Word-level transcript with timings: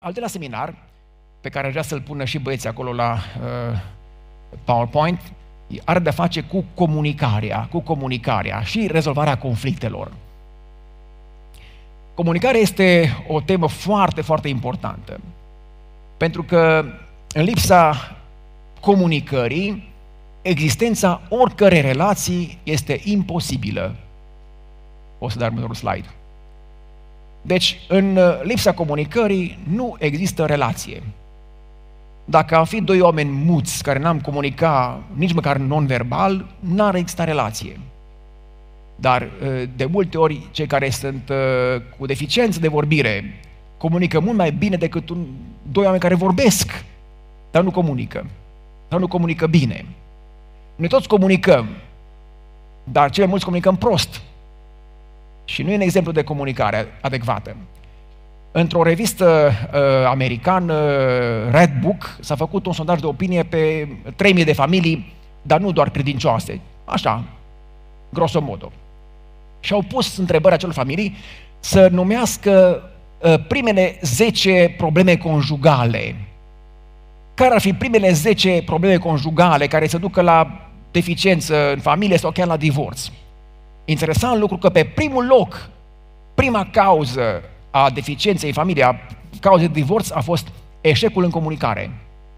Al 0.00 0.12
doilea 0.12 0.30
seminar, 0.30 0.74
pe 1.40 1.48
care 1.48 1.70
vrea 1.70 1.82
să-l 1.82 2.00
pună 2.00 2.24
și 2.24 2.38
băieții 2.38 2.68
acolo 2.68 2.92
la 2.92 3.12
uh, 3.12 3.78
PowerPoint, 4.64 5.32
are 5.84 5.98
de-a 5.98 6.12
face 6.12 6.40
cu 6.40 6.64
comunicarea, 6.74 7.68
cu 7.70 7.80
comunicarea 7.80 8.60
și 8.60 8.86
rezolvarea 8.86 9.38
conflictelor. 9.38 10.12
Comunicarea 12.14 12.60
este 12.60 13.16
o 13.26 13.40
temă 13.40 13.68
foarte, 13.68 14.20
foarte 14.20 14.48
importantă. 14.48 15.20
Pentru 16.16 16.42
că 16.42 16.84
în 17.32 17.42
lipsa 17.42 18.16
comunicării, 18.80 19.92
existența 20.42 21.20
oricărei 21.28 21.80
relații 21.80 22.58
este 22.62 23.00
imposibilă. 23.04 23.94
O 25.18 25.28
să 25.28 25.38
dau 25.38 25.46
următorul 25.46 25.74
slide. 25.74 26.08
Deci, 27.48 27.80
în 27.88 28.16
uh, 28.16 28.40
lipsa 28.42 28.72
comunicării, 28.72 29.58
nu 29.72 29.96
există 29.98 30.44
relație. 30.44 31.02
Dacă 32.24 32.56
am 32.56 32.64
fi 32.64 32.80
doi 32.80 33.00
oameni 33.00 33.30
muți 33.30 33.82
care 33.82 33.98
n-am 33.98 34.20
comunicat 34.20 35.02
nici 35.14 35.32
măcar 35.32 35.56
non-verbal, 35.56 36.46
n-ar 36.60 36.94
exista 36.94 37.24
relație. 37.24 37.80
Dar 38.96 39.22
uh, 39.22 39.62
de 39.76 39.84
multe 39.84 40.18
ori 40.18 40.46
cei 40.50 40.66
care 40.66 40.90
sunt 40.90 41.28
uh, 41.28 41.82
cu 41.98 42.06
deficiență 42.06 42.60
de 42.60 42.68
vorbire 42.68 43.40
comunică 43.76 44.20
mult 44.20 44.36
mai 44.36 44.50
bine 44.50 44.76
decât 44.76 45.08
un, 45.08 45.26
doi 45.72 45.84
oameni 45.84 46.02
care 46.02 46.14
vorbesc, 46.14 46.84
dar 47.50 47.62
nu 47.62 47.70
comunică. 47.70 48.26
Dar 48.88 49.00
nu 49.00 49.08
comunică 49.08 49.46
bine. 49.46 49.84
Noi 50.76 50.88
toți 50.88 51.08
comunicăm, 51.08 51.68
dar 52.84 53.10
cele 53.10 53.26
mulți 53.26 53.44
comunicăm 53.44 53.76
prost. 53.76 54.22
Și 55.48 55.62
nu 55.62 55.70
e 55.70 55.74
un 55.74 55.80
exemplu 55.80 56.12
de 56.12 56.22
comunicare 56.22 56.86
adecvată. 57.00 57.56
Într-o 58.52 58.82
revistă 58.82 59.52
uh, 59.72 59.80
americană, 60.06 60.74
Red 61.50 61.70
Book, 61.80 62.16
s-a 62.20 62.34
făcut 62.34 62.66
un 62.66 62.72
sondaj 62.72 63.00
de 63.00 63.06
opinie 63.06 63.42
pe 63.42 63.88
3000 64.16 64.44
de 64.44 64.52
familii, 64.52 65.12
dar 65.42 65.60
nu 65.60 65.72
doar 65.72 65.90
credincioase, 65.90 66.60
așa, 66.84 67.24
grosomodo. 68.08 68.72
Și 69.60 69.72
au 69.72 69.82
pus 69.82 70.16
întrebări 70.16 70.54
acelor 70.54 70.74
familii 70.74 71.16
să 71.60 71.88
numească 71.92 72.82
uh, 73.18 73.34
primele 73.48 73.98
10 74.02 74.74
probleme 74.76 75.16
conjugale. 75.16 76.14
Care 77.34 77.54
ar 77.54 77.60
fi 77.60 77.72
primele 77.72 78.12
10 78.12 78.62
probleme 78.66 78.96
conjugale 78.96 79.66
care 79.66 79.86
se 79.86 79.98
ducă 79.98 80.20
la 80.20 80.68
deficiență 80.90 81.72
în 81.72 81.78
familie 81.78 82.16
sau 82.16 82.30
chiar 82.30 82.46
la 82.46 82.56
divorț? 82.56 83.10
Interesant 83.88 84.40
lucru 84.40 84.56
că 84.56 84.68
pe 84.68 84.84
primul 84.84 85.26
loc, 85.26 85.70
prima 86.34 86.68
cauză 86.72 87.42
a 87.70 87.90
deficienței 87.90 88.48
în 88.48 88.54
familie, 88.54 88.84
a 88.84 88.94
cauzei 89.40 89.66
de 89.66 89.72
divorț 89.72 90.10
a 90.10 90.20
fost 90.20 90.48
eșecul 90.80 91.24
în 91.24 91.30
comunicare. 91.30 91.90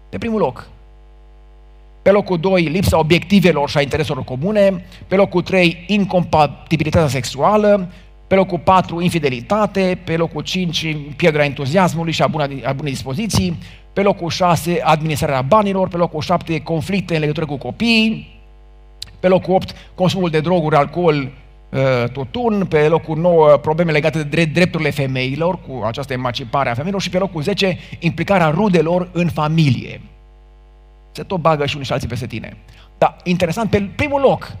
Pe 0.09 0.17
primul 0.17 0.39
loc. 0.39 0.67
Pe 2.01 2.11
locul 2.11 2.37
2, 2.37 2.63
lipsa 2.63 2.97
obiectivelor 2.97 3.69
și 3.69 3.77
a 3.77 3.81
intereselor 3.81 4.23
comune. 4.23 4.85
Pe 5.07 5.15
locul 5.15 5.41
3, 5.41 5.83
incompatibilitatea 5.87 7.07
sexuală. 7.07 7.87
Pe 8.27 8.35
locul 8.35 8.59
4, 8.59 9.01
infidelitate. 9.01 9.99
Pe 10.03 10.15
locul 10.15 10.41
5, 10.41 10.95
pierderea 11.15 11.45
entuziasmului 11.45 12.11
și 12.11 12.21
a, 12.21 12.27
bună, 12.27 12.47
a 12.63 12.73
bunei 12.73 12.91
dispoziții. 12.91 13.57
Pe 13.93 14.01
locul 14.01 14.29
6, 14.29 14.81
administrarea 14.83 15.41
banilor. 15.41 15.87
Pe 15.87 15.97
locul 15.97 16.21
7, 16.21 16.61
conflicte 16.61 17.13
în 17.13 17.19
legătură 17.19 17.45
cu 17.45 17.57
copiii. 17.57 18.40
Pe 19.21 19.27
locul 19.27 19.53
8, 19.53 19.75
consumul 19.95 20.29
de 20.29 20.39
droguri, 20.39 20.75
alcool, 20.75 21.31
Uh, 21.71 22.09
tutun, 22.11 22.65
pe 22.65 22.87
locul 22.87 23.17
9 23.17 23.57
probleme 23.57 23.91
legate 23.91 24.23
de 24.23 24.45
drepturile 24.45 24.89
femeilor, 24.89 25.59
cu 25.59 25.83
această 25.85 26.13
emancipare 26.13 26.69
a 26.69 26.73
femeilor 26.73 27.01
și 27.01 27.09
pe 27.09 27.17
locul 27.17 27.41
10 27.41 27.77
implicarea 27.99 28.49
rudelor 28.49 29.09
în 29.11 29.29
familie. 29.29 30.01
Se 31.11 31.23
tot 31.23 31.39
bagă 31.39 31.65
și 31.65 31.73
unii 31.73 31.85
și 31.85 31.91
alții 31.91 32.07
peste 32.07 32.27
tine. 32.27 32.57
Dar 32.97 33.15
interesant, 33.23 33.69
pe 33.69 33.89
primul 33.95 34.21
loc, 34.21 34.55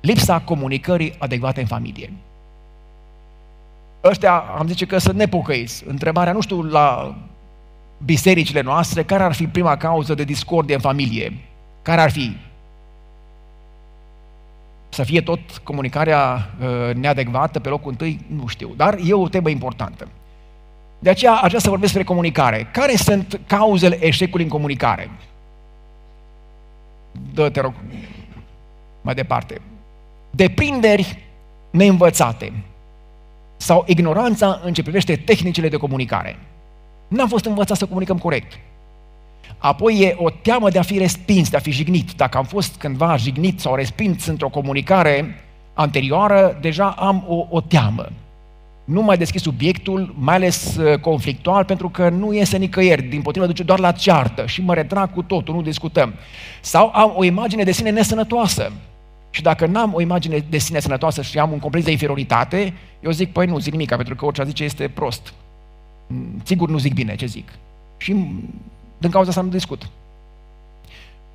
lipsa 0.00 0.40
comunicării 0.40 1.14
adecvate 1.18 1.60
în 1.60 1.66
familie. 1.66 2.12
Ăștia 4.04 4.32
am 4.58 4.66
zice 4.66 4.86
că 4.86 4.98
sunt 4.98 5.16
nepocăiți. 5.16 5.84
Întrebarea, 5.86 6.32
nu 6.32 6.40
știu, 6.40 6.62
la 6.62 7.14
bisericile 8.04 8.60
noastre, 8.60 9.02
care 9.02 9.22
ar 9.22 9.32
fi 9.32 9.46
prima 9.46 9.76
cauză 9.76 10.14
de 10.14 10.24
discordie 10.24 10.74
în 10.74 10.80
familie? 10.80 11.38
Care 11.82 12.00
ar 12.00 12.10
fi? 12.10 12.36
Să 14.98 15.04
fie 15.04 15.20
tot 15.20 15.40
comunicarea 15.62 16.50
uh, 16.60 16.94
neadecvată 16.94 17.60
pe 17.60 17.68
locul 17.68 17.90
întâi, 17.90 18.20
nu 18.26 18.46
știu, 18.46 18.72
dar 18.76 18.98
e 19.04 19.12
o 19.12 19.28
temă 19.28 19.48
importantă. 19.48 20.08
De 20.98 21.10
aceea 21.10 21.32
aș 21.32 21.48
vrea 21.48 21.60
să 21.60 21.68
vorbesc 21.68 21.92
despre 21.92 22.12
comunicare. 22.12 22.68
Care 22.72 22.96
sunt 22.96 23.40
cauzele 23.46 24.06
eșecului 24.06 24.44
în 24.44 24.50
comunicare? 24.50 25.10
Dă, 27.34 27.48
te 27.50 27.60
rog, 27.60 27.72
mai 29.00 29.14
departe. 29.14 29.60
Deprinderi 30.30 31.18
neînvățate 31.70 32.52
sau 33.56 33.84
ignoranța 33.86 34.60
în 34.64 34.72
ce 34.72 34.82
privește 34.82 35.16
tehnicile 35.16 35.68
de 35.68 35.76
comunicare. 35.76 36.38
N-am 37.08 37.28
fost 37.28 37.44
învățat 37.44 37.76
să 37.76 37.86
comunicăm 37.86 38.18
corect. 38.18 38.58
Apoi 39.58 39.98
e 40.00 40.14
o 40.18 40.30
teamă 40.30 40.70
de 40.70 40.78
a 40.78 40.82
fi 40.82 40.98
respins, 40.98 41.50
de 41.50 41.56
a 41.56 41.60
fi 41.60 41.70
jignit. 41.70 42.12
Dacă 42.12 42.38
am 42.38 42.44
fost 42.44 42.76
cândva 42.76 43.16
jignit 43.16 43.60
sau 43.60 43.74
respins 43.74 44.26
într-o 44.26 44.48
comunicare 44.48 45.42
anterioară, 45.74 46.58
deja 46.60 46.88
am 46.88 47.24
o, 47.28 47.46
o 47.50 47.60
teamă. 47.60 48.08
Nu 48.84 49.02
mai 49.02 49.16
deschis 49.16 49.42
subiectul, 49.42 50.14
mai 50.18 50.34
ales 50.34 50.76
uh, 50.76 50.98
conflictual, 50.98 51.64
pentru 51.64 51.88
că 51.88 52.08
nu 52.08 52.34
iese 52.34 52.56
nicăieri, 52.56 53.02
din 53.02 53.22
potrivă 53.22 53.46
duce 53.46 53.62
doar 53.62 53.78
la 53.78 53.92
ceartă 53.92 54.46
și 54.46 54.62
mă 54.62 54.74
retrag 54.74 55.12
cu 55.12 55.22
totul, 55.22 55.54
nu 55.54 55.62
discutăm. 55.62 56.14
Sau 56.60 56.90
am 56.94 57.12
o 57.16 57.24
imagine 57.24 57.62
de 57.62 57.72
sine 57.72 57.90
nesănătoasă. 57.90 58.72
Și 59.30 59.42
dacă 59.42 59.66
n-am 59.66 59.94
o 59.94 60.00
imagine 60.00 60.44
de 60.50 60.58
sine 60.58 60.80
sănătoasă 60.80 61.22
și 61.22 61.38
am 61.38 61.52
un 61.52 61.58
complex 61.58 61.84
de 61.84 61.90
inferioritate, 61.90 62.74
eu 63.00 63.10
zic, 63.10 63.32
păi 63.32 63.46
nu, 63.46 63.58
zic 63.58 63.72
nimic, 63.72 63.88
pentru 63.88 64.14
că 64.14 64.24
orice 64.24 64.44
zice 64.44 64.64
este 64.64 64.88
prost. 64.88 65.32
Mm, 66.06 66.40
sigur 66.44 66.68
nu 66.68 66.78
zic 66.78 66.94
bine 66.94 67.16
ce 67.16 67.26
zic. 67.26 67.48
Și 67.96 68.26
din 68.98 69.10
cauza 69.10 69.28
asta 69.28 69.42
nu 69.42 69.48
discut. 69.48 69.88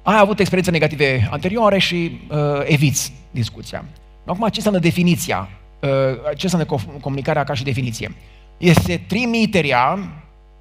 Ai 0.04 0.20
avut 0.20 0.40
experiențe 0.40 0.72
negative 0.72 1.28
anterioare 1.32 1.78
și 1.78 2.20
uh, 2.30 2.38
eviți 2.64 3.14
discuția. 3.32 3.86
Acum, 4.26 4.48
ce 4.48 4.56
înseamnă 4.56 4.80
definiția? 4.80 5.50
Uh, 5.80 5.90
ce 6.36 6.50
înseamnă 6.50 6.68
comunicarea 7.02 7.44
ca 7.44 7.54
și 7.54 7.64
definiție? 7.64 8.16
Este 8.58 9.04
trimiterea 9.08 10.00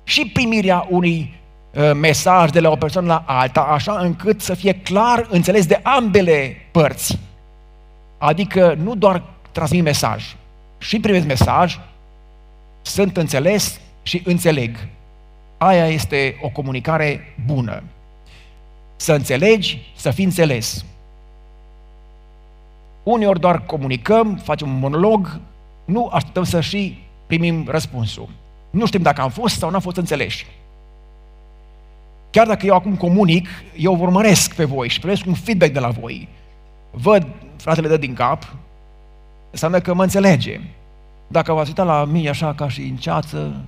și 0.05 0.27
primirea 0.27 0.87
unui 0.91 1.35
uh, 1.75 1.91
mesaj 1.95 2.51
de 2.51 2.61
la 2.61 2.71
o 2.71 2.77
persoană 2.77 3.07
la 3.07 3.25
alta, 3.27 3.61
așa 3.61 3.99
încât 3.99 4.41
să 4.41 4.55
fie 4.55 4.73
clar 4.73 5.27
înțeles 5.31 5.67
de 5.67 5.81
ambele 5.83 6.57
părți. 6.71 7.19
Adică 8.19 8.75
nu 8.83 8.95
doar 8.95 9.23
transmit 9.53 9.83
mesaj, 9.83 10.37
și 10.79 11.01
primesc 11.01 11.27
mesaj, 11.27 11.79
sunt 12.83 13.17
înțeles 13.17 13.81
și 14.03 14.23
înțeleg 14.25 14.77
aia 15.67 15.87
este 15.87 16.39
o 16.43 16.49
comunicare 16.49 17.34
bună. 17.47 17.83
Să 18.97 19.12
înțelegi, 19.12 19.93
să 19.97 20.11
fii 20.11 20.25
înțeles. 20.25 20.84
Uneori 23.03 23.41
doar 23.41 23.65
comunicăm, 23.65 24.37
facem 24.37 24.69
un 24.69 24.78
monolog, 24.78 25.41
nu 25.84 26.11
așteptăm 26.12 26.45
să 26.45 26.61
și 26.61 26.99
primim 27.27 27.67
răspunsul. 27.69 28.28
Nu 28.71 28.87
știm 28.87 29.03
dacă 29.03 29.21
am 29.21 29.31
fost 29.31 29.59
sau 29.59 29.71
n-am 29.71 29.81
fost 29.81 29.97
înțeleși. 29.97 30.47
Chiar 32.31 32.47
dacă 32.47 32.67
eu 32.67 32.75
acum 32.75 32.97
comunic, 32.97 33.49
eu 33.77 33.95
vă 33.95 34.03
urmăresc 34.03 34.55
pe 34.55 34.65
voi 34.65 34.89
și 34.89 34.99
primesc 34.99 35.27
un 35.27 35.34
feedback 35.34 35.72
de 35.72 35.78
la 35.78 35.89
voi. 35.89 36.28
Văd, 36.91 37.27
fratele 37.56 37.89
dă 37.89 37.97
din 37.97 38.15
cap, 38.15 38.55
înseamnă 39.51 39.81
că 39.81 39.95
mă 39.95 40.03
înțelege. 40.03 40.61
Dacă 41.27 41.53
v-ați 41.53 41.69
uitat 41.69 41.87
la 41.87 42.05
mine 42.05 42.28
așa 42.28 42.55
ca 42.55 42.69
și 42.69 42.81
în 42.81 42.97
ceață, 42.97 43.65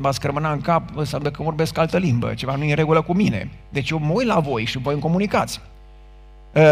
m-a 0.00 0.10
scrămâna 0.10 0.52
în 0.52 0.60
cap, 0.60 0.82
înseamnă 0.96 1.30
că 1.30 1.42
vorbesc 1.42 1.78
altă 1.78 1.98
limbă, 1.98 2.34
ceva 2.34 2.54
nu 2.54 2.64
e 2.64 2.68
în 2.68 2.76
regulă 2.76 3.02
cu 3.02 3.12
mine. 3.12 3.50
Deci 3.68 3.90
eu 3.90 3.98
mă 3.98 4.12
uit 4.12 4.26
la 4.26 4.40
voi 4.40 4.64
și 4.64 4.78
voi 4.78 4.92
îmi 4.92 5.02
comunicați. 5.02 5.60
Uh, 6.54 6.62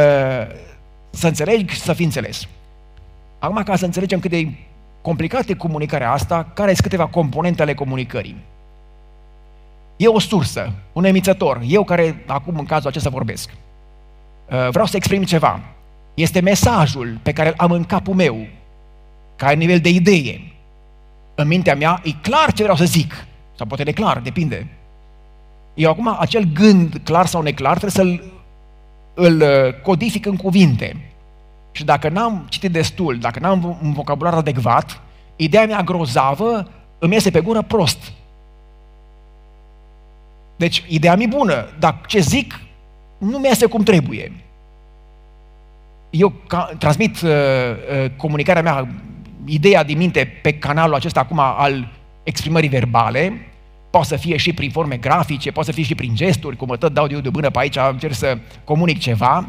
să 1.10 1.26
înțelegi, 1.26 1.80
să 1.80 1.92
fii 1.92 2.04
înțeles. 2.04 2.48
Acum, 3.38 3.62
ca 3.62 3.76
să 3.76 3.84
înțelegem 3.84 4.20
cât 4.20 4.30
de 4.30 4.48
complicată 5.02 5.50
e 5.50 5.54
comunicarea 5.54 6.12
asta, 6.12 6.50
care 6.54 6.70
sunt 6.70 6.82
câteva 6.82 7.06
componente 7.06 7.62
ale 7.62 7.74
comunicării. 7.74 8.36
E 9.96 10.06
o 10.06 10.18
sursă, 10.18 10.72
un 10.92 11.04
emițător, 11.04 11.60
eu 11.66 11.84
care 11.84 12.24
acum 12.26 12.58
în 12.58 12.64
cazul 12.64 12.88
acesta 12.88 13.10
vorbesc. 13.10 13.50
Uh, 13.50 14.68
vreau 14.70 14.86
să 14.86 14.96
exprim 14.96 15.22
ceva. 15.22 15.60
Este 16.14 16.40
mesajul 16.40 17.18
pe 17.22 17.32
care 17.32 17.48
îl 17.48 17.54
am 17.56 17.70
în 17.70 17.84
capul 17.84 18.14
meu, 18.14 18.46
ca 19.36 19.50
nivel 19.50 19.80
de 19.80 19.88
idee 19.88 20.55
în 21.36 21.46
mintea 21.46 21.74
mea, 21.74 22.00
e 22.04 22.10
clar 22.10 22.52
ce 22.52 22.62
vreau 22.62 22.76
să 22.76 22.84
zic. 22.84 23.26
Sau 23.56 23.66
poate 23.66 23.82
neclar, 23.82 24.18
depinde. 24.18 24.66
Eu 25.74 25.90
acum, 25.90 26.16
acel 26.18 26.48
gând 26.54 27.00
clar 27.04 27.26
sau 27.26 27.42
neclar, 27.42 27.78
trebuie 27.78 27.90
să-l 27.90 28.34
îl 29.14 29.40
uh, 29.40 29.80
codific 29.82 30.26
în 30.26 30.36
cuvinte. 30.36 30.96
Și 31.72 31.84
dacă 31.84 32.08
n-am 32.08 32.46
citit 32.48 32.72
destul, 32.72 33.18
dacă 33.18 33.38
n-am 33.38 33.78
un 33.82 33.92
vocabular 33.92 34.34
adecvat, 34.34 35.00
ideea 35.36 35.66
mea 35.66 35.82
grozavă 35.82 36.68
îmi 36.98 37.12
iese 37.12 37.30
pe 37.30 37.40
gură 37.40 37.62
prost. 37.62 38.12
Deci, 40.56 40.84
ideea 40.88 41.16
mi 41.16 41.26
bună, 41.26 41.68
dar 41.78 42.00
ce 42.06 42.20
zic 42.20 42.60
nu 43.18 43.38
mi 43.38 43.48
este 43.48 43.66
cum 43.66 43.82
trebuie. 43.82 44.32
Eu 46.10 46.32
ca, 46.46 46.70
transmit 46.78 47.20
uh, 47.20 47.30
uh, 47.30 48.10
comunicarea 48.16 48.62
mea, 48.62 48.88
ideea 49.46 49.84
din 49.84 49.96
minte 49.96 50.38
pe 50.42 50.52
canalul 50.52 50.94
acesta 50.94 51.20
acum 51.20 51.38
al 51.38 51.88
exprimării 52.22 52.68
verbale, 52.68 53.46
poate 53.90 54.06
să 54.06 54.16
fie 54.16 54.36
și 54.36 54.52
prin 54.52 54.70
forme 54.70 54.96
grafice, 54.96 55.50
poate 55.50 55.68
să 55.68 55.74
fie 55.74 55.84
și 55.84 55.94
prin 55.94 56.14
gesturi, 56.14 56.56
cum 56.56 56.68
mă 56.68 56.76
tot 56.76 56.92
dau 56.92 57.06
de 57.06 57.14
eu 57.14 57.20
de 57.20 57.30
bână 57.30 57.50
pe 57.50 57.58
aici, 57.58 57.76
încerc 57.90 58.14
să 58.14 58.38
comunic 58.64 58.98
ceva. 58.98 59.48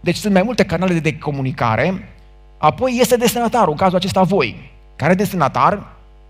Deci 0.00 0.16
sunt 0.16 0.32
mai 0.32 0.42
multe 0.42 0.64
canale 0.64 0.98
de 0.98 1.18
comunicare. 1.18 2.08
Apoi 2.58 2.96
este 3.00 3.16
destinatarul, 3.16 3.70
în 3.70 3.76
cazul 3.76 3.96
acesta 3.96 4.22
voi, 4.22 4.70
care 4.96 5.14
destinatar 5.14 5.86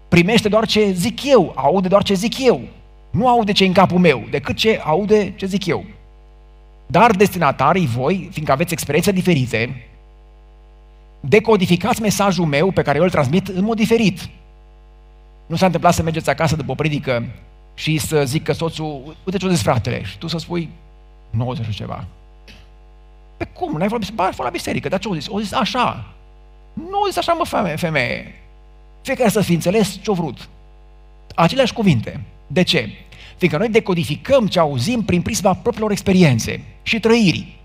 primește 0.09 0.49
doar 0.49 0.67
ce 0.67 0.91
zic 0.91 1.25
eu, 1.25 1.53
aude 1.57 1.89
doar 1.89 2.03
ce 2.03 2.15
zic 2.15 2.45
eu. 2.45 2.61
Nu 3.11 3.29
aude 3.29 3.53
ce 3.53 3.65
în 3.65 3.73
capul 3.73 3.99
meu, 3.99 4.23
decât 4.31 4.57
ce 4.57 4.81
aude 4.85 5.33
ce 5.37 5.47
zic 5.47 5.67
eu. 5.67 5.85
Dar 6.87 7.11
destinatarii 7.11 7.87
voi, 7.87 8.29
fiindcă 8.33 8.53
aveți 8.53 8.73
experiențe 8.73 9.13
diferite, 9.13 9.87
decodificați 11.29 12.01
mesajul 12.01 12.45
meu 12.45 12.71
pe 12.71 12.83
care 12.83 12.99
eu 12.99 13.05
îl 13.05 13.11
transmit 13.11 13.49
în 13.49 13.65
mod 13.65 13.77
diferit. 13.77 14.29
Nu 15.47 15.57
s-a 15.57 15.67
întâmplat 15.67 15.95
să 15.95 16.03
mergeți 16.03 16.31
acasă 16.31 16.57
după 16.57 16.71
o 16.71 16.75
predică 16.75 17.27
și 17.75 17.99
să 17.99 18.25
zică 18.25 18.53
soțul, 18.53 19.17
uite 19.25 19.39
ce 19.39 19.47
o 19.47 19.51
zis 19.51 19.63
fratele, 19.63 20.03
și 20.03 20.19
tu 20.19 20.27
să 20.27 20.39
spui 20.39 20.69
90 21.31 21.67
și 21.67 21.73
ceva. 21.73 22.05
Pe 23.37 23.45
cum? 23.45 23.77
N-ai 23.77 23.89
vorbit? 23.89 24.11
Ba, 24.11 24.31
la 24.37 24.49
biserică, 24.49 24.89
dar 24.89 24.99
ce 24.99 25.09
o 25.09 25.15
zis? 25.15 25.27
O 25.29 25.41
zis 25.41 25.53
așa. 25.53 26.05
Nu 26.73 27.01
o 27.05 27.07
zis 27.07 27.17
așa, 27.17 27.33
mă, 27.33 27.75
femeie. 27.77 28.35
Fiecare 29.03 29.29
să 29.29 29.41
fi 29.41 29.53
înțeles 29.53 29.99
ce-o 30.03 30.15
vrut. 30.15 30.49
Aceleași 31.35 31.73
cuvinte. 31.73 32.21
De 32.47 32.63
ce? 32.63 32.89
Fiindcă 33.37 33.59
noi 33.59 33.69
decodificăm 33.69 34.47
ce 34.47 34.59
auzim 34.59 35.03
prin 35.03 35.23
prisma 35.23 35.55
propriilor 35.55 35.91
experiențe 35.91 36.65
și 36.83 37.01
trăirii. 37.01 37.61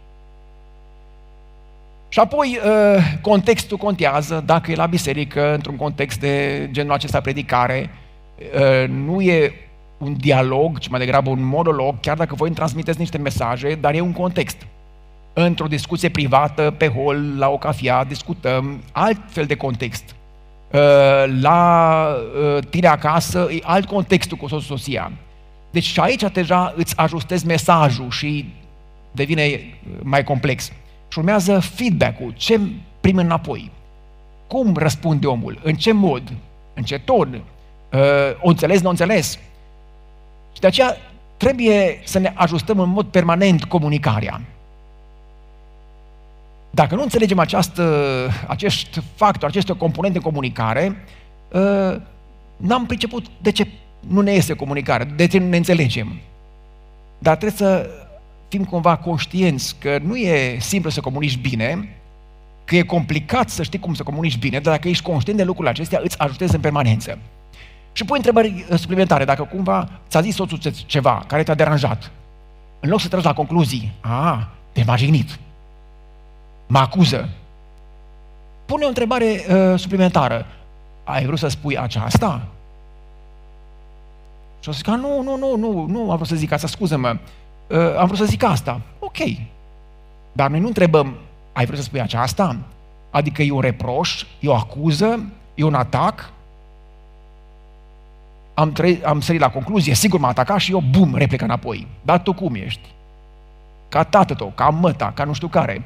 Și 2.09 2.19
apoi 2.19 2.59
uh, 2.65 3.03
contextul 3.21 3.77
contează, 3.77 4.43
dacă 4.45 4.71
e 4.71 4.75
la 4.75 4.85
biserică, 4.85 5.53
într-un 5.53 5.75
context 5.75 6.19
de 6.19 6.67
genul 6.71 6.93
acesta 6.93 7.21
predicare, 7.21 7.89
uh, 8.37 8.89
nu 8.89 9.21
e 9.21 9.53
un 9.97 10.15
dialog, 10.17 10.77
ci 10.77 10.87
mai 10.87 10.99
degrabă 10.99 11.29
un 11.29 11.43
monolog, 11.43 11.99
chiar 11.99 12.17
dacă 12.17 12.35
voi 12.35 12.47
îmi 12.47 12.55
transmiteți 12.55 12.99
niște 12.99 13.17
mesaje, 13.17 13.77
dar 13.81 13.93
e 13.93 13.99
un 13.99 14.11
context. 14.11 14.57
Într-o 15.33 15.67
discuție 15.67 16.09
privată, 16.09 16.73
pe 16.77 16.87
hol, 16.87 17.37
la 17.37 17.49
o 17.49 17.57
cafea, 17.57 18.03
discutăm 18.03 18.81
alt 18.91 19.19
fel 19.27 19.45
de 19.45 19.55
context. 19.55 20.15
Uh, 20.71 20.79
la 21.41 22.15
tine 22.69 22.87
acasă 22.87 23.47
e 23.51 23.59
alt 23.63 23.85
contextul 23.85 24.37
cu 24.37 24.47
soția. 24.47 25.11
Deci 25.71 25.83
și 25.83 25.99
aici 25.99 26.23
deja 26.33 26.73
îți 26.75 26.97
ajustezi 26.97 27.45
mesajul 27.45 28.09
și 28.09 28.53
devine 29.11 29.59
mai 30.03 30.23
complex. 30.23 30.71
Și 31.07 31.17
urmează 31.17 31.59
feedback-ul. 31.59 32.33
Ce 32.37 32.59
primim 33.01 33.19
înapoi? 33.19 33.71
Cum 34.47 34.75
răspunde 34.75 35.27
omul? 35.27 35.59
În 35.63 35.75
ce 35.75 35.91
mod? 35.91 36.33
În 36.73 36.83
ce 36.83 36.99
ton? 36.99 37.41
Uh, 37.93 37.99
o 38.41 38.49
înțeles, 38.49 38.81
nu 38.81 38.87
o 38.87 38.89
înțeles? 38.89 39.39
Și 40.53 40.59
de 40.59 40.67
aceea 40.67 40.97
trebuie 41.37 42.01
să 42.03 42.19
ne 42.19 42.31
ajustăm 42.35 42.79
în 42.79 42.89
mod 42.89 43.05
permanent 43.05 43.63
comunicarea. 43.63 44.41
Dacă 46.69 46.95
nu 46.95 47.01
înțelegem 47.01 47.39
această, 47.39 47.83
acest 48.47 49.01
factor, 49.15 49.49
aceste 49.49 49.73
componente 49.73 50.17
de 50.17 50.23
comunicare, 50.23 51.03
uh, 51.51 51.95
n-am 52.57 52.85
priceput 52.85 53.25
de 53.41 53.51
ce 53.51 53.67
nu 53.99 54.21
ne 54.21 54.33
iese 54.33 54.53
comunicare, 54.53 55.03
de 55.03 55.27
ce 55.27 55.37
nu 55.37 55.47
ne 55.47 55.57
înțelegem. 55.57 56.19
Dar 57.19 57.35
trebuie 57.35 57.57
să 57.57 57.89
fim 58.47 58.65
cumva 58.65 58.95
conștienți 58.95 59.75
că 59.79 59.99
nu 60.03 60.15
e 60.15 60.57
simplu 60.59 60.89
să 60.89 60.99
comunici 60.99 61.37
bine, 61.37 61.97
că 62.65 62.75
e 62.75 62.81
complicat 62.81 63.49
să 63.49 63.63
știi 63.63 63.79
cum 63.79 63.93
să 63.93 64.03
comunici 64.03 64.37
bine, 64.37 64.59
dar 64.59 64.73
dacă 64.73 64.87
ești 64.87 65.03
conștient 65.03 65.37
de 65.37 65.43
lucrurile 65.43 65.73
acestea, 65.73 65.99
îți 66.03 66.19
ajutezi 66.19 66.55
în 66.55 66.61
permanență. 66.61 67.17
Și 67.91 68.05
pui 68.05 68.17
întrebări 68.17 68.65
uh, 68.69 68.77
suplimentare. 68.77 69.25
Dacă 69.25 69.43
cumva 69.43 69.89
ți-a 70.09 70.21
zis 70.21 70.35
soțul 70.35 70.59
ceva 70.85 71.23
care 71.27 71.43
te-a 71.43 71.53
deranjat, 71.53 72.11
în 72.79 72.89
loc 72.89 72.99
să 72.99 73.07
tragi 73.07 73.25
la 73.25 73.33
concluzii, 73.33 73.91
a, 73.99 74.49
te-a 74.71 74.95
jignit, 74.95 75.39
mă 76.67 76.79
acuză, 76.79 77.29
pune 78.65 78.85
o 78.85 78.87
întrebare 78.87 79.45
uh, 79.49 79.79
suplimentară. 79.79 80.45
Ai 81.03 81.25
vrut 81.25 81.39
să 81.39 81.47
spui 81.47 81.77
aceasta? 81.77 82.41
Și 84.59 84.69
o 84.69 84.71
să 84.71 84.77
zic, 84.77 84.87
nu, 84.87 85.21
nu, 85.21 85.37
nu, 85.37 85.55
nu, 85.55 85.85
nu 85.85 86.11
am 86.11 86.15
vrut 86.15 86.27
să 86.27 86.35
zic 86.35 86.51
asta, 86.51 86.67
scuză-mă, 86.67 87.09
uh, 87.09 87.19
am 87.97 88.05
vrut 88.05 88.17
să 88.17 88.25
zic 88.25 88.43
asta. 88.43 88.81
Ok. 88.99 89.17
Dar 90.31 90.49
noi 90.49 90.59
nu 90.59 90.67
întrebăm, 90.67 91.15
ai 91.53 91.65
vrut 91.65 91.77
să 91.77 91.83
spui 91.83 92.01
aceasta? 92.01 92.57
Adică 93.09 93.41
e 93.41 93.51
un 93.51 93.61
reproș, 93.61 94.25
e 94.39 94.47
o 94.47 94.53
acuză, 94.53 95.25
e 95.55 95.63
un 95.63 95.73
atac? 95.73 96.29
Am, 98.53 98.71
tre- 98.71 98.99
am 99.05 99.21
sărit 99.21 99.41
la 99.41 99.49
concluzie, 99.51 99.93
sigur 99.93 100.19
m-a 100.19 100.27
atacat 100.27 100.59
și 100.59 100.71
eu, 100.71 100.83
bum, 100.91 101.15
replică 101.15 101.43
înapoi. 101.43 101.87
Dar 102.01 102.19
tu 102.19 102.33
cum 102.33 102.55
ești? 102.55 102.87
Ca 103.89 104.03
tată 104.03 104.33
tău, 104.33 104.51
ca 104.55 104.69
măta, 104.69 105.11
ca 105.15 105.23
nu 105.23 105.33
știu 105.33 105.47
care. 105.47 105.83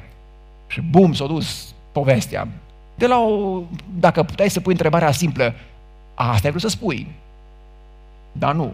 Și 0.66 0.80
bum, 0.80 1.12
s-a 1.12 1.26
dus 1.26 1.74
povestea. 1.92 2.48
De 2.94 3.06
la 3.06 3.18
o, 3.18 3.60
dacă 3.98 4.22
puteai 4.22 4.50
să 4.50 4.60
pui 4.60 4.72
întrebarea 4.72 5.12
simplă, 5.12 5.54
asta 6.14 6.40
ai 6.44 6.50
vrut 6.50 6.60
să 6.62 6.68
spui. 6.68 7.06
Dar 8.32 8.54
nu. 8.54 8.72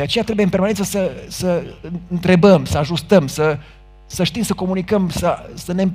De 0.00 0.06
aceea 0.06 0.24
trebuie 0.24 0.44
în 0.44 0.50
permanență 0.50 0.82
să, 0.82 1.12
să 1.28 1.62
întrebăm, 2.08 2.64
să 2.64 2.78
ajustăm, 2.78 3.26
să, 3.26 3.58
să 4.06 4.24
știm 4.24 4.42
să 4.42 4.54
comunicăm, 4.54 5.08
să, 5.10 5.50
să 5.54 5.72
ne 5.72 5.88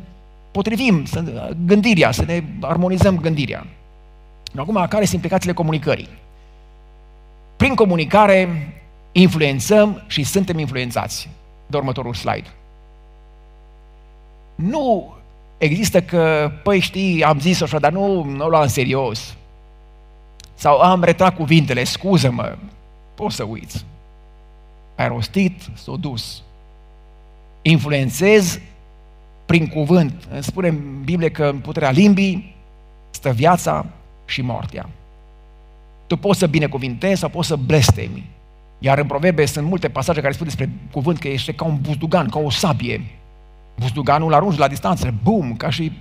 potrivim 0.51 1.05
să, 1.05 1.23
gândirea, 1.65 2.11
să 2.11 2.23
ne 2.25 2.43
armonizăm 2.61 3.19
gândirea. 3.19 3.67
Acum, 4.55 4.85
care 4.89 5.03
sunt 5.03 5.13
implicațiile 5.13 5.53
comunicării? 5.53 6.07
Prin 7.55 7.75
comunicare 7.75 8.73
influențăm 9.11 10.03
și 10.07 10.23
suntem 10.23 10.59
influențați. 10.59 11.29
De 11.67 11.77
următorul 11.77 12.13
slide. 12.13 12.47
Nu 14.55 15.13
există 15.57 16.01
că, 16.01 16.51
păi 16.63 16.79
știi, 16.79 17.23
am 17.23 17.39
zis 17.39 17.61
așa, 17.61 17.79
dar 17.79 17.91
nu, 17.91 18.23
nu 18.23 18.45
o 18.45 18.49
luam 18.49 18.61
în 18.61 18.67
serios. 18.67 19.35
Sau 20.55 20.79
am 20.79 21.03
retrat 21.03 21.35
cuvintele, 21.35 21.83
scuză-mă, 21.83 22.55
poți 23.15 23.35
să 23.35 23.43
uiți. 23.43 23.85
Ai 24.95 25.07
rostit, 25.07 25.61
s-a 25.73 25.95
dus. 25.99 26.41
Influențez 27.61 28.59
prin 29.45 29.67
cuvânt. 29.67 30.27
Spune 30.39 30.67
în 30.67 31.01
Biblie 31.03 31.29
că 31.29 31.45
în 31.45 31.59
puterea 31.59 31.91
limbii 31.91 32.55
stă 33.09 33.31
viața 33.31 33.85
și 34.25 34.41
moartea. 34.41 34.89
Tu 36.07 36.17
poți 36.17 36.39
să 36.39 36.47
binecuvintezi 36.47 37.19
sau 37.19 37.29
poți 37.29 37.47
să 37.47 37.55
blestemi. 37.55 38.29
Iar 38.79 38.97
în 38.97 39.07
proverbe 39.07 39.45
sunt 39.45 39.67
multe 39.67 39.89
pasaje 39.89 40.21
care 40.21 40.33
spun 40.33 40.45
despre 40.45 40.69
cuvânt 40.91 41.19
că 41.19 41.27
ești 41.27 41.53
ca 41.53 41.65
un 41.65 41.77
buzdugan, 41.81 42.29
ca 42.29 42.39
o 42.39 42.49
sabie. 42.49 43.05
Buzduganul 43.79 44.33
arunci 44.33 44.57
la 44.57 44.67
distanță, 44.67 45.13
bum, 45.23 45.55
ca 45.55 45.69
și 45.69 45.91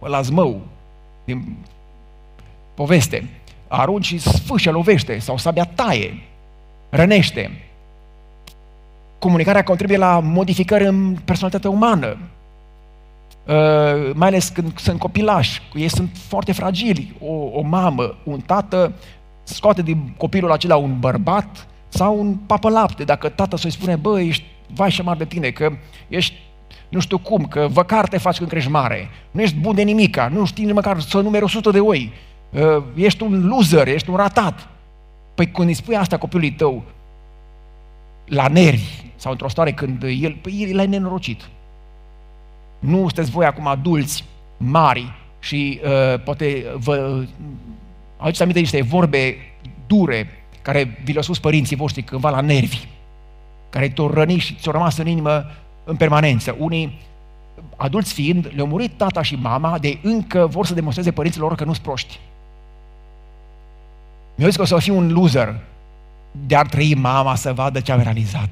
la 0.00 0.20
zmău 0.20 0.60
din 1.24 1.56
poveste. 2.74 3.28
Arunci 3.68 4.04
și 4.04 4.18
sfâșie, 4.18 4.70
lovește, 4.70 5.18
sau 5.18 5.36
sabia 5.36 5.64
taie, 5.64 6.22
rănește. 6.88 7.67
Comunicarea 9.18 9.64
contribuie 9.64 9.98
la 9.98 10.20
modificări 10.20 10.86
în 10.86 11.16
personalitatea 11.24 11.70
umană, 11.70 12.16
Uh, 13.48 14.10
mai 14.14 14.28
ales 14.28 14.48
când 14.48 14.78
sunt 14.78 14.98
copilași, 14.98 15.62
ei 15.74 15.88
sunt 15.88 16.10
foarte 16.28 16.52
fragili. 16.52 17.14
O, 17.20 17.32
o 17.32 17.62
mamă, 17.62 18.14
un 18.24 18.40
tată 18.40 18.92
scoate 19.42 19.82
din 19.82 20.14
copilul 20.16 20.52
acela 20.52 20.76
un 20.76 20.98
bărbat 20.98 21.66
sau 21.88 22.18
un 22.18 22.34
papă 22.34 22.70
lapte. 22.70 23.04
Dacă 23.04 23.28
tata 23.28 23.56
să-i 23.56 23.70
spune, 23.70 23.96
bă, 23.96 24.20
ești 24.20 24.44
vai 24.74 24.90
și 24.90 25.02
mare 25.02 25.18
de 25.18 25.24
tine, 25.24 25.50
că 25.50 25.72
ești 26.08 26.34
nu 26.88 27.00
știu 27.00 27.18
cum, 27.18 27.46
că 27.46 27.66
văcar 27.70 28.08
te 28.08 28.18
faci 28.18 28.36
când 28.36 28.50
crești 28.50 28.70
mare, 28.70 29.08
nu 29.30 29.40
ești 29.40 29.56
bun 29.56 29.74
de 29.74 29.82
nimica, 29.82 30.28
nu 30.28 30.44
știi 30.44 30.64
nici 30.64 30.74
măcar 30.74 31.00
să 31.00 31.20
numeri 31.20 31.44
100 31.44 31.70
de 31.70 31.80
oi, 31.80 32.12
uh, 32.50 32.82
ești 32.94 33.22
un 33.22 33.46
loser, 33.46 33.88
ești 33.88 34.10
un 34.10 34.16
ratat. 34.16 34.68
Păi 35.34 35.50
când 35.50 35.68
îi 35.68 35.74
spui 35.74 35.96
asta 35.96 36.18
copilului 36.18 36.52
tău, 36.52 36.82
la 38.24 38.48
nervi, 38.48 39.07
sau 39.18 39.32
într-o 39.32 39.48
stare 39.48 39.72
când 39.72 40.02
el, 40.02 40.36
păi 40.42 40.66
el 40.68 40.78
e 40.78 40.84
nenorocit. 40.84 41.48
Nu 42.78 42.96
sunteți 42.96 43.30
voi 43.30 43.46
acum 43.46 43.66
adulți 43.66 44.24
mari 44.56 45.12
și 45.38 45.80
uh, 45.84 46.20
poate 46.22 46.66
vă 46.74 47.24
aduceți 48.16 48.42
aminte 48.42 48.60
niște 48.60 48.82
vorbe 48.82 49.36
dure 49.86 50.30
care 50.62 51.00
vi 51.04 51.10
le-au 51.10 51.22
spus 51.22 51.38
părinții 51.38 51.76
voștri 51.76 52.02
cândva 52.02 52.30
la 52.30 52.40
nervi, 52.40 52.86
care 53.70 53.88
te-au 53.88 54.10
rănit 54.10 54.40
și 54.40 54.54
ți-au 54.54 54.72
rămas 54.72 54.96
în 54.96 55.06
inimă 55.06 55.44
în 55.84 55.96
permanență. 55.96 56.56
Unii, 56.58 57.00
adulți 57.76 58.12
fiind, 58.12 58.50
le-au 58.54 58.66
murit 58.66 58.92
tata 58.96 59.22
și 59.22 59.34
mama 59.34 59.78
de 59.78 59.98
încă 60.02 60.46
vor 60.46 60.66
să 60.66 60.74
demonstreze 60.74 61.10
părinților 61.10 61.54
că 61.54 61.64
nu 61.64 61.72
sunt 61.72 61.84
proști. 61.84 62.18
Mi-au 64.34 64.48
zis 64.50 64.56
că 64.56 64.62
o 64.62 64.66
să 64.66 64.78
fiu 64.78 64.96
un 64.96 65.12
loser. 65.12 65.54
de-ar 66.46 66.66
trăi 66.66 66.94
mama 66.94 67.34
să 67.34 67.52
vadă 67.52 67.80
ce 67.80 67.92
am 67.92 68.00
realizat. 68.00 68.50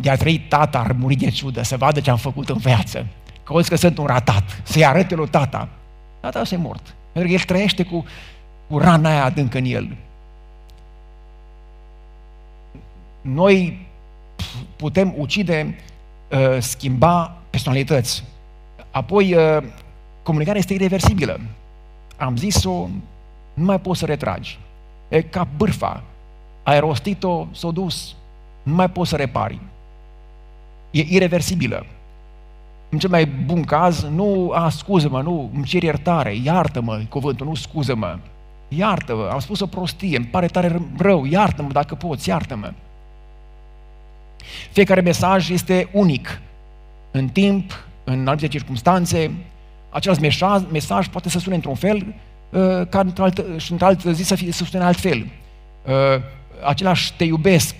De-ar 0.00 0.16
trăi 0.16 0.38
tata 0.38 0.78
ar 0.78 0.92
muri 0.92 1.14
de 1.14 1.30
ciudă, 1.30 1.62
să 1.62 1.76
vadă 1.76 2.00
ce 2.00 2.10
am 2.10 2.16
făcut 2.16 2.48
în 2.48 2.56
viață. 2.56 3.06
Că 3.42 3.52
auzi 3.52 3.68
că 3.68 3.76
sunt 3.76 3.98
un 3.98 4.06
ratat, 4.06 4.60
să-i 4.62 4.84
arăte 4.84 5.14
lui 5.14 5.28
tata. 5.28 5.68
Tata 6.20 6.44
să 6.44 6.56
mort. 6.56 6.94
Pentru 7.12 7.30
că 7.30 7.36
el 7.38 7.44
trăiește 7.44 7.82
cu, 7.82 8.04
cu 8.68 8.78
rana 8.78 9.10
aia 9.10 9.24
adâncă 9.24 9.58
în 9.58 9.64
el. 9.64 9.96
Noi 13.20 13.86
putem 14.76 15.14
ucide, 15.16 15.78
uh, 16.28 16.56
schimba 16.60 17.36
personalități. 17.50 18.24
Apoi, 18.90 19.34
uh, 19.34 19.62
comunicarea 20.22 20.60
este 20.60 20.74
irreversibilă. 20.74 21.40
Am 22.16 22.36
zis-o, 22.36 22.88
nu 23.54 23.64
mai 23.64 23.80
poți 23.80 23.98
să 23.98 24.06
retragi. 24.06 24.58
E 25.08 25.22
ca 25.22 25.48
bârfa. 25.56 26.02
Ai 26.62 26.80
rostit-o, 26.80 27.46
s-a 27.52 27.70
dus. 27.70 28.14
Nu 28.62 28.74
mai 28.74 28.90
poți 28.90 29.10
să 29.10 29.16
repari. 29.16 29.60
E 30.90 31.00
irreversibilă. 31.08 31.86
În 32.88 32.98
cel 32.98 33.10
mai 33.10 33.26
bun 33.26 33.64
caz, 33.64 34.02
nu, 34.02 34.50
a, 34.54 34.68
scuză-mă, 34.68 35.22
nu, 35.22 35.50
îmi 35.54 35.64
cer 35.64 35.82
iertare, 35.82 36.36
iartă-mă, 36.44 37.00
cuvântul, 37.08 37.46
nu 37.46 37.54
scuză-mă. 37.54 38.18
Iartă-mă, 38.68 39.28
am 39.32 39.38
spus 39.38 39.60
o 39.60 39.66
prostie, 39.66 40.16
îmi 40.16 40.26
pare 40.26 40.46
tare 40.46 40.82
rău, 40.98 41.24
iartă-mă 41.24 41.72
dacă 41.72 41.94
poți, 41.94 42.28
iartă-mă. 42.28 42.72
Fiecare 44.72 45.00
mesaj 45.00 45.50
este 45.50 45.88
unic. 45.92 46.40
În 47.10 47.28
timp, 47.28 47.84
în 48.04 48.18
anumite 48.18 48.48
circunstanțe, 48.48 49.30
același 49.90 50.20
mesaj, 50.20 50.62
mesaj 50.72 51.08
poate 51.08 51.28
să 51.28 51.38
sune 51.38 51.54
într-un 51.54 51.74
fel, 51.74 51.96
uh, 52.50 52.86
ca 52.88 53.00
într-o 53.00 53.24
altă, 53.24 53.44
și 53.56 53.72
într-altă 53.72 54.12
zi 54.12 54.22
să, 54.22 54.34
fie, 54.34 54.52
să 54.52 54.64
sune 54.64 54.84
altfel. 54.84 55.26
Uh, 55.86 56.22
același 56.64 57.12
te 57.16 57.24
iubesc 57.24 57.74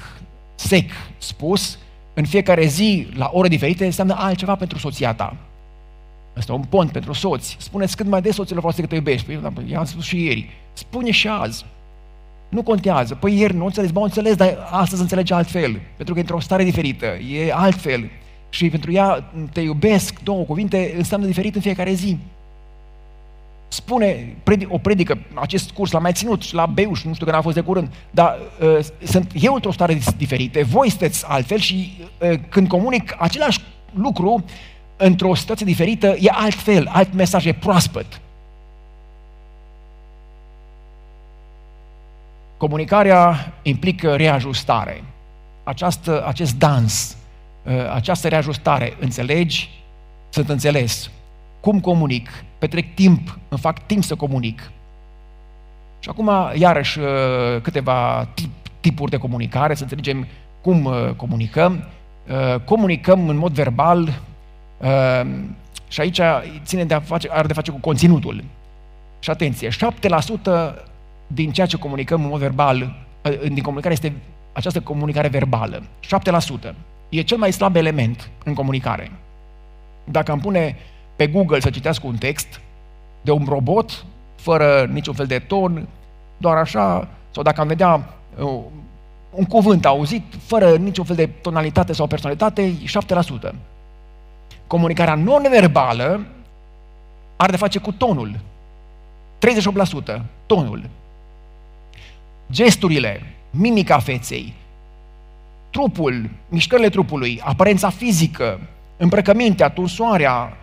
sec 0.54 0.90
spus, 1.18 1.78
în 2.14 2.24
fiecare 2.24 2.66
zi, 2.66 3.06
la 3.14 3.30
ore 3.32 3.48
diferite, 3.48 3.84
înseamnă 3.84 4.14
altceva 4.18 4.54
pentru 4.54 4.78
soția 4.78 5.14
ta. 5.14 5.36
Asta 6.36 6.52
un 6.52 6.62
pont 6.68 6.90
pentru 6.90 7.12
soți. 7.12 7.56
Spuneți 7.58 7.96
cât 7.96 8.06
mai 8.06 8.22
des 8.22 8.34
soților 8.34 8.62
voastre 8.62 8.82
că 8.82 8.88
te 8.88 8.94
iubești. 8.94 9.26
Păi, 9.32 9.70
i-am 9.70 9.84
spus 9.84 10.04
și 10.04 10.24
ieri. 10.24 10.50
Spune 10.72 11.10
și 11.10 11.28
azi. 11.28 11.64
Nu 12.48 12.62
contează. 12.62 13.14
Păi 13.14 13.38
ieri 13.38 13.54
nu 13.54 13.64
înțeles, 13.64 13.90
bă, 13.90 14.00
înțeles, 14.00 14.34
dar 14.34 14.68
astăzi 14.70 15.00
înțelege 15.00 15.34
altfel. 15.34 15.80
Pentru 15.96 16.14
că 16.14 16.18
e 16.18 16.22
într-o 16.22 16.40
stare 16.40 16.64
diferită, 16.64 17.06
e 17.06 17.52
altfel. 17.52 18.10
Și 18.48 18.68
pentru 18.68 18.92
ea 18.92 19.32
te 19.52 19.60
iubesc, 19.60 20.20
două 20.22 20.44
cuvinte, 20.44 20.94
înseamnă 20.96 21.26
diferit 21.26 21.54
în 21.54 21.60
fiecare 21.60 21.92
zi. 21.92 22.18
Spune, 23.72 24.36
o 24.68 24.78
predică, 24.78 25.18
acest 25.34 25.70
curs 25.70 25.90
l-am 25.90 26.02
mai 26.02 26.12
ținut 26.12 26.42
și 26.42 26.54
la 26.54 26.66
Beuș, 26.66 27.02
nu 27.02 27.12
știu 27.12 27.24
când 27.24 27.36
a 27.36 27.40
fost 27.40 27.54
de 27.54 27.60
curând, 27.60 27.92
dar 28.10 28.38
uh, 28.60 28.78
sunt 29.02 29.32
eu 29.34 29.54
într-o 29.54 29.72
stare 29.72 29.98
diferită, 30.16 30.60
voi 30.64 30.88
sunteți 30.88 31.24
altfel 31.28 31.58
și 31.58 32.00
uh, 32.18 32.38
când 32.48 32.68
comunic 32.68 33.16
același 33.18 33.60
lucru 33.94 34.44
într-o 34.96 35.34
situație 35.34 35.66
diferită, 35.66 36.06
e 36.06 36.30
altfel, 36.32 36.88
alt 36.92 37.12
mesaj, 37.12 37.46
e 37.46 37.52
proaspăt. 37.52 38.20
Comunicarea 42.56 43.52
implică 43.62 44.16
reajustare. 44.16 45.04
Această, 45.64 46.26
acest 46.26 46.54
dans, 46.54 47.16
uh, 47.62 47.92
această 47.94 48.28
reajustare, 48.28 48.96
înțelegi, 49.00 49.70
sunt 50.28 50.48
înțeles. 50.48 51.10
Cum 51.60 51.80
comunic? 51.80 52.44
Petrec 52.58 52.94
timp, 52.94 53.38
îmi 53.48 53.60
fac 53.60 53.86
timp 53.86 54.04
să 54.04 54.14
comunic. 54.14 54.70
Și 55.98 56.08
acum, 56.08 56.30
iarăși, 56.54 56.98
uh, 56.98 57.06
câteva 57.62 58.28
tip, 58.34 58.50
tipuri 58.80 59.10
de 59.10 59.16
comunicare, 59.16 59.74
să 59.74 59.82
înțelegem 59.82 60.26
cum 60.60 60.84
uh, 60.84 61.10
comunicăm. 61.16 61.84
Comunicăm 62.64 63.28
în 63.28 63.36
mod 63.36 63.52
verbal 63.52 64.20
și 65.88 66.00
aici 66.00 66.20
ține 66.64 66.84
de 66.84 66.94
a 66.94 67.00
face, 67.00 67.28
are 67.30 67.46
de 67.46 67.52
face 67.52 67.70
cu 67.70 67.78
conținutul. 67.78 68.44
Și 69.18 69.30
atenție, 69.30 69.68
7% 69.68 69.72
din 71.26 71.50
ceea 71.50 71.66
ce 71.66 71.76
comunicăm 71.76 72.22
în 72.22 72.28
mod 72.28 72.40
verbal, 72.40 72.96
din 73.48 73.62
comunicare 73.62 73.94
este 73.94 74.12
această 74.52 74.80
comunicare 74.80 75.28
verbală. 75.28 75.82
7%. 76.70 76.74
E 77.08 77.22
cel 77.22 77.38
mai 77.38 77.52
slab 77.52 77.76
element 77.76 78.30
în 78.44 78.54
comunicare. 78.54 79.10
Dacă 80.04 80.30
am 80.30 80.40
pune 80.40 80.76
pe 81.20 81.26
Google 81.26 81.60
să 81.60 81.70
citească 81.70 82.06
un 82.06 82.16
text 82.16 82.60
de 83.20 83.30
un 83.30 83.44
robot, 83.48 84.04
fără 84.36 84.88
niciun 84.92 85.14
fel 85.14 85.26
de 85.26 85.38
ton, 85.38 85.86
doar 86.36 86.56
așa, 86.56 87.08
sau 87.30 87.42
dacă 87.42 87.60
am 87.60 87.66
vedea 87.66 88.14
uh, 88.38 88.58
un 89.30 89.44
cuvânt 89.44 89.86
auzit, 89.86 90.24
fără 90.46 90.76
niciun 90.76 91.04
fel 91.04 91.16
de 91.16 91.26
tonalitate 91.26 91.92
sau 91.92 92.06
personalitate, 92.06 92.74
7%. 93.50 93.52
Comunicarea 94.66 95.14
non-verbală 95.14 96.26
are 97.36 97.50
de 97.50 97.56
face 97.56 97.78
cu 97.78 97.92
tonul. 97.92 98.36
38%, 100.16 100.20
tonul 100.46 100.88
gesturile, 102.50 103.22
mimica 103.50 103.98
feței, 103.98 104.54
trupul, 105.70 106.30
mișcările 106.48 106.88
trupului, 106.88 107.40
aparența 107.44 107.90
fizică, 107.90 108.60
îmbrăcămintea, 108.96 109.68
tunsoarea, 109.68 110.52
uh, 110.52 110.59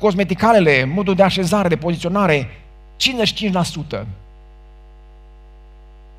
cosmeticalele, 0.00 0.84
modul 0.84 1.14
de 1.14 1.22
așezare, 1.22 1.68
de 1.68 1.76
poziționare, 1.76 2.48
55%. 4.02 4.04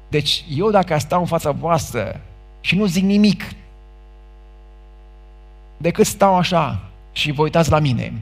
Deci 0.08 0.46
eu 0.50 0.72
dacă 0.72 0.98
stau 0.98 1.20
în 1.20 1.26
fața 1.26 1.52
voastră 1.52 2.22
și 2.62 2.76
nu 2.76 2.86
zic 2.86 3.04
nimic, 3.04 3.44
decât 5.78 6.06
stau 6.06 6.36
așa 6.36 6.80
și 7.12 7.32
vă 7.32 7.42
uitați 7.42 7.72
la 7.72 7.80
mine, 7.80 8.14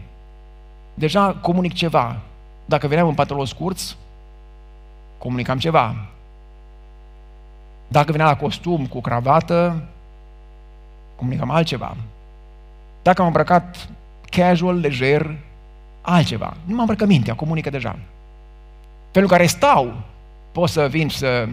deja 0.93 1.33
comunic 1.41 1.73
ceva. 1.73 2.17
Dacă 2.65 2.87
veneam 2.87 3.07
în 3.07 3.13
pantaloni 3.13 3.47
scurți, 3.47 3.97
comunicam 5.17 5.59
ceva. 5.59 5.95
Dacă 7.87 8.11
venea 8.11 8.25
la 8.25 8.37
costum 8.37 8.87
cu 8.87 9.01
cravată, 9.01 9.83
comunicam 11.15 11.49
altceva. 11.51 11.95
Dacă 13.01 13.21
am 13.21 13.27
îmbrăcat 13.27 13.89
casual, 14.29 14.79
lejer, 14.79 15.35
altceva. 16.01 16.57
Nu 16.65 16.71
m-am 16.71 16.79
îmbrăcat 16.79 17.07
mintea, 17.07 17.35
comunică 17.35 17.69
deja. 17.69 17.99
Pentru 19.11 19.31
care 19.31 19.45
stau, 19.45 19.93
pot 20.51 20.69
să 20.69 20.87
vin 20.87 21.09
să... 21.09 21.47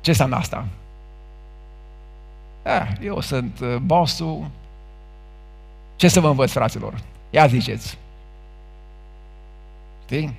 Ce 0.00 0.10
înseamnă 0.10 0.36
asta? 0.36 0.66
Eh, 2.62 2.92
eu 3.00 3.20
sunt 3.20 3.60
uh, 3.60 3.76
bossul. 3.76 4.50
Ce 5.96 6.08
să 6.08 6.20
vă 6.20 6.28
învăț, 6.28 6.50
fraților? 6.50 6.94
Ia 7.30 7.46
ziceți. 7.46 7.98
Știi? 10.04 10.34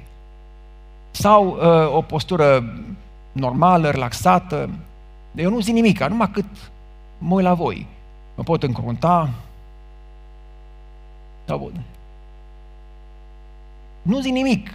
sau 1.18 1.48
uh, 1.48 1.96
o 1.96 2.02
postură 2.02 2.74
normală, 3.32 3.90
relaxată. 3.90 4.70
Eu 5.36 5.50
nu 5.50 5.60
zic 5.60 5.74
nimic, 5.74 6.04
numai 6.08 6.30
cât 6.32 6.46
mă 7.18 7.36
uit 7.36 7.44
la 7.44 7.54
voi. 7.54 7.88
Mă 8.38 8.44
pot 8.44 8.63
încrunta. 8.63 9.29
Sau... 11.46 11.72
Nu 14.01 14.20
zic 14.20 14.32
nimic, 14.32 14.74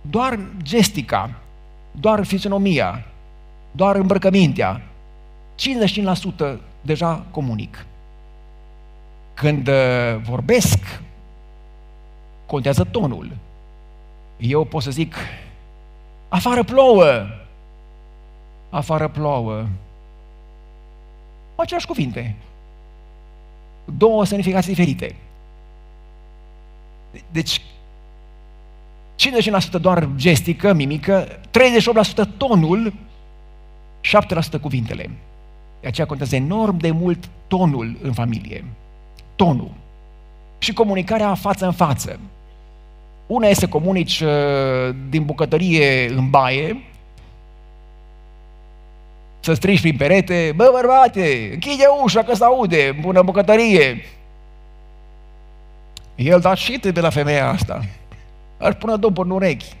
doar 0.00 0.38
gestica, 0.62 1.30
doar 1.90 2.24
fizionomia, 2.24 3.04
doar 3.70 3.96
îmbrăcămintea. 3.96 4.80
55% 6.54 6.56
deja 6.80 7.24
comunic. 7.30 7.86
Când 9.34 9.68
uh, 9.68 10.16
vorbesc, 10.22 11.00
contează 12.46 12.84
tonul. 12.84 13.30
Eu 14.36 14.64
pot 14.64 14.82
să 14.82 14.90
zic, 14.90 15.14
Afară 16.28 16.62
plouă! 16.62 17.26
Afară 18.70 19.08
plouă. 19.08 19.66
Aceleași 21.56 21.86
cuvinte. 21.86 22.36
Două 23.96 24.24
semnificații 24.24 24.74
diferite. 24.74 25.14
Deci, 27.30 27.60
50% 29.78 29.80
doar 29.80 30.08
gestică, 30.16 30.72
mimică, 30.72 31.28
38% 31.28 32.28
tonul, 32.36 32.92
7% 34.56 34.60
cuvintele. 34.60 35.10
De 35.80 35.86
aceea 35.86 36.06
contează 36.06 36.36
enorm 36.36 36.76
de 36.76 36.90
mult 36.90 37.28
tonul 37.46 37.96
în 38.02 38.12
familie. 38.12 38.64
Tonul. 39.36 39.70
Și 40.58 40.72
comunicarea 40.72 41.34
față 41.34 41.64
în 41.64 41.72
față. 41.72 42.18
Una 43.26 43.46
este 43.46 43.64
să 43.64 43.70
comunici 43.70 44.20
uh, 44.20 44.94
din 45.08 45.24
bucătărie 45.24 46.08
în 46.08 46.30
baie, 46.30 46.82
să 49.48 49.54
strigi 49.54 49.80
prin 49.80 49.96
perete, 49.96 50.52
bă 50.56 50.70
bărbate, 50.72 51.50
închide 51.52 51.84
ușa 52.02 52.22
că 52.22 52.34
se 52.34 52.44
aude, 52.44 52.96
bună 53.00 53.22
bucătărie. 53.22 54.04
El 56.14 56.40
da 56.40 56.54
și 56.54 56.78
de 56.78 57.00
la 57.00 57.10
femeia 57.10 57.48
asta. 57.48 57.84
Aș 58.58 58.74
pune 58.74 58.96
după 58.96 59.22
în 59.22 59.30
urechi. 59.30 59.72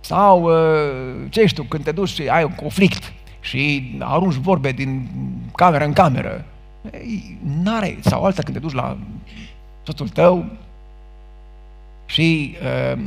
Sau, 0.00 0.42
uh, 0.42 1.30
ce 1.30 1.46
știu, 1.46 1.62
când 1.62 1.84
te 1.84 1.92
duci 1.92 2.08
și 2.08 2.28
ai 2.28 2.44
un 2.44 2.54
conflict 2.54 3.12
și 3.40 3.92
arunci 3.98 4.34
vorbe 4.34 4.72
din 4.72 5.08
cameră 5.54 5.84
în 5.84 5.92
cameră, 5.92 6.44
n-are, 7.62 7.98
sau 8.00 8.24
alta 8.24 8.42
când 8.42 8.56
te 8.56 8.62
duci 8.62 8.74
la 8.74 8.96
soțul 9.82 10.08
tău 10.08 10.44
și 12.06 12.56
uh, 12.62 13.00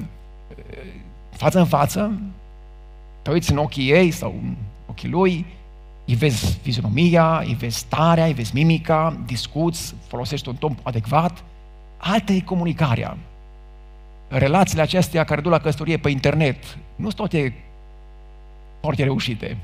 față 1.30 1.60
în 1.60 1.66
față, 1.66 2.20
te 3.22 3.32
uiți 3.32 3.52
în 3.52 3.58
ochii 3.58 3.92
ei 3.92 4.12
sau 4.12 4.36
în 4.42 4.56
ochii 4.98 5.10
lui, 5.10 5.46
îi 6.06 6.16
vezi 6.16 6.60
fizionomia, 6.62 7.38
îi 7.38 7.56
vezi 7.60 7.78
starea, 7.78 8.26
îi 8.26 8.34
vezi 8.34 8.54
mimica, 8.54 9.18
discuți, 9.26 9.96
folosești 10.08 10.48
un 10.48 10.56
ton 10.56 10.78
adecvat, 10.84 11.44
altă 11.98 12.32
e 12.32 12.40
comunicarea. 12.40 13.18
Relațiile 14.28 14.82
acestea 14.82 15.24
care 15.24 15.42
duc 15.42 15.52
la 15.52 15.60
căsătorie 15.60 15.98
pe 15.98 16.10
internet 16.10 16.78
nu 16.96 17.04
sunt 17.04 17.16
toate 17.16 17.54
foarte 18.82 19.04
reușite. 19.04 19.58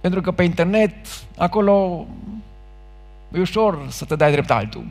Pentru 0.00 0.20
că 0.20 0.30
pe 0.30 0.42
internet, 0.42 0.94
acolo 1.36 2.06
e 3.32 3.40
ușor 3.40 3.86
să 3.88 4.04
te 4.04 4.16
dai 4.16 4.30
drept 4.30 4.50
altul. 4.50 4.84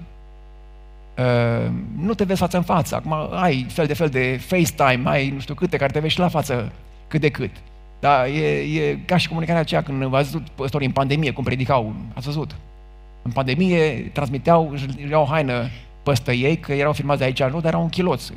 Uh, 1.17 1.71
nu 1.97 2.13
te 2.13 2.23
vezi 2.23 2.39
față 2.39 2.57
în 2.57 2.63
față. 2.63 2.95
Acum 2.95 3.13
ai 3.31 3.65
fel 3.69 3.85
de 3.85 3.93
fel 3.93 4.09
de 4.09 4.39
FaceTime, 4.41 5.09
ai 5.09 5.29
nu 5.29 5.39
știu 5.39 5.53
câte 5.53 5.77
care 5.77 5.91
te 5.91 5.99
vezi 5.99 6.13
și 6.13 6.19
la 6.19 6.27
față 6.27 6.71
cât 7.07 7.21
de 7.21 7.29
cât. 7.29 7.51
Dar 7.99 8.25
e, 8.25 8.47
e 8.81 8.97
ca 9.05 9.17
și 9.17 9.27
comunicarea 9.27 9.61
aceea 9.61 9.83
când 9.83 10.03
v-ați 10.03 10.31
văzut 10.31 10.49
păstorii 10.49 10.87
în 10.87 10.93
pandemie, 10.93 11.31
cum 11.31 11.43
predicau, 11.43 11.93
ați 12.13 12.25
văzut. 12.25 12.55
În 13.21 13.31
pandemie 13.31 14.09
transmiteau, 14.13 14.69
își 14.71 14.85
iau 15.09 15.21
o 15.21 15.25
haină 15.25 15.69
păstă 16.03 16.31
ei, 16.31 16.57
că 16.57 16.73
erau 16.73 16.93
filmați 16.93 17.19
de 17.19 17.25
aici 17.25 17.39
în 17.39 17.51
dar 17.51 17.65
erau 17.65 17.81
un 17.81 17.89
chiloț. 17.89 18.31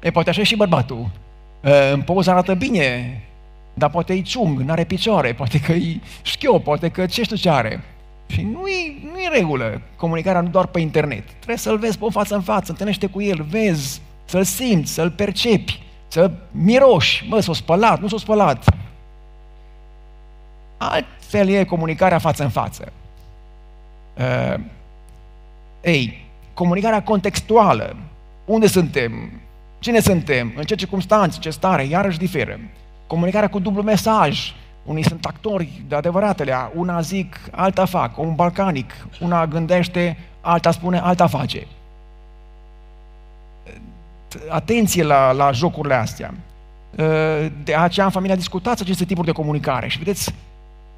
E, 0.00 0.10
poate 0.10 0.30
așa 0.30 0.42
și 0.42 0.56
bărbatul. 0.56 1.08
În 1.92 2.02
poză 2.02 2.30
arată 2.30 2.54
bine, 2.54 3.20
dar 3.74 3.90
poate 3.90 4.12
e 4.12 4.20
ciung, 4.20 4.60
nu 4.60 4.72
are 4.72 4.84
picioare, 4.84 5.32
poate 5.32 5.60
că 5.60 5.72
e 5.72 6.00
șchiop, 6.22 6.62
poate 6.62 6.88
că 6.88 7.06
ce 7.06 7.22
știu 7.22 7.36
ce 7.36 7.50
are. 7.50 7.84
Și 8.26 8.42
nu 8.42 8.66
e, 8.66 8.94
nu 9.12 9.18
e 9.18 9.28
regulă 9.32 9.80
comunicarea 9.96 10.40
nu 10.40 10.48
doar 10.48 10.66
pe 10.66 10.80
internet. 10.80 11.24
Trebuie 11.24 11.56
să-l 11.56 11.78
vezi 11.78 11.98
pe 11.98 12.06
față 12.10 12.34
în 12.34 12.42
față, 12.42 12.70
întâlnește 12.70 13.06
cu 13.06 13.22
el, 13.22 13.42
vezi, 13.42 14.00
să-l 14.34 14.44
simți, 14.44 14.92
să-l 14.92 15.10
percepi, 15.10 15.82
să 16.08 16.30
miroși, 16.50 17.26
mă, 17.28 17.40
s-o 17.40 17.52
spălat, 17.52 18.00
nu 18.00 18.08
s-o 18.08 18.18
spălat. 18.18 18.64
Altfel 20.76 21.48
e 21.48 21.64
comunicarea 21.64 22.18
față 22.18 22.42
în 22.42 22.48
față. 22.48 22.92
Uh, 24.18 24.60
ei, 25.80 26.26
comunicarea 26.54 27.02
contextuală. 27.02 27.96
Unde 28.44 28.66
suntem? 28.66 29.40
Cine 29.78 30.00
suntem? 30.00 30.52
În 30.56 30.64
ce 30.64 30.74
circunstanțe? 30.74 31.38
Ce 31.38 31.50
stare? 31.50 31.84
Iarăși 31.84 32.18
diferă. 32.18 32.58
Comunicarea 33.06 33.48
cu 33.48 33.58
dublu 33.58 33.82
mesaj. 33.82 34.54
Unii 34.84 35.04
sunt 35.04 35.24
actori 35.24 35.82
de 35.88 35.94
adevăratele, 35.94 36.54
una 36.74 37.00
zic, 37.00 37.40
alta 37.50 37.84
fac, 37.84 38.18
un 38.18 38.34
balcanic, 38.34 39.06
una 39.20 39.46
gândește, 39.46 40.18
alta 40.40 40.70
spune, 40.70 40.98
alta 40.98 41.26
face. 41.26 41.66
Atenție 44.48 45.02
la, 45.02 45.32
la 45.32 45.50
jocurile 45.52 45.94
astea. 45.94 46.34
De 47.64 47.74
aceea 47.74 48.06
în 48.06 48.12
familie 48.12 48.36
discutați 48.36 48.82
aceste 48.82 49.04
tipuri 49.04 49.26
de 49.26 49.32
comunicare 49.32 49.88
și 49.88 49.98
vedeți 49.98 50.34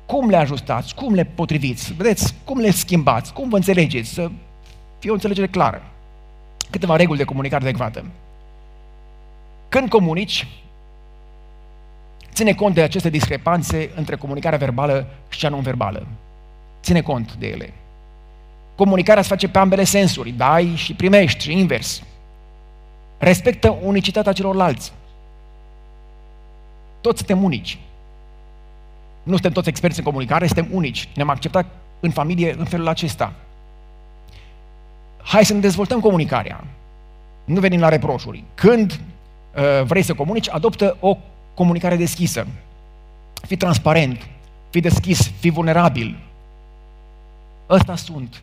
cum 0.07 0.29
le 0.29 0.37
ajustați, 0.37 0.95
cum 0.95 1.15
le 1.15 1.25
potriviți, 1.25 1.93
vedeți 1.93 2.35
cum 2.45 2.59
le 2.59 2.71
schimbați, 2.71 3.33
cum 3.33 3.49
vă 3.49 3.57
înțelegeți, 3.57 4.13
să 4.13 4.31
fie 4.99 5.11
o 5.11 5.15
înțelegere 5.15 5.47
clară. 5.47 5.83
Câteva 6.71 6.97
reguli 6.97 7.19
de 7.19 7.25
comunicare 7.25 7.63
adecvată. 7.63 8.05
Când 9.69 9.89
comunici, 9.89 10.47
ține 12.33 12.53
cont 12.53 12.75
de 12.75 12.83
aceste 12.83 13.11
discrepanțe 13.11 13.91
între 13.95 14.17
comunicarea 14.17 14.59
verbală 14.59 15.07
și 15.29 15.39
cea 15.39 15.49
non-verbală. 15.49 16.07
Ține 16.83 17.01
cont 17.01 17.35
de 17.35 17.47
ele. 17.47 17.73
Comunicarea 18.75 19.23
se 19.23 19.29
face 19.29 19.49
pe 19.49 19.59
ambele 19.59 19.85
sensuri, 19.85 20.31
dai 20.31 20.73
și 20.75 20.95
primești 20.95 21.43
și 21.43 21.53
invers. 21.53 22.03
Respectă 23.19 23.79
unicitatea 23.83 24.33
celorlalți. 24.33 24.93
Toți 27.01 27.19
suntem 27.19 27.43
unici. 27.43 27.79
Nu 29.23 29.33
suntem 29.33 29.53
toți 29.53 29.69
experți 29.69 29.99
în 29.99 30.05
comunicare, 30.05 30.47
suntem 30.47 30.69
unici. 30.71 31.09
Ne-am 31.15 31.29
acceptat 31.29 31.67
în 32.01 32.11
familie 32.11 32.55
în 32.59 32.65
felul 32.65 32.89
acesta. 32.89 33.33
Hai 35.23 35.45
să 35.45 35.53
ne 35.53 35.61
dezvoltăm 35.61 36.01
comunicarea. 36.01 36.65
Nu 37.45 37.61
venim 37.61 37.81
la 37.81 37.89
reproșuri. 37.89 38.45
Când 38.55 38.93
uh, 38.93 39.83
vrei 39.85 40.03
să 40.03 40.15
comunici, 40.15 40.51
adoptă 40.51 40.97
o 41.01 41.17
comunicare 41.55 41.97
deschisă. 41.97 42.47
Fii 43.47 43.57
transparent, 43.57 44.29
fii 44.71 44.81
deschis, 44.81 45.31
fii 45.39 45.51
vulnerabil. 45.51 46.19
Ăsta 47.71 47.97
sunt. 47.97 48.43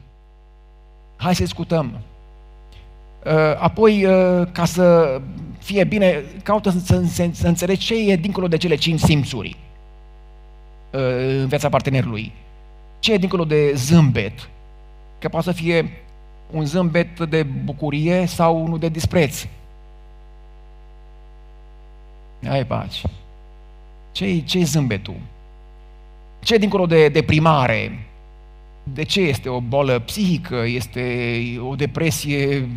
Hai 1.16 1.36
să 1.36 1.44
discutăm. 1.44 2.00
Uh, 3.26 3.32
apoi, 3.58 4.06
uh, 4.06 4.48
ca 4.52 4.66
să 4.66 5.20
fie 5.60 5.84
bine, 5.84 6.24
caută 6.44 6.70
să, 6.70 7.04
să, 7.06 7.30
să 7.32 7.48
înțelegi 7.48 7.86
ce 7.86 8.12
e 8.12 8.16
dincolo 8.16 8.48
de 8.48 8.58
cele 8.58 8.76
cinci 8.76 9.00
simțuri. 9.00 9.58
Uh, 10.92 11.00
în 11.40 11.48
viața 11.48 11.70
partenerului. 11.70 12.32
Ce 13.00 13.14
e 13.14 13.18
dincolo 13.18 13.44
de 13.44 13.74
zâmbet? 13.76 14.50
Că 15.20 15.28
poate 15.28 15.46
să 15.46 15.52
fie 15.52 15.92
un 16.52 16.66
zâmbet 16.66 17.20
de 17.20 17.44
bucurie 17.44 18.26
sau 18.26 18.64
unul 18.64 18.80
de 18.80 18.90
dispreț. 18.90 19.46
Ai 22.50 22.66
pace. 22.66 23.10
Ce-i, 24.12 24.44
ce 24.44 24.64
zâmbetul? 24.64 25.16
Ce 26.40 26.54
e 26.54 26.58
dincolo 26.58 26.86
de 26.86 27.10
deprimare? 27.10 28.08
De 28.84 29.04
ce 29.04 29.22
este 29.22 29.50
o 29.50 29.60
bolă 29.60 30.00
psihică? 30.00 30.56
Este 30.56 31.42
o 31.70 31.76
depresie 31.76 32.68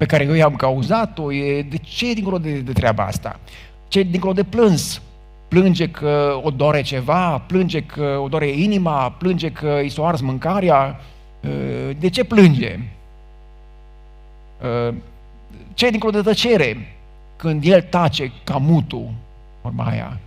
pe 0.00 0.06
care 0.06 0.24
eu 0.24 0.34
i-am 0.34 0.56
cauzat-o? 0.56 1.32
E, 1.32 1.62
de 1.62 1.76
ce 1.76 2.10
e 2.10 2.14
dincolo 2.14 2.38
de, 2.38 2.58
de 2.58 2.72
treaba 2.72 3.04
asta? 3.04 3.40
Ce 3.88 3.98
e 3.98 4.02
dincolo 4.02 4.32
de 4.32 4.44
plâns? 4.44 5.02
plânge 5.50 5.88
că 5.88 6.40
o 6.42 6.50
dore 6.50 6.82
ceva, 6.82 7.38
plânge 7.38 7.82
că 7.82 8.18
o 8.22 8.28
dore 8.28 8.48
inima, 8.48 9.10
plânge 9.10 9.50
că 9.50 9.78
îi 9.80 9.88
s-o 9.88 10.06
ars 10.06 10.20
mâncarea. 10.20 11.00
Uh, 11.40 11.96
de 11.98 12.08
ce 12.08 12.24
plânge? 12.24 12.80
Uh, 14.62 14.94
ce 15.74 15.86
e 15.86 15.90
dincolo 15.90 16.12
de 16.12 16.22
tăcere? 16.22 16.96
Când 17.36 17.64
el 17.64 17.82
tace 17.82 18.32
ca 18.44 18.56
mutul, 18.56 19.10
vorba 19.62 19.84
aia, 19.84 20.18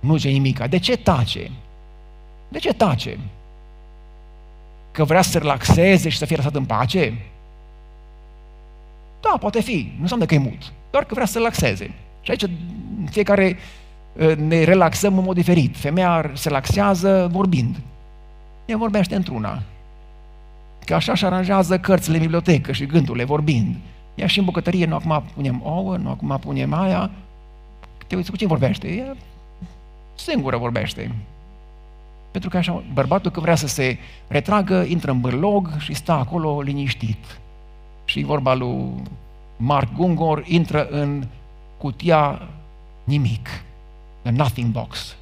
nu 0.00 0.18
ce 0.18 0.28
nimica. 0.28 0.66
De 0.66 0.78
ce 0.78 0.96
tace? 0.96 1.50
De 2.48 2.58
ce 2.58 2.72
tace? 2.72 3.18
Că 4.90 5.04
vrea 5.04 5.22
să 5.22 5.30
se 5.30 5.38
relaxeze 5.38 6.08
și 6.08 6.18
să 6.18 6.24
fie 6.24 6.36
lăsat 6.36 6.54
în 6.54 6.64
pace? 6.64 7.12
Da, 9.20 9.36
poate 9.40 9.60
fi. 9.60 9.92
Nu 9.96 10.02
înseamnă 10.02 10.26
că 10.26 10.34
e 10.34 10.38
mut. 10.38 10.72
Doar 10.90 11.04
că 11.04 11.14
vrea 11.14 11.26
să 11.26 11.32
se 11.32 11.38
relaxeze. 11.38 11.94
Și 12.20 12.30
aici 12.30 12.44
fiecare 13.10 13.56
ne 14.36 14.64
relaxăm 14.64 15.18
în 15.18 15.24
mod 15.24 15.34
diferit. 15.34 15.76
Femeia 15.76 16.30
se 16.34 16.48
relaxează 16.48 17.28
vorbind. 17.32 17.76
Ea 18.66 18.76
vorbește 18.76 19.14
într-una. 19.14 19.62
Că 20.84 20.94
așa 20.94 21.14
și 21.14 21.24
aranjează 21.24 21.78
cărțile 21.78 22.16
în 22.16 22.22
bibliotecă 22.22 22.72
și 22.72 22.86
gândurile 22.86 23.24
vorbind. 23.24 23.74
Ea 24.14 24.26
și 24.26 24.38
în 24.38 24.44
bucătărie, 24.44 24.86
nu 24.86 24.94
acum 24.94 25.22
punem 25.34 25.60
ouă, 25.64 25.96
nu 25.96 26.10
acum 26.10 26.38
punem 26.40 26.72
aia. 26.72 27.10
Te 28.06 28.16
uiți 28.16 28.30
cu 28.30 28.36
cine 28.36 28.48
vorbește? 28.48 28.88
Ea 28.88 29.16
singură 30.14 30.56
vorbește. 30.56 31.14
Pentru 32.30 32.50
că 32.50 32.56
așa, 32.56 32.82
bărbatul 32.92 33.30
când 33.30 33.44
vrea 33.44 33.56
să 33.56 33.66
se 33.66 33.98
retragă, 34.28 34.84
intră 34.88 35.10
în 35.10 35.20
bârlog 35.20 35.70
și 35.78 35.94
stă 35.94 36.12
acolo 36.12 36.60
liniștit. 36.60 37.38
Și 38.06 38.22
vorba 38.22 38.54
lui 38.54 39.02
Mark 39.56 39.92
Gungor, 39.94 40.42
intră 40.46 40.88
în 40.88 41.26
cutia 41.78 42.48
nimic. 43.04 43.48
The 44.22 44.30
nothing 44.30 44.72
box. 44.72 45.16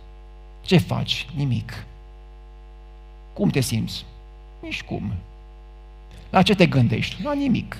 Ce 0.60 0.78
faci? 0.78 1.26
Nimic. 1.34 1.84
Cum 3.32 3.48
te 3.48 3.60
simți? 3.60 4.04
Nici 4.62 4.82
cum. 4.82 5.12
La 6.30 6.42
ce 6.42 6.54
te 6.54 6.66
gândești? 6.66 7.22
La 7.22 7.32
nimic. 7.32 7.76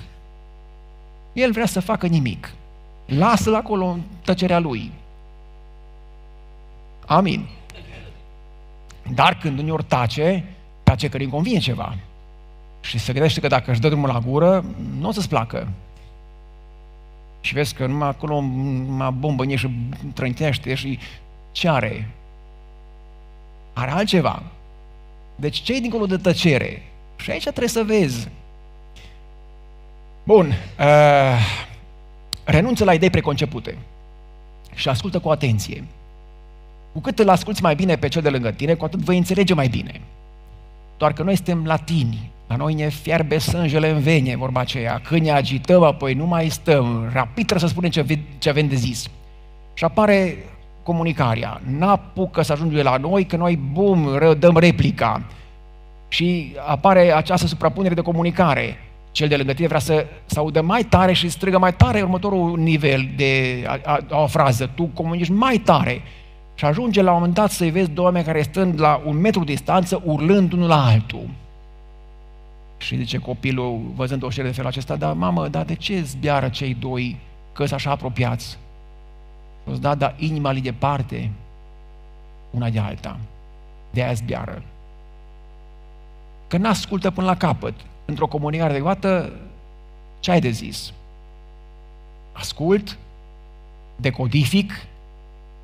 El 1.33 1.51
vrea 1.51 1.65
să 1.65 1.79
facă 1.79 2.07
nimic. 2.07 2.53
Lasă-l 3.05 3.55
acolo 3.55 3.85
în 3.85 4.01
tăcerea 4.23 4.59
lui. 4.59 4.91
Amin. 7.05 7.47
Dar 9.13 9.37
când 9.37 9.59
uneori 9.59 9.83
tace, 9.83 10.43
tace 10.83 11.09
că 11.09 11.17
îi 11.17 11.27
convine 11.27 11.59
ceva. 11.59 11.97
Și 12.85 12.97
se 12.99 13.13
gândește 13.13 13.39
că 13.39 13.47
dacă 13.47 13.71
își 13.71 13.79
dă 13.79 13.87
drumul 13.87 14.09
la 14.09 14.19
gură, 14.19 14.65
nu 14.99 15.07
o 15.07 15.11
să-ți 15.11 15.29
placă 15.29 15.67
și 17.45 17.53
vezi 17.53 17.73
că 17.73 17.85
numai 17.85 18.07
acolo 18.07 18.39
mă 18.39 19.11
bombănie 19.11 19.55
și 19.55 19.69
trântește 20.13 20.73
și 20.73 20.99
ce 21.51 21.69
are? 21.69 22.09
Are 23.73 23.91
altceva. 23.91 24.43
Deci 25.35 25.57
ce 25.57 25.79
dincolo 25.79 26.05
de 26.05 26.17
tăcere? 26.17 26.83
Și 27.15 27.31
aici 27.31 27.43
trebuie 27.43 27.67
să 27.67 27.83
vezi. 27.83 28.27
Bun. 30.23 30.53
Uh, 30.79 31.65
renunță 32.43 32.83
la 32.83 32.93
idei 32.93 33.09
preconcepute 33.09 33.77
și 34.73 34.89
ascultă 34.89 35.19
cu 35.19 35.29
atenție. 35.29 35.83
Cu 36.93 36.99
cât 36.99 37.19
îl 37.19 37.29
asculți 37.29 37.61
mai 37.61 37.75
bine 37.75 37.97
pe 37.97 38.07
cel 38.07 38.21
de 38.21 38.29
lângă 38.29 38.51
tine, 38.51 38.73
cu 38.73 38.85
atât 38.85 38.99
vei 38.99 39.17
înțelege 39.17 39.53
mai 39.53 39.67
bine. 39.67 40.01
Doar 40.97 41.13
că 41.13 41.23
noi 41.23 41.35
suntem 41.35 41.65
latini, 41.65 42.31
la 42.47 42.55
noi 42.55 42.73
ne 42.73 42.89
fierbe 42.89 43.37
sângele 43.37 43.89
în 43.89 43.99
vene, 43.99 44.35
vorba 44.35 44.59
aceea. 44.59 45.01
Când 45.07 45.21
ne 45.21 45.31
agităm, 45.31 45.83
apoi 45.83 46.13
nu 46.13 46.25
mai 46.25 46.49
stăm. 46.49 47.09
Rapid 47.13 47.45
trebuie 47.45 47.59
să 47.59 47.67
spunem 47.67 47.89
ce, 47.89 48.19
ce 48.37 48.49
avem 48.49 48.67
de 48.67 48.75
zis. 48.75 49.07
Și 49.73 49.83
apare 49.83 50.37
comunicarea. 50.83 51.61
N-apucă 51.77 52.41
să 52.41 52.51
ajunge 52.51 52.81
la 52.81 52.97
noi, 52.97 53.25
că 53.25 53.35
noi, 53.35 53.59
bum, 53.71 54.09
dăm 54.39 54.57
replica. 54.57 55.21
Și 56.07 56.55
apare 56.67 57.13
această 57.13 57.47
suprapunere 57.47 57.93
de 57.93 58.01
comunicare. 58.01 58.77
Cel 59.11 59.27
de 59.27 59.35
lângă 59.35 59.53
tine 59.53 59.67
vrea 59.67 59.79
să, 59.79 60.05
să 60.25 60.39
audă 60.39 60.61
mai 60.61 60.83
tare 60.83 61.13
și 61.13 61.29
strigă 61.29 61.57
mai 61.57 61.73
tare 61.73 62.01
următorul 62.01 62.57
nivel 62.57 63.09
de 63.15 63.63
a, 63.67 63.79
a, 63.83 63.99
a 64.09 64.21
o 64.21 64.27
frază. 64.27 64.69
Tu 64.75 64.83
comunici 64.83 65.29
mai 65.29 65.57
tare. 65.57 66.01
Și 66.55 66.65
ajunge 66.65 67.01
la 67.01 67.11
un 67.11 67.17
moment 67.17 67.33
dat 67.33 67.51
să-i 67.51 67.69
vezi 67.69 67.89
doi 67.89 68.03
oameni 68.03 68.25
care 68.25 68.41
stând 68.41 68.79
la 68.79 69.01
un 69.05 69.17
metru 69.17 69.43
distanță, 69.43 70.01
urlând 70.05 70.53
unul 70.53 70.67
la 70.67 70.85
altul. 70.85 71.29
Și 72.77 72.97
zice 72.97 73.17
copilul, 73.17 73.81
văzând 73.95 74.23
o 74.23 74.29
știre 74.29 74.47
de 74.47 74.53
felul 74.53 74.69
acesta, 74.69 74.95
dar 74.95 75.13
mamă, 75.13 75.47
dar 75.47 75.65
de 75.65 75.75
ce 75.75 76.01
zbiară 76.01 76.49
cei 76.49 76.73
doi 76.73 77.17
că 77.53 77.65
sunt 77.65 77.79
așa 77.79 77.91
apropiați? 77.91 78.57
Și 79.73 79.79
da, 79.79 79.95
dar 79.95 80.15
inima 80.17 80.51
li 80.51 80.61
departe 80.61 81.31
una 82.49 82.69
de 82.69 82.79
alta. 82.79 83.17
De 83.91 84.03
aia 84.03 84.13
zbiară. 84.13 84.61
Că 86.47 86.57
n-ascultă 86.57 87.11
până 87.11 87.27
la 87.27 87.37
capăt. 87.37 87.73
Într-o 88.05 88.27
comunicare 88.27 88.69
adecvată, 88.69 89.31
ce 90.19 90.31
ai 90.31 90.39
de 90.39 90.49
zis? 90.49 90.93
Ascult, 92.31 92.97
decodific, 93.95 94.71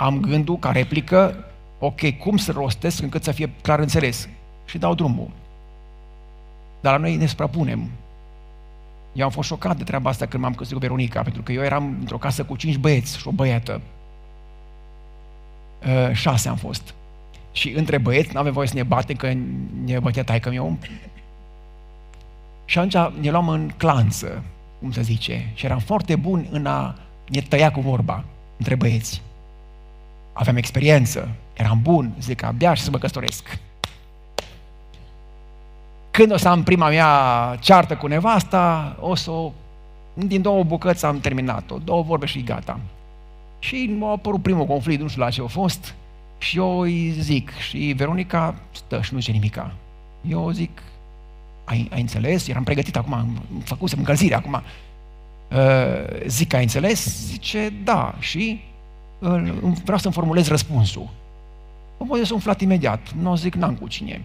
am 0.02 0.20
gândul 0.20 0.58
ca 0.58 0.72
replică, 0.72 1.46
ok, 1.80 2.18
cum 2.18 2.38
să 2.38 2.52
rostesc 2.52 3.02
încât 3.02 3.24
să 3.24 3.32
fie 3.32 3.52
clar 3.62 3.80
înțeles? 3.80 4.30
Și 4.66 4.78
dau 4.78 4.96
drumul. 4.96 5.30
Dar 6.82 6.94
la 6.94 7.00
noi 7.00 7.16
ne 7.16 7.26
suprapunem. 7.26 7.90
Eu 9.14 9.26
am 9.26 9.32
fost 9.32 9.48
șocat 9.48 9.78
de 9.78 9.84
treaba 9.84 10.10
asta 10.10 10.26
când 10.26 10.44
m-am 10.44 10.54
căsătorit 10.54 10.82
cu 10.82 10.88
Veronica, 10.88 11.22
pentru 11.22 11.42
că 11.42 11.52
eu 11.52 11.64
eram 11.64 11.96
într-o 12.00 12.18
casă 12.18 12.44
cu 12.44 12.56
cinci 12.56 12.78
băieți 12.78 13.18
și 13.18 13.28
o 13.28 13.32
băiată. 13.32 13.82
Uh, 15.86 16.12
șase 16.14 16.50
am 16.50 16.56
fost. 16.56 16.94
Și 17.52 17.70
între 17.70 17.98
băieți, 17.98 18.34
nu 18.34 18.40
avem 18.40 18.54
voie 18.54 18.68
să 18.68 18.76
ne 18.76 18.84
batem, 18.84 19.16
că 19.16 19.34
ne 19.86 20.00
bătea 20.00 20.24
taică 20.24 20.50
meu. 20.50 20.78
Și 22.66 22.78
atunci 22.78 23.14
ne 23.22 23.30
luam 23.30 23.50
în 23.50 23.72
clanță, 23.78 24.44
cum 24.80 24.92
se 24.92 25.02
zice. 25.02 25.52
Și 25.54 25.66
eram 25.66 25.80
foarte 25.80 26.16
buni 26.16 26.48
în 26.52 26.66
a 26.66 26.96
ne 27.28 27.42
tăia 27.42 27.72
cu 27.72 27.82
vorba 27.82 28.24
între 28.58 28.76
băieți. 28.76 29.22
Aveam 30.34 30.56
experiență, 30.56 31.30
eram 31.54 31.80
bun, 31.82 32.12
zic, 32.20 32.44
abia 32.44 32.74
și 32.74 32.82
să 32.82 32.89
mă 32.89 32.98
căsătoresc. 32.98 33.60
Când 36.12 36.32
o 36.32 36.38
să 36.38 36.48
am 36.48 36.63
prima 36.63 36.89
mea 36.89 37.08
ceartă 37.60 37.96
cu 37.96 38.08
nevasta, 38.08 38.96
o 39.00 39.15
să 39.15 39.32
o, 39.32 39.52
din 40.13 40.41
două 40.41 40.63
bucăți 40.63 41.06
am 41.06 41.20
terminat-o, 41.20 41.78
două 41.78 42.02
vorbe 42.02 42.26
și 42.26 42.44
gata. 42.44 42.80
Și 43.60 43.96
m-a 44.00 44.12
apărut 44.12 44.41
primul 44.41 44.65
conflict, 44.65 45.02
nu 45.02 45.08
știu 45.08 45.22
la 45.22 45.30
ce 45.30 45.41
a 45.41 45.46
fost, 45.46 45.96
și 46.38 46.58
eu 46.58 46.80
îi 46.80 47.10
zic, 47.20 47.52
și 47.58 47.94
Veronica 47.98 48.56
stă 48.72 49.02
și 49.02 49.13
nu 49.13 49.20
zice 49.20 49.32
nimica. 49.32 49.74
Eu 50.28 50.50
zic, 50.52 50.82
ai, 51.65 51.89
ai 51.94 52.02
înțeles? 52.02 52.48
Eram 52.48 52.63
pregătit 52.63 52.96
acum, 52.96 53.13
am 53.13 53.41
făcut 53.63 53.91
încălzire 53.91 54.36
acum. 54.36 54.62
Uh, 55.52 56.28
zic, 56.28 56.54
ai 56.54 56.62
înțeles? 56.62 57.26
Zice, 57.26 57.74
da. 57.84 58.15
Și 58.20 58.62
uh, 58.63 58.71
vreau 59.84 59.98
să-mi 59.98 60.14
formulez 60.14 60.48
răspunsul. 60.48 61.10
O 61.98 62.06
voi 62.06 62.26
să 62.26 62.34
umflat 62.34 62.62
imediat. 62.62 63.12
Nu 63.12 63.36
zic, 63.36 63.56
n-am 63.56 63.76
cu 63.76 63.88
cine. 63.88 64.22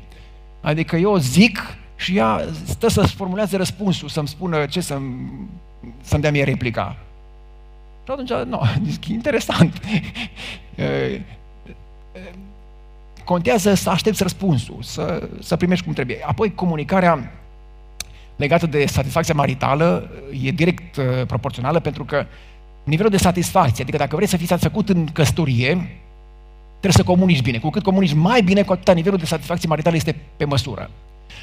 Adică 0.60 0.96
eu 0.96 1.16
zic 1.16 1.76
și 1.96 2.16
ea 2.16 2.44
stă 2.64 2.88
să-ți 2.88 3.14
formuleze 3.14 3.56
răspunsul, 3.56 4.08
să-mi 4.08 4.28
spună 4.28 4.66
ce 4.66 4.80
să-mi, 4.80 5.30
să-mi 6.00 6.22
dea 6.22 6.30
mie 6.30 6.44
replica. 6.44 6.96
Și 8.04 8.10
atunci, 8.10 8.30
nu, 8.30 8.62
zic, 8.88 9.06
interesant. 9.18 9.80
Contează 13.24 13.74
să 13.74 13.90
aștepți 13.90 14.22
răspunsul, 14.22 14.78
să, 14.82 15.28
să 15.40 15.56
primești 15.56 15.84
cum 15.84 15.94
trebuie. 15.94 16.18
Apoi, 16.26 16.54
comunicarea 16.54 17.32
legată 18.36 18.66
de 18.66 18.86
satisfacția 18.86 19.34
maritală 19.34 20.10
e 20.42 20.50
direct 20.50 20.96
uh, 20.96 21.04
proporțională 21.26 21.80
pentru 21.80 22.04
că 22.04 22.26
nivelul 22.86 23.10
de 23.10 23.16
satisfacție, 23.16 23.82
adică 23.82 23.98
dacă 23.98 24.16
vrei 24.16 24.28
să 24.28 24.36
fii 24.36 24.46
satisfăcut 24.46 24.88
în 24.88 25.06
căsătorie, 25.12 25.70
trebuie 26.68 26.92
să 26.92 27.02
comunici 27.02 27.42
bine. 27.42 27.58
Cu 27.58 27.70
cât 27.70 27.82
comunici 27.82 28.12
mai 28.12 28.42
bine, 28.42 28.62
cu 28.62 28.72
atât 28.72 28.94
nivelul 28.94 29.18
de 29.18 29.24
satisfacție 29.24 29.68
maritală 29.68 29.96
este 29.96 30.16
pe 30.36 30.44
măsură. 30.44 30.90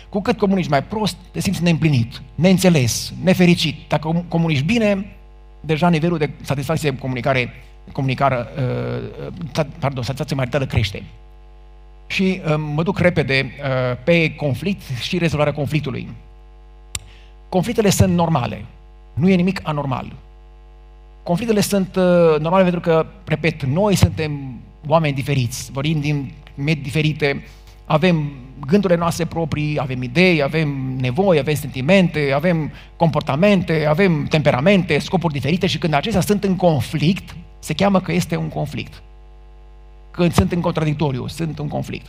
Cu 0.10 0.22
cât 0.22 0.38
comunici 0.38 0.68
mai 0.68 0.84
prost, 0.84 1.16
te 1.32 1.40
simți 1.40 1.64
neîmplinit, 1.64 2.22
neînțeles, 2.36 3.14
nefericit. 3.24 3.76
Dacă 3.88 4.26
comunici 4.28 4.62
bine, 4.62 5.16
deja 5.62 5.90
nivelul 5.90 6.18
de 6.18 6.30
satisfacție 6.42 6.90
de 6.90 6.98
comunicare, 6.98 7.54
comunicare 7.92 8.48
uh, 9.56 9.66
pardon, 9.80 10.04
satisfacție 10.04 10.36
maritală 10.36 10.66
crește. 10.66 11.04
Și 12.08 12.42
uh, 12.46 12.56
mă 12.74 12.84
duc 12.84 13.00
repede 13.00 13.52
uh, 13.60 13.98
pe 14.04 14.36
conflict 14.36 14.82
și 15.00 15.18
rezolvarea 15.18 15.54
conflictului. 15.54 16.10
Conflictele 17.50 17.90
sunt 17.90 18.14
normale. 18.14 18.66
Nu 19.14 19.30
e 19.30 19.36
nimic 19.36 19.60
anormal. 19.64 20.14
Conflictele 21.24 21.62
sunt 21.62 21.96
uh, 21.96 22.40
normale 22.40 22.64
pentru 22.64 22.80
că, 22.80 23.06
repet, 23.26 23.64
noi 23.64 23.96
suntem 23.96 24.60
oameni 24.88 25.14
diferiți, 25.14 25.72
vorbim 25.72 26.00
din 26.00 26.32
medii 26.56 26.84
diferite, 26.84 27.44
avem 27.86 28.32
gândurile 28.68 29.00
noastre 29.00 29.26
proprii, 29.26 29.80
avem 29.80 30.02
idei, 30.02 30.42
avem 30.42 30.98
nevoi, 31.00 31.38
avem 31.38 31.54
sentimente, 31.54 32.32
avem 32.36 32.72
comportamente, 32.96 33.86
avem 33.86 34.26
temperamente, 34.26 34.98
scopuri 34.98 35.34
diferite 35.34 35.68
și 35.68 35.78
când 35.78 35.94
acestea 35.94 36.22
sunt 36.22 36.44
în 36.44 36.56
conflict, 36.56 37.36
se 37.60 37.74
cheamă 37.74 38.00
că 38.02 38.12
este 38.12 38.36
un 38.36 38.48
conflict. 38.48 39.02
Când 40.12 40.34
sunt 40.34 40.52
în 40.52 40.62
contradictoriu, 40.62 41.28
sunt 41.28 41.60
un 41.60 41.68
conflict. 41.68 42.06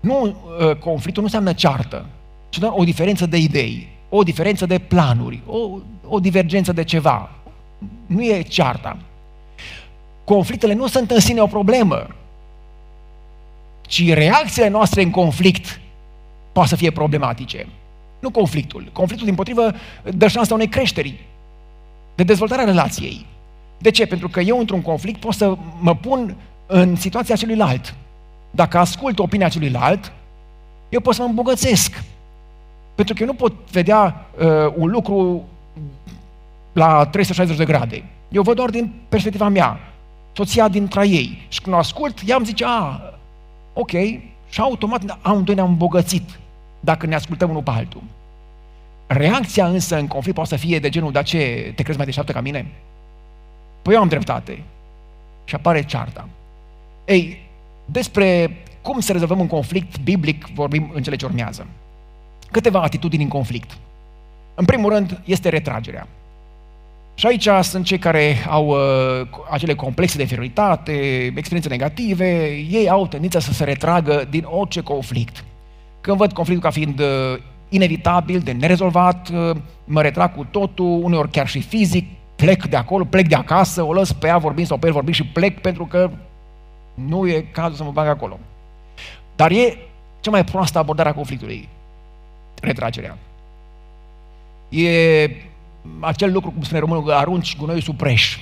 Nu, 0.00 0.36
ă, 0.60 0.74
conflictul 0.74 1.22
nu 1.22 1.28
înseamnă 1.28 1.52
ceartă, 1.52 2.06
ci 2.48 2.58
doar 2.58 2.72
o 2.76 2.84
diferență 2.84 3.26
de 3.26 3.36
idei, 3.36 3.88
o 4.08 4.22
diferență 4.22 4.66
de 4.66 4.78
planuri, 4.78 5.40
o, 5.46 5.78
o 6.08 6.20
divergență 6.20 6.72
de 6.72 6.84
ceva. 6.84 7.30
Nu 8.06 8.22
e 8.22 8.42
cearta. 8.42 8.96
Conflictele 10.24 10.74
nu 10.74 10.86
sunt 10.86 11.10
în 11.10 11.20
sine 11.20 11.40
o 11.40 11.46
problemă, 11.46 12.06
ci 13.80 14.12
reacțiile 14.12 14.68
noastre 14.68 15.02
în 15.02 15.10
conflict 15.10 15.80
poate 16.52 16.68
să 16.68 16.76
fie 16.76 16.90
problematice. 16.90 17.66
Nu 18.18 18.30
conflictul. 18.30 18.90
Conflictul, 18.92 19.26
din 19.26 19.34
potrivă, 19.34 19.74
dă 20.14 20.28
șansa 20.28 20.54
unei 20.54 20.68
creșteri, 20.68 21.20
de 22.14 22.22
dezvoltarea 22.22 22.64
relației. 22.64 23.26
De 23.78 23.90
ce? 23.90 24.06
Pentru 24.06 24.28
că 24.28 24.40
eu, 24.40 24.58
într-un 24.58 24.82
conflict, 24.82 25.20
pot 25.20 25.34
să 25.34 25.56
mă 25.78 25.94
pun 25.96 26.36
în 26.66 26.96
situația 26.96 27.36
celuilalt. 27.36 27.94
Dacă 28.50 28.78
ascult 28.78 29.18
opinia 29.18 29.48
celuilalt, 29.48 30.12
eu 30.88 31.00
pot 31.00 31.14
să 31.14 31.22
mă 31.22 31.28
îmbogățesc. 31.28 32.02
Pentru 32.94 33.14
că 33.14 33.22
eu 33.22 33.28
nu 33.28 33.34
pot 33.34 33.52
vedea 33.70 34.26
uh, 34.38 34.72
un 34.76 34.90
lucru 34.90 35.44
la 36.72 37.06
360 37.06 37.56
de 37.56 37.64
grade. 37.64 38.04
Eu 38.28 38.42
văd 38.42 38.56
doar 38.56 38.70
din 38.70 38.92
perspectiva 39.08 39.48
mea, 39.48 39.80
soția 40.32 40.68
dintre 40.68 41.08
ei. 41.08 41.46
Și 41.48 41.60
când 41.60 41.74
o 41.74 41.78
ascult, 41.78 42.18
ea 42.26 42.36
îmi 42.36 42.46
zice, 42.46 42.64
a, 42.66 43.00
ok, 43.72 43.90
și 44.48 44.60
automat 44.60 45.18
amândoi 45.22 45.54
ne-am 45.54 45.68
îmbogățit 45.68 46.38
dacă 46.80 47.06
ne 47.06 47.14
ascultăm 47.14 47.50
unul 47.50 47.62
pe 47.62 47.70
altul. 47.70 48.02
Reacția 49.06 49.66
însă 49.66 49.96
în 49.96 50.06
conflict 50.06 50.34
poate 50.34 50.50
să 50.50 50.56
fie 50.56 50.78
de 50.78 50.88
genul, 50.88 51.12
dar 51.12 51.24
ce, 51.24 51.72
te 51.74 51.82
crezi 51.82 51.96
mai 51.96 52.06
deșteaptă 52.06 52.32
ca 52.32 52.40
mine? 52.40 52.66
Păi 53.82 53.94
eu 53.94 54.00
am 54.00 54.08
dreptate. 54.08 54.62
Și 55.44 55.54
apare 55.54 55.84
cearta. 55.84 56.28
Ei, 57.04 57.48
despre 57.84 58.56
cum 58.82 59.00
să 59.00 59.12
rezolvăm 59.12 59.40
un 59.40 59.46
conflict 59.46 60.00
biblic 60.00 60.46
vorbim 60.54 60.90
în 60.94 61.02
cele 61.02 61.16
ce 61.16 61.24
urmează. 61.24 61.66
Câteva 62.50 62.82
atitudini 62.82 63.22
în 63.22 63.28
conflict. 63.28 63.76
În 64.54 64.64
primul 64.64 64.92
rând, 64.92 65.20
este 65.24 65.48
retragerea. 65.48 66.06
Și 67.18 67.26
aici 67.26 67.48
sunt 67.62 67.84
cei 67.84 67.98
care 67.98 68.36
au 68.48 68.66
uh, 68.66 69.26
acele 69.50 69.74
complexe 69.74 70.16
de 70.16 70.22
inferioritate, 70.22 70.92
experiențe 71.36 71.68
negative, 71.68 72.46
ei 72.70 72.88
au 72.88 73.06
tendința 73.06 73.40
să 73.40 73.52
se 73.52 73.64
retragă 73.64 74.26
din 74.30 74.44
orice 74.48 74.80
conflict. 74.80 75.44
Când 76.00 76.16
văd 76.16 76.32
conflictul 76.32 76.68
ca 76.68 76.74
fiind 76.74 77.00
uh, 77.00 77.06
inevitabil, 77.68 78.40
de 78.40 78.52
nerezolvat, 78.52 79.28
uh, 79.28 79.56
mă 79.84 80.02
retrag 80.02 80.34
cu 80.34 80.46
totul, 80.50 81.00
uneori 81.02 81.30
chiar 81.30 81.48
și 81.48 81.60
fizic, 81.60 82.06
plec 82.36 82.66
de 82.66 82.76
acolo, 82.76 83.04
plec 83.04 83.28
de 83.28 83.34
acasă, 83.34 83.82
o 83.82 83.92
lăs 83.92 84.12
pe 84.12 84.26
ea 84.26 84.38
vorbind 84.38 84.66
sau 84.66 84.76
pe 84.76 84.86
el 84.86 84.92
vorbind 84.92 85.14
și 85.14 85.26
plec 85.26 85.60
pentru 85.60 85.86
că 85.86 86.10
nu 86.94 87.26
e 87.26 87.46
cazul 87.52 87.76
să 87.76 87.84
mă 87.84 87.90
bag 87.90 88.06
acolo. 88.06 88.38
Dar 89.36 89.50
e 89.50 89.76
cea 90.20 90.30
mai 90.30 90.44
proastă 90.44 90.78
abordare 90.78 91.08
a 91.08 91.14
conflictului, 91.14 91.68
retragerea. 92.60 93.18
E 94.68 95.30
acel 96.00 96.32
lucru, 96.32 96.50
cum 96.50 96.62
spune 96.62 96.80
românul, 96.80 97.10
arunci 97.10 97.56
gunoiul 97.56 97.80
sub 97.80 97.96
preș. 97.96 98.38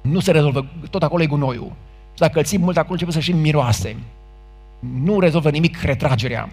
Nu 0.00 0.20
se 0.20 0.30
rezolvă, 0.30 0.66
tot 0.90 1.02
acolo 1.02 1.22
e 1.22 1.26
gunoiul. 1.26 1.72
Și 2.12 2.20
dacă 2.20 2.38
îl 2.38 2.44
ții 2.44 2.58
mult 2.58 2.76
acolo, 2.76 2.92
începe 2.92 3.10
să 3.10 3.20
și 3.20 3.32
miroase. 3.32 3.96
Nu 4.78 5.20
rezolvă 5.20 5.50
nimic 5.50 5.82
retragerea. 5.82 6.48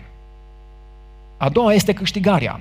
A 1.38 1.50
doua 1.50 1.74
este 1.74 1.94
câștigarea. 1.94 2.60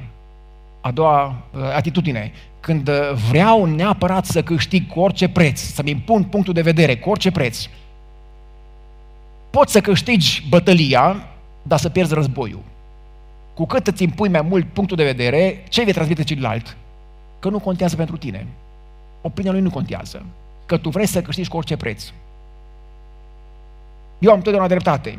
A 0.81 0.91
doua 0.91 1.27
uh, 1.27 1.63
atitudine. 1.75 2.33
Când 2.61 2.89
uh, 2.89 3.13
vreau 3.29 3.65
neapărat 3.65 4.25
să 4.25 4.43
câștig 4.43 4.87
cu 4.87 5.01
orice 5.01 5.29
preț, 5.29 5.61
să-mi 5.61 5.91
impun 5.91 6.25
punctul 6.25 6.55
de 6.55 6.63
vedere 6.63 6.97
cu 6.97 7.11
orice 7.11 7.31
preț, 7.31 7.69
poți 9.51 9.73
să 9.73 9.81
câștigi 9.81 10.47
bătălia, 10.49 11.27
dar 11.63 11.79
să 11.79 11.89
pierzi 11.89 12.15
războiul. 12.15 12.63
Cu 13.55 13.67
cât 13.67 13.87
îți 13.87 14.03
impui 14.03 14.29
mai 14.29 14.43
mult 14.43 14.67
punctul 14.73 14.97
de 14.97 15.05
vedere, 15.05 15.65
ce 15.69 15.85
vei 15.85 15.93
transmite 15.93 16.25
celălalt? 16.25 16.77
Că 17.43 17.49
nu 17.49 17.59
contează 17.59 17.97
pentru 17.97 18.17
tine. 18.17 18.47
Opinia 19.21 19.51
lui 19.51 19.61
nu 19.61 19.71
contează. 19.71 20.25
Că 20.67 20.77
tu 20.77 20.89
vrei 20.89 21.07
să 21.07 21.23
câștigi 21.23 21.49
cu 21.49 21.57
orice 21.57 21.77
preț. 21.77 22.05
Eu 24.19 24.33
am 24.33 24.41
totdeauna 24.41 24.69
dreptate. 24.69 25.19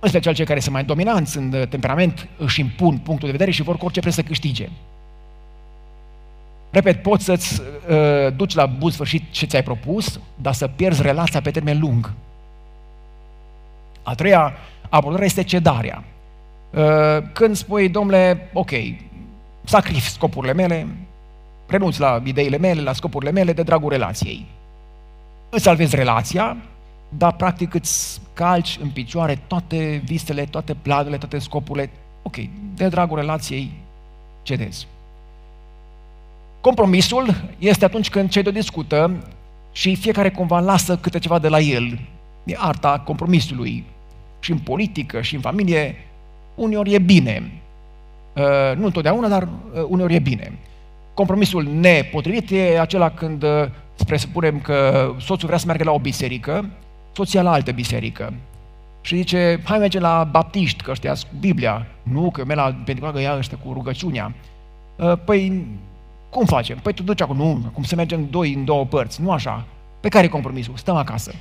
În 0.00 0.08
special 0.08 0.34
cei 0.34 0.44
care 0.44 0.60
sunt 0.60 0.74
mai 0.74 0.84
dominanți 0.84 1.36
în 1.36 1.66
temperament 1.68 2.28
își 2.38 2.60
impun 2.60 2.98
punctul 2.98 3.26
de 3.26 3.32
vedere 3.32 3.50
și 3.50 3.62
vor 3.62 3.76
cu 3.76 3.84
orice 3.84 4.00
preț 4.00 4.14
să 4.14 4.22
câștige. 4.22 4.68
Repet, 6.70 7.02
poți 7.02 7.24
să-ți 7.24 7.60
uh, 7.60 8.34
duci 8.36 8.54
la 8.54 8.66
bun 8.66 8.90
sfârșit 8.90 9.30
ce 9.30 9.46
ți-ai 9.46 9.62
propus, 9.62 10.20
dar 10.36 10.52
să 10.52 10.66
pierzi 10.66 11.02
relația 11.02 11.40
pe 11.40 11.50
termen 11.50 11.80
lung. 11.80 12.12
A 14.02 14.14
treia 14.14 14.52
abordare 14.88 15.24
este 15.24 15.42
cedarea. 15.42 16.04
Uh, 16.70 16.82
când 17.32 17.56
spui, 17.56 17.88
domnule, 17.88 18.50
ok, 18.52 18.70
sacrific 19.64 20.12
scopurile 20.12 20.52
mele, 20.52 20.86
renunț 21.76 21.96
la 21.96 22.22
ideile 22.24 22.58
mele, 22.58 22.80
la 22.80 22.92
scopurile 22.92 23.30
mele, 23.30 23.52
de 23.52 23.62
dragul 23.62 23.90
relației. 23.90 24.46
Îți 25.50 25.62
salvezi 25.62 25.96
relația, 25.96 26.56
dar 27.08 27.32
practic 27.32 27.74
îți 27.74 28.20
calci 28.32 28.78
în 28.82 28.88
picioare 28.88 29.38
toate 29.46 30.02
visele, 30.04 30.44
toate 30.44 30.74
planurile, 30.82 31.18
toate 31.18 31.38
scopurile. 31.38 31.90
Ok, 32.22 32.36
de 32.74 32.88
dragul 32.88 33.18
relației 33.18 33.70
cedezi. 34.42 34.86
Compromisul 36.60 37.34
este 37.58 37.84
atunci 37.84 38.10
când 38.10 38.28
cei 38.28 38.42
doi 38.42 38.52
discută 38.52 39.10
și 39.72 39.96
fiecare 39.96 40.30
cumva 40.30 40.60
lasă 40.60 40.96
câte 40.96 41.18
ceva 41.18 41.38
de 41.38 41.48
la 41.48 41.60
el. 41.60 41.98
E 42.44 42.54
arta 42.58 43.02
compromisului. 43.04 43.84
Și 44.40 44.50
în 44.50 44.58
politică, 44.58 45.20
și 45.20 45.34
în 45.34 45.40
familie, 45.40 45.96
uneori 46.54 46.94
e 46.94 46.98
bine. 46.98 47.52
Uh, 48.32 48.76
nu 48.76 48.84
întotdeauna, 48.84 49.28
dar 49.28 49.42
uh, 49.42 49.84
uneori 49.88 50.14
e 50.14 50.18
bine. 50.18 50.52
Compromisul 51.14 51.64
nepotrivit 51.64 52.50
e 52.50 52.80
acela 52.80 53.10
când, 53.10 53.42
uh, 53.42 53.68
spre 53.94 54.16
să 54.16 54.26
spunem 54.28 54.60
că 54.60 55.08
soțul 55.18 55.46
vrea 55.46 55.58
să 55.58 55.66
meargă 55.66 55.84
la 55.84 55.92
o 55.92 55.98
biserică, 55.98 56.68
soția 57.12 57.42
la 57.42 57.52
altă 57.52 57.72
biserică. 57.72 58.32
Și 59.00 59.16
zice, 59.16 59.60
hai 59.64 59.78
merge 59.78 59.98
la 59.98 60.28
baptiști, 60.30 60.82
că 60.82 60.90
ăștia 60.90 61.12
cu 61.12 61.34
Biblia. 61.38 61.86
Nu, 62.02 62.30
că 62.30 62.40
eu 62.40 62.46
merg 62.46 62.58
la 62.58 62.76
pentru 62.84 63.10
că 63.10 63.20
ia 63.20 63.36
ăștia 63.36 63.58
cu 63.64 63.72
rugăciunea. 63.72 64.34
Păi, 65.24 65.66
cum 66.30 66.44
facem? 66.44 66.78
Păi 66.78 66.92
tu 66.92 67.02
duci 67.02 67.20
acum, 67.20 67.36
nu, 67.36 67.70
cum 67.72 67.82
să 67.82 67.94
mergem 67.94 68.26
doi 68.30 68.52
în 68.52 68.64
două 68.64 68.84
părți, 68.84 69.22
nu 69.22 69.30
așa. 69.32 69.64
Pe 70.00 70.08
care 70.08 70.24
e 70.24 70.28
compromisul? 70.28 70.76
Stăm 70.76 70.96
acasă. 70.96 71.34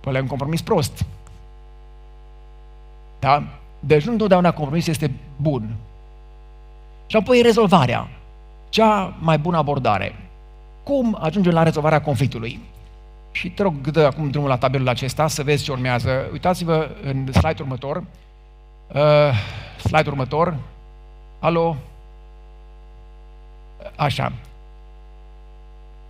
Păi 0.00 0.14
e 0.14 0.20
un 0.20 0.26
compromis 0.26 0.62
prost. 0.62 1.04
Da? 3.18 3.42
Deci 3.80 4.04
nu 4.04 4.12
întotdeauna 4.12 4.52
compromisul 4.52 4.92
este 4.92 5.10
bun. 5.36 5.76
Și 7.08 7.16
apoi 7.16 7.42
rezolvarea. 7.42 8.08
Cea 8.68 9.14
mai 9.18 9.38
bună 9.38 9.56
abordare. 9.56 10.14
Cum 10.82 11.18
ajungem 11.20 11.52
la 11.52 11.62
rezolvarea 11.62 12.00
conflictului? 12.00 12.60
Și 13.30 13.50
te 13.50 13.62
rog, 13.62 13.74
dă 13.90 14.04
acum 14.04 14.30
drumul 14.30 14.48
la 14.48 14.58
tabelul 14.58 14.88
acesta 14.88 15.26
să 15.28 15.42
vezi 15.42 15.64
ce 15.64 15.72
urmează. 15.72 16.28
Uitați-vă 16.32 16.88
în 17.02 17.32
slide 17.32 17.62
următor. 17.62 18.04
Uh, 18.92 19.32
slide 19.84 20.08
următor. 20.08 20.56
Alo? 21.38 21.76
Așa. 23.96 24.32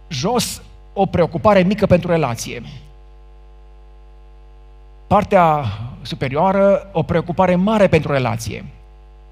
Jos, 0.09 0.63
o 0.93 1.07
preocupare 1.07 1.63
mică 1.63 1.87
pentru 1.87 2.11
relație. 2.11 2.63
Partea 5.07 5.65
superioară, 6.03 6.89
o 6.93 7.03
preocupare 7.03 7.55
mare 7.55 7.89
pentru 7.89 8.13
relație. 8.13 8.65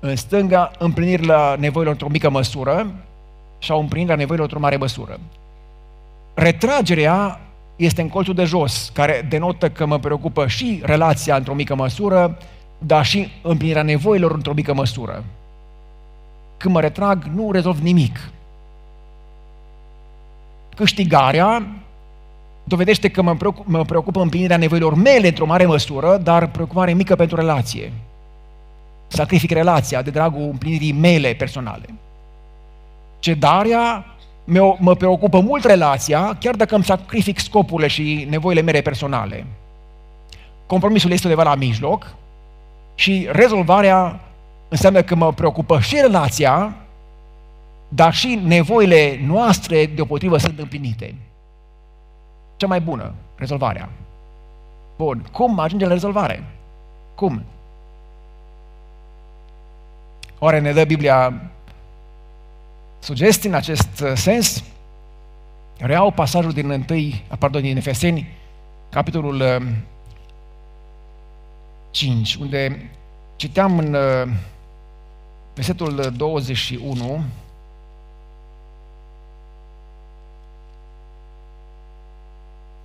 În 0.01 0.17
stânga, 0.17 0.71
împlinirea 0.79 1.57
nevoilor 1.59 1.93
într-o 1.93 2.09
mică 2.09 2.31
măsură 2.31 2.95
sau 3.63 3.81
împlinirea 3.81 4.17
nevoilor 4.17 4.45
într-o 4.45 4.61
mare 4.61 4.77
măsură. 4.77 5.21
Retragerea 6.35 7.41
este 7.77 8.01
în 8.01 8.09
colțul 8.09 8.35
de 8.35 8.45
jos, 8.45 8.91
care 8.95 9.27
denotă 9.29 9.71
că 9.71 9.87
mă 9.87 9.99
preocupă 9.99 10.47
și 10.47 10.81
relația 10.85 11.37
într-o 11.37 11.55
mică 11.55 11.75
măsură, 11.75 12.39
dar 12.79 13.05
și 13.05 13.29
împlinirea 13.43 13.83
nevoilor 13.83 14.33
într-o 14.33 14.53
mică 14.53 14.75
măsură. 14.75 15.25
Când 16.57 16.75
mă 16.75 16.81
retrag, 16.81 17.25
nu 17.35 17.51
rezolv 17.51 17.79
nimic. 17.79 18.31
Câștigarea 20.77 21.67
dovedește 22.65 23.09
că 23.09 23.23
mă 23.23 23.37
preocupă, 23.37 23.71
mă 23.71 23.85
preocupă 23.85 24.21
împlinirea 24.21 24.57
nevoilor 24.57 24.95
mele 24.95 25.29
într-o 25.29 25.47
mare 25.47 25.67
măsură, 25.67 26.17
dar 26.17 26.47
preocupare 26.47 26.93
mică 26.93 27.17
pentru 27.17 27.37
relație. 27.37 27.93
Sacrific 29.07 29.51
relația 29.51 30.03
de 30.03 30.11
dragul 30.11 30.43
împlinirii 30.43 30.93
mele 30.93 31.33
personale. 31.33 31.87
Cedarea 33.19 34.05
mă 34.79 34.95
preocupă 34.95 35.41
mult 35.41 35.65
relația, 35.65 36.37
chiar 36.41 36.55
dacă 36.55 36.75
îmi 36.75 36.85
sacrific 36.85 37.39
scopurile 37.39 37.89
și 37.89 38.27
nevoile 38.31 38.61
mele 38.61 38.81
personale. 38.81 39.47
Compromisul 40.67 41.11
este 41.11 41.29
undeva 41.29 41.49
la 41.49 41.55
mijloc 41.55 42.15
și 42.95 43.29
rezolvarea 43.31 44.21
înseamnă 44.69 45.03
că 45.03 45.15
mă 45.15 45.33
preocupă 45.33 45.81
și 45.81 45.97
relația, 46.01 46.75
dar 47.89 48.15
și 48.15 48.41
nevoile 48.45 49.21
noastre 49.27 49.87
deopotrivă 49.87 50.39
sunt 50.39 50.59
împlinite 50.59 51.15
cea 52.57 52.67
mai 52.67 52.81
bună, 52.81 53.15
rezolvarea. 53.37 53.89
Bun, 54.97 55.27
cum 55.33 55.59
ajunge 55.59 55.85
la 55.85 55.93
rezolvare? 55.93 56.45
Cum? 57.15 57.43
Oare 60.39 60.59
ne 60.59 60.73
dă 60.73 60.85
Biblia 60.85 61.51
sugestii 62.99 63.49
în 63.49 63.55
acest 63.55 64.01
uh, 64.01 64.13
sens? 64.15 64.65
Reau 65.79 66.11
pasajul 66.11 66.53
din 66.53 66.71
1, 66.71 66.85
pardon, 67.39 67.63
din 67.63 67.77
Efeseni, 67.77 68.29
capitolul 68.91 69.63
5, 71.91 72.35
uh, 72.35 72.41
unde 72.41 72.91
citeam 73.37 73.79
în 73.79 73.95
uh, 73.95 74.29
versetul 75.55 76.13
21, 76.17 77.25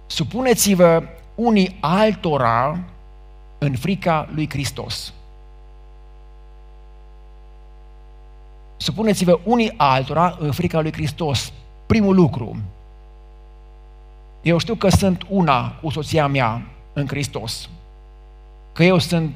Supuneți-vă 0.08 1.04
unii 1.36 1.78
altora 1.80 2.80
în 3.58 3.76
frica 3.76 4.30
lui 4.34 4.50
Hristos. 4.50 5.14
Supuneți-vă 8.82 9.40
unii 9.44 9.74
altora 9.78 10.38
în 10.40 10.52
frica 10.52 10.82
lui 10.82 10.92
Hristos. 10.92 11.54
Primul 11.86 12.16
lucru. 12.16 12.58
Eu 14.42 14.58
știu 14.58 14.76
că 14.76 14.90
sunt 14.90 15.26
una 15.30 15.72
cu 15.82 15.90
soția 15.90 16.28
mea 16.28 16.62
în 16.94 17.08
Hristos. 17.08 17.70
Că 18.72 18.84
eu 18.84 18.98
sunt 18.98 19.34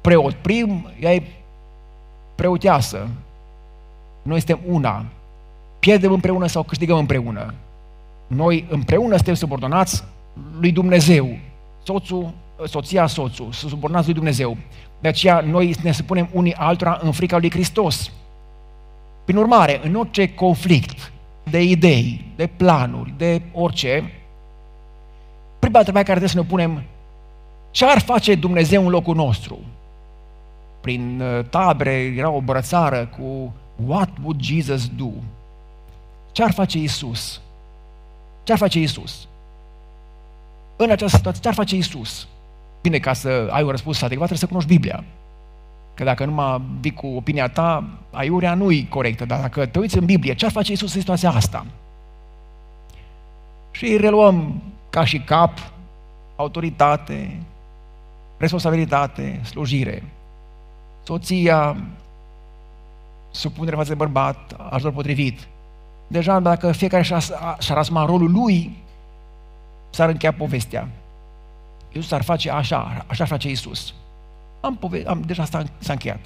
preot 0.00 0.34
prim, 0.34 0.90
ea 1.00 1.14
e 1.14 1.22
preoteasă. 2.34 3.08
Noi 4.22 4.38
suntem 4.38 4.60
una. 4.66 5.04
Pierdem 5.78 6.12
împreună 6.12 6.46
sau 6.46 6.62
câștigăm 6.62 6.98
împreună. 6.98 7.54
Noi 8.26 8.66
împreună 8.70 9.14
suntem 9.14 9.34
subordonați 9.34 10.04
lui 10.58 10.72
Dumnezeu. 10.72 11.38
Soțul, 11.82 12.30
soția, 12.66 13.06
soțul, 13.06 13.52
să 13.52 13.68
subordonați 13.68 14.06
lui 14.06 14.14
Dumnezeu. 14.14 14.56
De 15.00 15.08
aceea 15.08 15.40
noi 15.40 15.74
ne 15.82 15.92
supunem 15.92 16.28
unii 16.32 16.54
altora 16.54 16.98
în 17.02 17.12
frica 17.12 17.38
lui 17.38 17.50
Hristos. 17.50 18.10
Prin 19.24 19.36
urmare, 19.36 19.80
în 19.84 19.94
orice 19.94 20.34
conflict 20.34 21.12
de 21.50 21.62
idei, 21.62 22.24
de 22.36 22.46
planuri, 22.46 23.14
de 23.16 23.42
orice, 23.52 24.12
prima 25.58 25.78
întrebare 25.78 26.04
care 26.04 26.18
trebuie 26.18 26.28
să 26.28 26.38
ne 26.38 26.44
punem, 26.48 26.82
ce 27.70 27.84
ar 27.84 27.98
face 27.98 28.34
Dumnezeu 28.34 28.82
în 28.82 28.88
locul 28.88 29.14
nostru? 29.14 29.58
Prin 30.80 31.20
uh, 31.20 31.44
tabre 31.50 31.92
era 31.92 32.30
o 32.30 32.40
brățară 32.40 33.10
cu 33.18 33.52
What 33.86 34.08
would 34.22 34.40
Jesus 34.40 34.88
do? 34.88 35.08
Ce 36.32 36.42
ar 36.42 36.52
face 36.52 36.78
Isus? 36.78 37.40
Ce 38.42 38.52
ar 38.52 38.58
face 38.58 38.80
Isus? 38.80 39.28
În 40.76 40.90
această 40.90 41.16
situație, 41.16 41.40
ce 41.42 41.48
ar 41.48 41.54
face 41.54 41.76
Isus? 41.76 42.26
Bine, 42.84 42.98
ca 42.98 43.12
să 43.12 43.48
ai 43.50 43.62
un 43.62 43.70
răspuns 43.70 44.02
adecvat, 44.02 44.28
trebuie 44.28 44.38
să 44.38 44.46
cunoști 44.46 44.68
Biblia. 44.68 45.04
Că 45.94 46.04
dacă 46.04 46.24
numai 46.24 46.60
vii 46.80 46.92
cu 46.92 47.06
opinia 47.06 47.48
ta, 47.48 47.84
aiurea 48.10 48.54
nu-i 48.54 48.88
corectă, 48.88 49.24
dar 49.24 49.40
dacă 49.40 49.66
te 49.66 49.78
uiți 49.78 49.98
în 49.98 50.04
Biblie, 50.04 50.34
ce 50.34 50.44
ar 50.44 50.50
face 50.50 50.70
Iisus 50.70 50.94
în 50.94 51.00
situația 51.00 51.30
asta? 51.30 51.66
Și 53.70 53.84
îi 53.84 53.96
reluăm 53.96 54.62
ca 54.90 55.04
și 55.04 55.20
cap, 55.20 55.58
autoritate, 56.36 57.40
responsabilitate, 58.36 59.40
slujire. 59.44 60.02
Soția, 61.02 61.76
supunere 63.30 63.76
față 63.76 63.88
de 63.88 63.94
bărbat, 63.94 64.56
ajutor 64.70 64.92
potrivit. 64.92 65.46
Deja 66.06 66.40
dacă 66.40 66.72
fiecare 66.72 67.02
și-ar 67.02 67.78
asuma 67.78 68.04
rolul 68.04 68.30
lui, 68.30 68.76
s-ar 69.90 70.08
încheia 70.08 70.32
povestea. 70.32 70.88
Iisus 71.94 72.10
ar 72.10 72.22
face 72.22 72.50
așa, 72.50 73.04
așa 73.06 73.24
face 73.24 73.48
Iisus. 73.48 73.94
Am, 74.60 74.76
pove- 74.76 75.04
am 75.06 75.22
deja 75.26 75.44
s-a, 75.44 75.62
s-a 75.78 75.92
încheiat. 75.92 76.20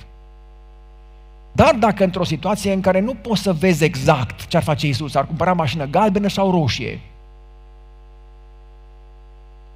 Dar 1.52 1.74
dacă 1.74 2.04
într-o 2.04 2.24
situație 2.24 2.72
în 2.72 2.80
care 2.80 3.00
nu 3.00 3.14
poți 3.14 3.42
să 3.42 3.52
vezi 3.52 3.84
exact 3.84 4.46
ce 4.46 4.56
ar 4.56 4.62
face 4.62 4.86
Iisus, 4.86 5.14
ar 5.14 5.26
cumpăra 5.26 5.52
mașină 5.52 5.86
galbenă 5.86 6.28
sau 6.28 6.50
roșie, 6.50 7.00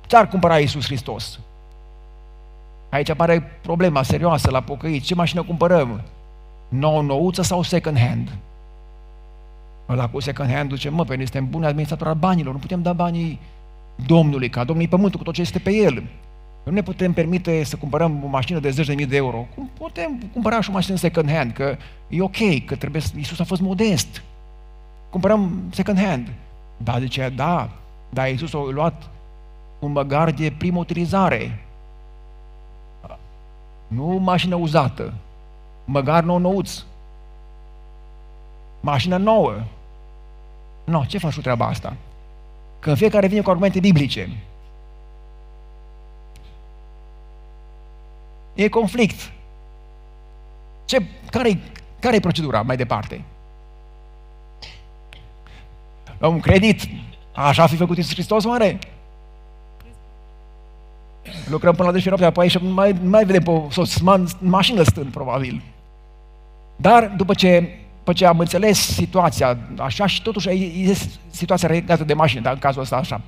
ce 0.07 0.16
ar 0.16 0.28
cumpăra 0.28 0.59
Iisus 0.59 0.85
Hristos? 0.85 1.38
Aici 2.90 3.09
apare 3.09 3.42
problema 3.62 4.02
serioasă 4.02 4.50
la 4.50 4.61
pocăiți. 4.61 5.07
Ce 5.07 5.14
mașină 5.14 5.42
cumpărăm? 5.42 6.00
Nou 6.68 7.00
nouță 7.00 7.42
sau 7.42 7.62
second 7.62 7.98
hand? 7.98 8.37
Ăla 9.88 10.09
cu 10.09 10.20
second 10.20 10.50
hand 10.50 10.68
duce, 10.68 10.88
mă, 10.88 11.05
pe 11.05 11.16
noi 11.16 11.24
suntem 11.24 11.50
buni 11.50 11.66
administratori 11.66 12.09
al 12.09 12.16
banilor, 12.16 12.52
nu 12.52 12.59
putem 12.59 12.83
da 12.83 12.92
banii 12.92 13.40
Domnului, 14.07 14.48
ca 14.48 14.64
Domnului 14.64 14.90
Pământul 14.90 15.18
cu 15.18 15.24
tot 15.24 15.35
ce 15.35 15.40
este 15.40 15.59
pe 15.59 15.70
el. 15.70 16.02
Nu 16.64 16.72
ne 16.72 16.83
putem 16.83 17.12
permite 17.12 17.64
să 17.64 17.76
cumpărăm 17.76 18.24
o 18.24 18.26
mașină 18.26 18.59
de 18.59 18.74
10.000 19.00 19.09
de 19.09 19.16
euro. 19.16 19.46
Cum 19.55 19.70
putem 19.78 20.22
cumpăra 20.33 20.61
și 20.61 20.70
o 20.70 20.72
mașină 20.72 20.96
second 20.96 21.31
hand? 21.31 21.52
Că 21.52 21.76
e 22.09 22.22
ok, 22.22 22.64
că 22.66 22.76
trebuie 22.76 23.02
să... 23.02 23.12
Iisus 23.16 23.40
a 23.40 23.44
fost 23.44 23.61
modest. 23.61 24.22
Cumpărăm 25.11 25.62
second 25.70 26.00
hand. 26.00 26.33
Da, 26.76 26.98
de 26.98 27.07
ce? 27.07 27.33
Da. 27.37 27.70
Dar 28.11 28.28
Iisus 28.28 28.55
a 28.55 28.59
luat 28.70 29.11
un 29.78 29.92
băgar 29.92 30.31
de 30.31 30.52
primă 30.59 30.78
utilizare. 30.78 31.64
Nu 33.87 34.05
mașină 34.05 34.55
uzată. 34.55 35.12
Măgar 35.85 36.22
nou 36.22 36.38
nouț. 36.38 36.85
Mașină 38.81 39.16
nouă. 39.16 39.55
Nu, 40.85 40.92
no, 40.92 41.05
ce 41.05 41.18
faci 41.18 41.35
cu 41.35 41.40
treaba 41.40 41.66
asta? 41.66 41.96
Când 42.83 42.97
fiecare 42.97 43.27
vine 43.27 43.40
cu 43.40 43.51
argumente 43.51 43.81
biblice. 43.81 44.29
E 48.55 48.68
conflict. 48.68 49.33
Ce, 50.85 51.03
care, 51.31 51.61
care 52.01 52.16
e 52.16 52.21
procedura 52.21 52.62
mai 52.62 52.77
departe? 52.77 53.25
La 56.18 56.29
un 56.29 56.40
credit. 56.40 56.81
Așa 57.33 57.62
a 57.62 57.66
fi 57.66 57.77
făcut 57.77 57.97
Iisus 57.97 58.12
Hristos, 58.12 58.45
oare? 58.45 58.79
Lucrăm 61.49 61.75
până 61.75 61.88
la 61.88 61.95
10 61.95 62.09
noaptea, 62.09 62.29
apoi 62.29 62.49
și 62.49 62.59
mai, 62.59 62.92
mai 63.03 63.25
vedem 63.25 63.42
pe 63.42 63.73
sos, 63.73 64.01
mașină 64.38 64.83
stând, 64.83 65.12
probabil. 65.12 65.62
Dar 66.77 67.12
după 67.16 67.35
ce 67.35 67.79
după 68.05 68.17
ce 68.17 68.27
am 68.27 68.38
înțeles 68.38 68.79
situația 68.79 69.59
așa 69.79 70.07
și 70.07 70.23
totuși 70.23 70.49
e 70.49 70.97
situația 71.31 71.69
legată 71.69 72.05
de 72.05 72.15
mașină, 72.15 72.41
dar 72.41 72.53
în 72.53 72.59
cazul 72.59 72.83
ăsta 72.83 72.97
așa. 72.97 73.21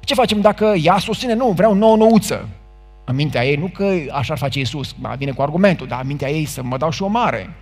Ce 0.00 0.14
facem 0.14 0.40
dacă 0.40 0.64
ea 0.64 0.98
susține, 0.98 1.34
nu, 1.34 1.50
vreau 1.50 1.74
nouă 1.74 1.96
nouță. 1.96 2.48
În 3.04 3.14
mintea 3.14 3.46
ei, 3.46 3.56
nu 3.56 3.66
că 3.66 3.94
așa 4.12 4.32
ar 4.32 4.38
face 4.38 4.58
Iisus, 4.58 4.94
vine 5.16 5.30
cu 5.30 5.42
argumentul, 5.42 5.86
dar 5.86 6.00
în 6.00 6.06
mintea 6.06 6.30
ei 6.30 6.44
să 6.44 6.62
mă 6.62 6.76
dau 6.76 6.90
și 6.90 7.02
o 7.02 7.06
mare. 7.06 7.54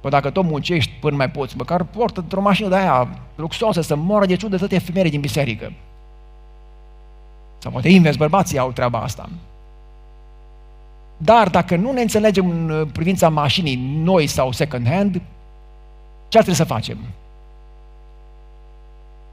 Păi 0.00 0.10
dacă 0.10 0.30
tot 0.30 0.44
muncești 0.44 0.90
până 1.00 1.16
mai 1.16 1.30
poți, 1.30 1.56
măcar 1.56 1.82
portă 1.82 2.20
într-o 2.20 2.40
mașină 2.40 2.68
de 2.68 2.76
aia 2.76 3.08
luxoasă 3.34 3.80
să 3.80 3.96
moară 3.96 4.26
de 4.26 4.36
ciudă 4.36 4.56
toate 4.56 4.78
femeile 4.78 5.08
din 5.08 5.20
biserică. 5.20 5.72
Sau 7.58 7.70
poate 7.70 7.88
invers, 7.88 8.16
bărbații 8.16 8.58
au 8.58 8.72
treaba 8.72 8.98
asta. 8.98 9.28
Dar 11.16 11.48
dacă 11.48 11.76
nu 11.76 11.92
ne 11.92 12.00
înțelegem 12.00 12.50
în 12.50 12.88
privința 12.92 13.28
mașinii 13.28 14.00
noi 14.02 14.26
sau 14.26 14.52
second 14.52 14.88
hand, 14.88 15.20
ce 16.34 16.40
ar 16.40 16.46
trebui 16.46 16.66
să 16.66 16.72
facem? 16.74 16.98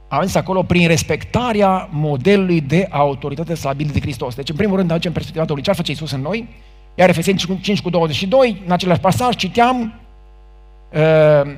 Am 0.08 0.24
zis 0.24 0.34
acolo 0.34 0.62
prin 0.62 0.86
respectarea 0.86 1.88
modelului 1.90 2.60
de 2.60 2.86
autoritate 2.90 3.54
stabilit 3.54 3.92
de 3.92 4.00
Hristos. 4.00 4.34
Deci, 4.34 4.48
în 4.48 4.56
primul 4.56 4.76
rând, 4.76 4.90
aducem 4.90 5.12
perspectiva 5.12 5.44
Domnului. 5.44 5.64
Ce 5.64 5.70
ar 5.70 5.76
face 5.76 5.90
Iisus 5.90 6.10
în 6.10 6.20
noi? 6.20 6.48
Iar 6.94 7.08
Efeseni 7.08 7.58
5 7.60 7.82
cu 7.82 7.90
22, 7.90 8.62
în 8.66 8.72
același 8.72 9.00
pasaj, 9.00 9.36
citeam 9.36 9.94
uh, 10.92 11.54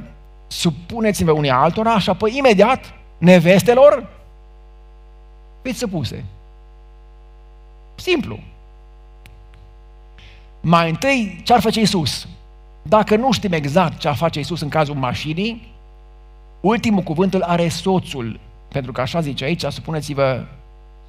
supuneți-vă 0.46 1.32
unii 1.32 1.50
altora 1.50 1.98
și 1.98 2.10
apoi 2.10 2.36
imediat 2.36 2.94
nevestelor 3.18 4.10
fiți 5.62 5.78
supuse. 5.78 6.24
Simplu. 7.94 8.38
Mai 10.60 10.90
întâi, 10.90 11.40
ce 11.44 11.52
ar 11.52 11.60
face 11.60 11.78
Iisus? 11.78 12.28
Dacă 12.88 13.16
nu 13.16 13.32
știm 13.32 13.52
exact 13.52 13.98
ce 13.98 14.08
a 14.08 14.12
face 14.12 14.38
Iisus 14.38 14.60
în 14.60 14.68
cazul 14.68 14.94
mașinii, 14.94 15.72
ultimul 16.60 17.02
cuvânt 17.02 17.34
îl 17.34 17.42
are 17.42 17.68
soțul, 17.68 18.40
pentru 18.68 18.92
că 18.92 19.00
așa 19.00 19.20
zice 19.20 19.44
aici, 19.44 19.64
supuneți-vă 19.64 20.44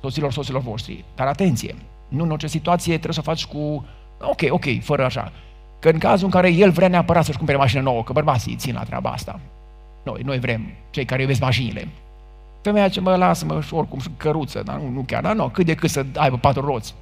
soților 0.01 0.31
soților 0.31 0.61
voștri. 0.61 1.03
Dar 1.15 1.27
atenție, 1.27 1.75
nu 2.07 2.23
în 2.23 2.31
orice 2.31 2.47
situație 2.47 2.93
trebuie 2.93 3.13
să 3.13 3.19
o 3.19 3.23
faci 3.23 3.45
cu, 3.45 3.85
ok, 4.21 4.41
ok, 4.49 4.65
fără 4.81 5.05
așa. 5.05 5.31
Că 5.79 5.89
în 5.89 5.97
cazul 5.97 6.25
în 6.25 6.31
care 6.31 6.49
el 6.49 6.71
vrea 6.71 6.87
neapărat 6.87 7.25
să-și 7.25 7.37
cumpere 7.37 7.57
mașină 7.57 7.81
nouă, 7.81 8.03
că 8.03 8.13
bărbații 8.13 8.55
țin 8.55 8.73
la 8.73 8.83
treaba 8.83 9.09
asta. 9.09 9.39
Noi, 10.03 10.21
noi 10.23 10.39
vrem, 10.39 10.61
cei 10.89 11.05
care 11.05 11.21
iubesc 11.21 11.39
mașinile. 11.39 11.87
Femeia 12.61 12.89
ce 12.89 12.99
mă 12.99 13.15
lasă-mă 13.15 13.61
și 13.61 13.73
oricum 13.73 13.99
și 13.99 14.09
căruță, 14.17 14.61
dar 14.65 14.75
nu, 14.75 14.89
nu 14.89 15.03
chiar, 15.07 15.21
dar 15.21 15.35
nu, 15.35 15.47
cât 15.47 15.65
de 15.65 15.75
cât 15.75 15.89
să 15.89 16.05
aibă 16.15 16.37
patru 16.37 16.65
roți. 16.65 16.93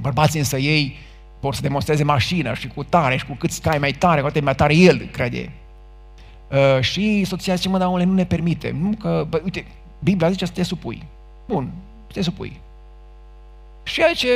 Bărbații 0.00 0.38
însă 0.38 0.56
ei 0.56 0.96
vor 1.46 1.54
să 1.54 1.62
demonstreze 1.62 2.04
mașina 2.04 2.54
și 2.54 2.68
cu 2.68 2.84
tare 2.84 3.16
și 3.16 3.26
cu 3.26 3.34
cât 3.34 3.50
scai 3.50 3.78
mai 3.78 3.92
tare, 3.92 4.20
cu 4.20 4.26
atât 4.26 4.42
mai 4.42 4.54
tare 4.54 4.74
el, 4.74 5.08
crede. 5.12 5.52
Uh, 6.50 6.80
și 6.80 7.24
soția 7.24 7.54
zice, 7.54 7.68
mă, 7.68 7.78
dar 7.78 7.88
nu 7.88 8.12
ne 8.12 8.24
permite. 8.24 8.76
Nu 8.80 8.90
că, 8.98 9.26
bă, 9.28 9.40
uite, 9.44 9.66
Biblia 9.98 10.30
zice 10.30 10.44
să 10.46 10.52
te 10.52 10.62
supui. 10.62 11.02
Bun, 11.48 11.70
să 12.06 12.12
te 12.12 12.22
supui. 12.22 12.60
Și 13.82 14.02
aici, 14.02 14.26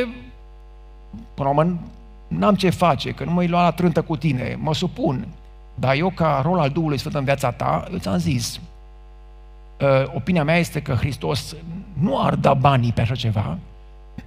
până 1.35 1.49
la 1.49 1.49
urmă, 1.49 1.79
n-am 2.29 2.55
ce 2.55 2.71
face, 2.71 3.11
că 3.11 3.25
nu 3.25 3.31
mă 3.31 3.45
lua 3.45 3.63
la 3.63 3.71
trântă 3.71 4.03
cu 4.03 4.17
tine, 4.17 4.59
mă 4.61 4.75
supun. 4.75 5.27
Dar 5.75 5.95
eu, 5.95 6.11
ca 6.11 6.41
rol 6.45 6.59
al 6.59 6.71
Duhului 6.71 6.99
Sfânt 6.99 7.15
în 7.15 7.25
viața 7.25 7.51
ta, 7.51 7.85
eu 7.93 7.99
ți-am 7.99 8.19
zis, 8.19 8.61
uh, 9.81 10.15
opinia 10.15 10.45
mea 10.45 10.57
este 10.57 10.83
că 10.83 10.93
Hristos 10.93 11.57
nu 11.93 12.23
ar 12.23 12.35
da 12.35 12.55
banii 12.55 12.93
pe 12.93 13.01
așa 13.01 13.15
ceva, 13.15 13.59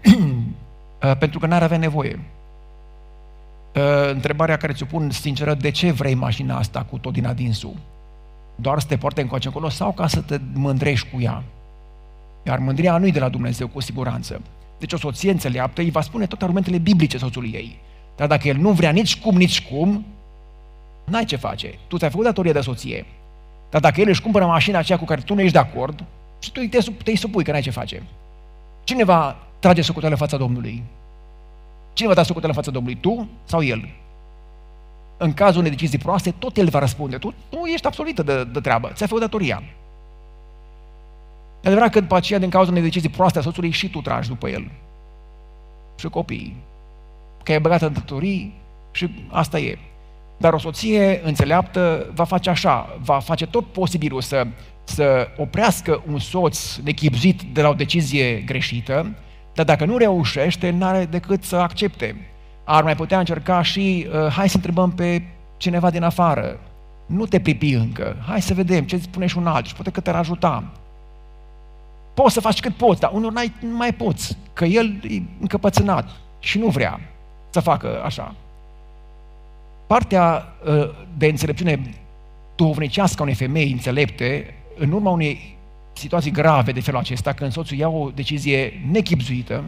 uh, 0.12 1.18
pentru 1.20 1.40
că 1.40 1.46
n-ar 1.46 1.64
avea 1.64 1.78
nevoie. 1.78 2.20
Uh, 3.76 4.10
întrebarea 4.10 4.58
care 4.58 4.74
ți-o 4.74 4.86
pun 4.86 5.10
sinceră, 5.10 5.54
de 5.54 5.70
ce 5.70 5.92
vrei 5.92 6.14
mașina 6.14 6.58
asta 6.58 6.86
cu 6.90 6.98
tot 6.98 7.14
din 7.14 7.26
adinsul? 7.26 7.74
Doar 8.56 8.80
să 8.80 8.88
te 8.88 8.98
poarte 8.98 9.22
încoace 9.22 9.48
încolo 9.48 9.70
sau 9.70 9.92
ca 9.92 10.08
să 10.08 10.20
te 10.20 10.40
mândrești 10.54 11.10
cu 11.10 11.22
ea? 11.22 11.44
Iar 12.44 12.60
mândria 12.60 12.98
nu-i 12.98 13.12
de 13.12 13.20
la 13.20 13.30
Dumnezeu, 13.30 13.68
cu 13.68 13.80
siguranță. 13.80 14.42
Deci 14.80 14.94
o 14.94 14.98
soție 14.98 15.32
înțeleaptă 15.32 15.82
îi 15.82 15.92
va 15.92 16.02
spune 16.02 16.26
toate 16.26 16.44
argumentele 16.44 16.78
biblice 16.78 17.18
soțului 17.18 17.52
ei. 17.54 17.80
Dar 18.16 18.28
dacă 18.28 18.48
el 18.48 18.58
nu 18.58 18.72
vrea 18.72 18.92
nici 18.92 19.20
cum, 19.20 19.38
nici 19.38 19.68
cum, 19.68 20.06
n-ai 21.06 21.26
ce 21.26 21.36
face. 21.36 21.74
Tu 21.88 21.98
ți-ai 21.98 22.10
făcut 22.10 22.26
datorie 22.26 22.52
de 22.52 22.62
soție. 22.62 23.06
Dar 23.70 23.82
dacă 23.82 24.02
el 24.02 24.08
își 24.08 24.22
cumpără 24.22 24.46
mașina 24.46 24.78
aceea 24.78 24.98
cu 24.98 25.06
care 25.06 25.22
tu 25.22 25.34
nu 25.34 25.42
ești 25.42 25.54
de 25.54 25.60
acord, 25.60 26.04
și 26.40 26.52
tu 26.52 26.60
te, 26.60 26.78
te 27.04 27.16
supui 27.16 27.44
că 27.44 27.52
n-ai 27.52 27.62
ce 27.62 27.70
face. 27.70 28.04
Cine 28.84 29.04
va 29.04 29.36
trage 29.60 29.82
socoteală 29.82 30.16
fața 30.16 30.38
Domnului? 30.38 30.84
Cine 31.94 32.08
va 32.08 32.14
da 32.14 32.24
socoteală 32.24 32.54
în 32.56 32.62
fața 32.62 32.72
Domnului? 32.72 33.00
Tu 33.00 33.28
sau 33.44 33.64
El? 33.64 33.90
În 35.18 35.34
cazul 35.34 35.60
unei 35.60 35.72
decizii 35.72 35.98
proaste, 35.98 36.34
tot 36.40 36.58
El 36.58 36.70
va 36.70 36.80
răspunde. 36.80 37.18
Tu 37.18 37.34
nu 37.52 37.66
ești 37.66 37.88
absolută 37.88 38.24
de, 38.24 38.44
de 38.44 38.60
treabă. 38.60 38.92
Ți-ai 38.94 39.08
făcut 39.08 39.24
datoria. 39.24 39.64
E 41.62 41.68
adevărat 41.68 41.92
că 41.92 42.00
după 42.00 42.16
aceea, 42.16 42.40
din 42.40 42.50
cauza 42.50 42.70
unei 42.70 42.82
decizii 42.82 43.10
proaste 43.10 43.40
a 43.40 43.42
soțului, 43.42 43.70
și 43.70 43.90
tu 43.90 44.02
tragi 44.02 44.30
după 44.30 44.50
el. 44.50 44.72
Și 46.00 46.10
copiii. 46.10 46.56
Că 47.44 47.52
e 47.52 47.60
băgat 47.60 47.82
în 47.82 47.94
datorii 47.94 48.54
și 48.92 49.10
asta 49.30 49.60
e. 49.60 49.78
Dar 50.38 50.54
o 50.54 50.58
soție 50.58 51.22
înțeleaptă 51.24 52.12
va 52.14 52.24
face 52.24 52.50
așa, 52.50 52.98
va 53.02 53.20
face 53.20 53.46
tot 53.48 53.66
posibilul 53.66 54.22
să, 54.22 54.48
să 54.84 55.28
oprească 55.38 56.04
un 56.08 56.20
soț 56.20 56.76
nechipzit 56.76 57.42
de 57.42 57.62
la 57.62 57.70
o 57.70 57.74
decizie 57.74 58.40
greșită, 58.40 59.16
dar 59.54 59.66
dacă 59.66 59.86
nu 59.86 59.98
reușește, 59.98 60.70
nu 60.70 60.86
are 60.86 61.06
decât 61.06 61.44
să 61.44 61.56
accepte. 61.56 62.16
Ar 62.64 62.84
mai 62.84 62.96
putea 62.96 63.20
încerca 63.20 63.62
și, 63.62 64.08
uh, 64.08 64.32
hai 64.32 64.50
să 64.50 64.56
întrebăm 64.56 64.92
pe 64.92 65.22
cineva 65.58 65.90
din 65.90 66.04
afară, 66.04 66.60
nu 67.06 67.26
te 67.26 67.40
pripi 67.40 67.74
încă, 67.74 68.16
hai 68.28 68.42
să 68.42 68.54
vedem 68.54 68.84
ce 68.84 68.96
îți 68.96 69.04
spune 69.04 69.26
și 69.26 69.38
un 69.38 69.48
alt 69.48 69.66
și 69.66 69.74
poate 69.74 69.92
că 69.92 70.00
te-ar 70.00 70.16
ajuta. 70.16 70.64
Poți 72.14 72.34
să 72.34 72.40
faci 72.40 72.60
cât 72.60 72.76
poți, 72.76 73.00
dar 73.00 73.12
unul 73.14 73.34
nu 73.60 73.76
mai 73.76 73.94
poți, 73.94 74.38
că 74.54 74.66
el 74.66 75.00
e 75.10 75.22
încăpățânat 75.40 76.10
și 76.40 76.58
nu 76.58 76.68
vrea 76.68 77.00
să 77.50 77.60
facă 77.60 78.02
așa. 78.06 78.36
partea 79.88 80.54
uh, 80.66 80.90
de 81.18 81.26
înțelepciune 81.26 81.94
duhovnicească 82.56 83.16
a 83.20 83.22
unei 83.22 83.36
femei 83.36 83.72
înțelepte, 83.72 84.54
în 84.78 84.92
urma 84.92 85.10
unei 85.10 85.58
situații 85.94 86.32
grave 86.32 86.72
de 86.72 86.82
felul 86.82 87.00
acesta, 87.00 87.34
când 87.34 87.52
soțul 87.52 87.78
ia 87.78 87.90
o 87.90 88.10
decizie 88.10 88.82
nechipzuită, 88.92 89.64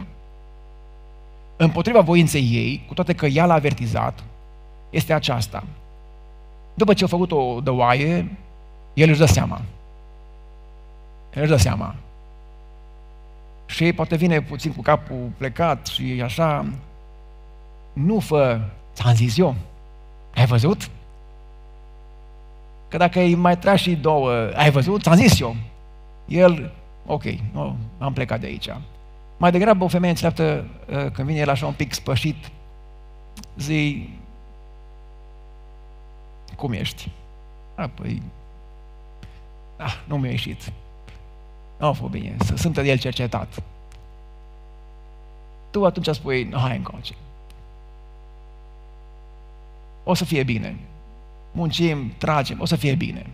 împotriva 1.56 2.00
voinței 2.00 2.48
ei, 2.52 2.84
cu 2.86 2.94
toate 2.94 3.12
că 3.12 3.26
ea 3.26 3.46
l-a 3.46 3.54
avertizat, 3.54 4.24
este 4.90 5.12
aceasta. 5.12 5.64
După 6.74 6.94
ce 6.94 7.04
a 7.04 7.06
făcut 7.06 7.32
o 7.32 7.60
dăoaie, 7.60 8.36
el 8.94 9.08
își 9.08 9.18
dă 9.18 9.26
seama. 9.26 9.60
El 11.34 11.42
își 11.42 11.50
dă 11.50 11.56
seama. 11.56 11.94
Și 13.66 13.92
poate 13.92 14.16
vine 14.16 14.42
puțin 14.42 14.72
cu 14.72 14.82
capul 14.82 15.30
plecat 15.36 15.86
și 15.86 16.20
așa, 16.24 16.66
nu 17.92 18.18
fă, 18.18 18.60
ți-am 18.94 19.14
zis 19.14 19.38
eu, 19.38 19.54
ai 20.34 20.46
văzut? 20.46 20.90
Că 22.88 22.96
dacă 22.96 23.20
îi 23.20 23.34
mai 23.34 23.58
tragi 23.58 23.82
și 23.82 23.94
două, 23.94 24.30
ai 24.54 24.70
văzut? 24.70 25.02
Ți-am 25.02 25.16
zis 25.16 25.40
eu. 25.40 25.56
El, 26.26 26.72
ok, 27.06 27.24
nu, 27.52 27.76
am 27.98 28.12
plecat 28.12 28.40
de 28.40 28.46
aici. 28.46 28.68
Mai 29.36 29.50
degrabă 29.50 29.84
o 29.84 29.88
femeie 29.88 30.12
înțeleaptă, 30.12 30.66
uh, 30.90 31.10
când 31.12 31.26
vine 31.26 31.38
el 31.38 31.48
așa 31.48 31.66
un 31.66 31.72
pic 31.72 31.92
spășit, 31.92 32.50
zi, 33.58 34.08
cum 36.56 36.72
ești? 36.72 37.10
A, 37.74 37.88
păi, 37.94 38.22
ah, 39.76 39.94
nu 40.04 40.18
mi-a 40.18 40.30
ieșit. 40.30 40.72
Nu 41.78 41.86
a 41.86 41.92
fost 41.92 42.10
bine, 42.10 42.36
sunt 42.54 42.74
de 42.74 42.82
el 42.82 42.98
cercetat. 42.98 43.62
Tu 45.70 45.84
atunci 45.84 46.14
spui, 46.14 46.52
hai 46.52 46.76
încoace. 46.76 47.14
O 50.04 50.14
să 50.14 50.24
fie 50.24 50.42
bine. 50.42 50.76
Muncim, 51.52 52.12
tragem, 52.18 52.60
o 52.60 52.64
să 52.64 52.76
fie 52.76 52.94
bine. 52.94 53.26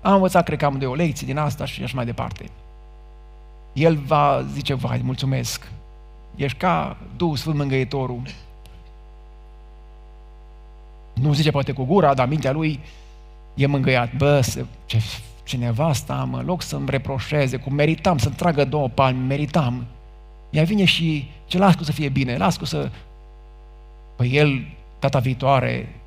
Am 0.00 0.14
învățat, 0.14 0.44
cred 0.44 0.58
că 0.58 0.64
am 0.64 0.78
de 0.78 0.86
o 0.86 0.94
lecție 0.94 1.26
din 1.26 1.36
asta 1.36 1.64
și 1.64 1.82
așa 1.82 1.92
mai 1.96 2.04
departe. 2.04 2.44
El 3.72 3.96
va 3.96 4.46
zice, 4.52 4.74
vai, 4.74 5.00
mulțumesc. 5.04 5.70
Ești 6.36 6.58
ca 6.58 6.96
Duhul 7.16 7.36
Sfânt 7.36 7.56
Mângăitorul. 7.56 8.22
Nu 11.12 11.32
zice 11.32 11.50
poate 11.50 11.72
cu 11.72 11.84
gura, 11.84 12.14
dar 12.14 12.28
mintea 12.28 12.52
lui 12.52 12.80
e 13.54 13.66
mângâiat. 13.66 14.16
Bă, 14.16 14.40
ce, 14.86 15.02
ce 15.44 15.56
nevasta 15.56 16.14
am, 16.14 16.34
în 16.34 16.44
loc 16.44 16.62
să-mi 16.62 16.90
reproșeze, 16.90 17.56
cum 17.56 17.74
meritam 17.74 18.18
să-mi 18.18 18.34
tragă 18.34 18.64
două 18.64 18.88
palmi, 18.88 19.26
meritam. 19.26 19.86
Ea 20.50 20.64
vine 20.64 20.84
și 20.84 21.30
ce 21.46 21.58
las 21.58 21.74
cu 21.74 21.84
să 21.84 21.92
fie 21.92 22.08
bine, 22.08 22.36
las 22.36 22.56
cu 22.56 22.64
să... 22.64 22.90
Păi 24.16 24.30
el, 24.32 24.66
data 24.98 25.18
viitoare, 25.18 26.00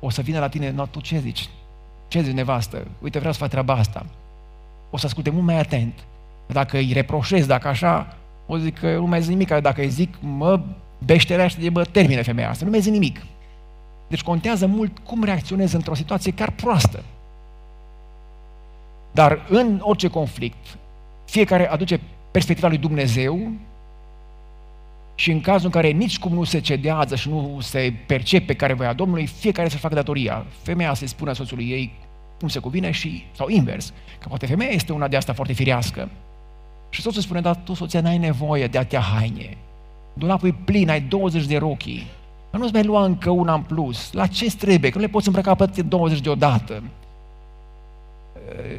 o 0.00 0.10
să 0.10 0.22
vină 0.22 0.38
la 0.38 0.48
tine, 0.48 0.70
no, 0.70 0.86
tu 0.86 1.00
ce 1.00 1.18
zici? 1.18 1.48
Ce 2.08 2.20
zici, 2.20 2.32
nevastă? 2.32 2.86
Uite, 3.02 3.18
vreau 3.18 3.32
să 3.32 3.38
fac 3.38 3.48
treaba 3.48 3.74
asta. 3.74 4.06
O 4.90 4.96
să 4.96 5.06
asculte 5.06 5.30
mult 5.30 5.44
mai 5.44 5.58
atent. 5.58 5.92
Dacă 6.46 6.76
îi 6.76 6.92
reproșez, 6.92 7.46
dacă 7.46 7.68
așa, 7.68 8.16
o 8.46 8.56
zic 8.56 8.78
că 8.78 8.96
nu 8.96 9.06
mai 9.06 9.20
zic 9.20 9.30
nimic. 9.30 9.48
Dacă 9.48 9.80
îi 9.80 9.88
zic, 9.88 10.14
mă, 10.20 10.60
beșterește 11.04 11.60
de 11.60 11.70
bă, 11.70 11.84
termine 11.84 12.22
femeia 12.22 12.50
asta. 12.50 12.64
Nu 12.64 12.70
mai 12.70 12.80
zic 12.80 12.92
nimic. 12.92 13.20
Deci 14.08 14.22
contează 14.22 14.66
mult 14.66 14.98
cum 14.98 15.24
reacționez 15.24 15.72
într-o 15.72 15.94
situație 15.94 16.32
chiar 16.32 16.50
proastă. 16.50 17.02
Dar 19.12 19.46
în 19.48 19.80
orice 19.82 20.08
conflict, 20.08 20.78
fiecare 21.24 21.70
aduce 21.70 22.00
perspectiva 22.30 22.68
lui 22.68 22.78
Dumnezeu 22.78 23.50
și 25.18 25.30
în 25.30 25.40
cazul 25.40 25.64
în 25.64 25.70
care 25.70 25.88
nici 25.88 26.18
cum 26.18 26.32
nu 26.32 26.44
se 26.44 26.60
cedează 26.60 27.16
și 27.16 27.28
nu 27.28 27.58
se 27.60 27.92
percepe 28.06 28.54
care 28.54 28.72
voia 28.72 28.92
Domnului, 28.92 29.26
fiecare 29.26 29.68
să 29.68 29.76
facă 29.76 29.94
datoria. 29.94 30.46
Femeia 30.62 30.94
se 30.94 31.06
spune 31.06 31.32
soțului 31.32 31.68
ei 31.70 31.92
cum 32.38 32.48
se 32.48 32.58
cuvine 32.58 32.90
și, 32.90 33.24
sau 33.36 33.48
invers, 33.48 33.92
că 34.18 34.28
poate 34.28 34.46
femeia 34.46 34.70
este 34.70 34.92
una 34.92 35.08
de 35.08 35.16
asta 35.16 35.32
foarte 35.32 35.52
firească. 35.52 36.08
Și 36.90 37.00
soțul 37.00 37.22
spune, 37.22 37.40
dar 37.40 37.56
tu, 37.56 37.74
soția, 37.74 38.00
n-ai 38.00 38.18
nevoie 38.18 38.66
de 38.66 38.78
atâtea 38.78 39.00
haine. 39.00 39.56
Dulapul 40.14 40.48
e 40.48 40.54
plin, 40.64 40.90
ai 40.90 41.00
20 41.00 41.44
de 41.44 41.56
rochii. 41.56 42.06
Nu-ți 42.50 42.72
mai 42.72 42.84
lua 42.84 43.04
încă 43.04 43.30
una 43.30 43.54
în 43.54 43.60
plus. 43.60 44.12
La 44.12 44.26
ce 44.26 44.56
trebuie? 44.56 44.90
Că 44.90 44.96
nu 44.96 45.04
le 45.04 45.10
poți 45.10 45.26
îmbrăca 45.26 45.54
pe 45.54 45.82
20 45.82 46.20
deodată. 46.20 46.82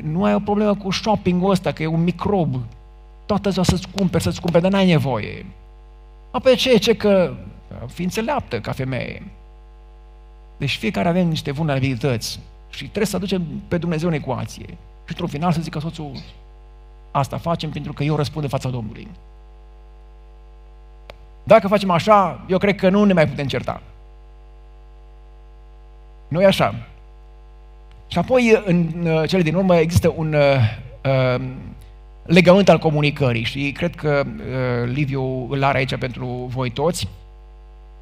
Nu 0.03 0.23
ai 0.23 0.33
o 0.33 0.39
problemă 0.39 0.75
cu 0.75 0.91
shopping-ul 0.91 1.51
ăsta, 1.51 1.71
că 1.71 1.83
e 1.83 1.87
un 1.87 2.03
microb. 2.03 2.55
Toată 3.25 3.49
ziua 3.49 3.63
să-ți 3.63 3.87
cumperi, 3.95 4.23
să-ți 4.23 4.41
cumperi, 4.41 4.63
dar 4.63 4.71
n-ai 4.71 4.85
nevoie. 4.85 5.45
Apoi 6.31 6.55
ce, 6.55 6.77
ce 6.77 6.95
că 6.95 7.33
fi 7.87 8.03
înțeleaptă 8.03 8.59
ca 8.59 8.71
femeie. 8.71 9.23
Deci 10.57 10.77
fiecare 10.77 11.07
avem 11.07 11.27
niște 11.27 11.51
vulnerabilități 11.51 12.39
și 12.69 12.83
trebuie 12.83 13.05
să 13.05 13.15
aducem 13.15 13.45
pe 13.67 13.77
Dumnezeu 13.77 14.07
în 14.07 14.13
ecuație. 14.13 14.65
Și 14.67 15.13
într-un 15.13 15.27
final 15.27 15.51
să 15.51 15.61
zică 15.61 15.79
soțul, 15.79 16.11
asta 17.11 17.37
facem 17.37 17.69
pentru 17.69 17.93
că 17.93 18.03
eu 18.03 18.15
răspund 18.15 18.43
în 18.43 18.49
fața 18.49 18.69
Domnului. 18.69 19.07
Dacă 21.43 21.67
facem 21.67 21.89
așa, 21.89 22.45
eu 22.47 22.57
cred 22.57 22.75
că 22.75 22.89
nu 22.89 23.03
ne 23.03 23.13
mai 23.13 23.27
putem 23.27 23.47
certa. 23.47 23.81
nu 26.27 26.41
e 26.41 26.45
așa. 26.45 26.75
Și 28.07 28.17
apoi, 28.17 28.61
în 28.65 29.05
uh, 29.05 29.27
cele 29.27 29.41
din 29.41 29.55
urmă, 29.55 29.75
există 29.75 30.13
un 30.15 30.33
uh, 30.33 30.55
uh, 31.05 31.41
legământ 32.27 32.69
al 32.69 32.77
comunicării 32.77 33.43
și 33.43 33.71
cred 33.71 33.95
că 33.95 34.23
uh, 34.25 34.91
Liviu 34.93 35.47
îl 35.49 35.63
are 35.63 35.77
aici 35.77 35.95
pentru 35.95 36.25
voi 36.49 36.69
toți. 36.69 37.07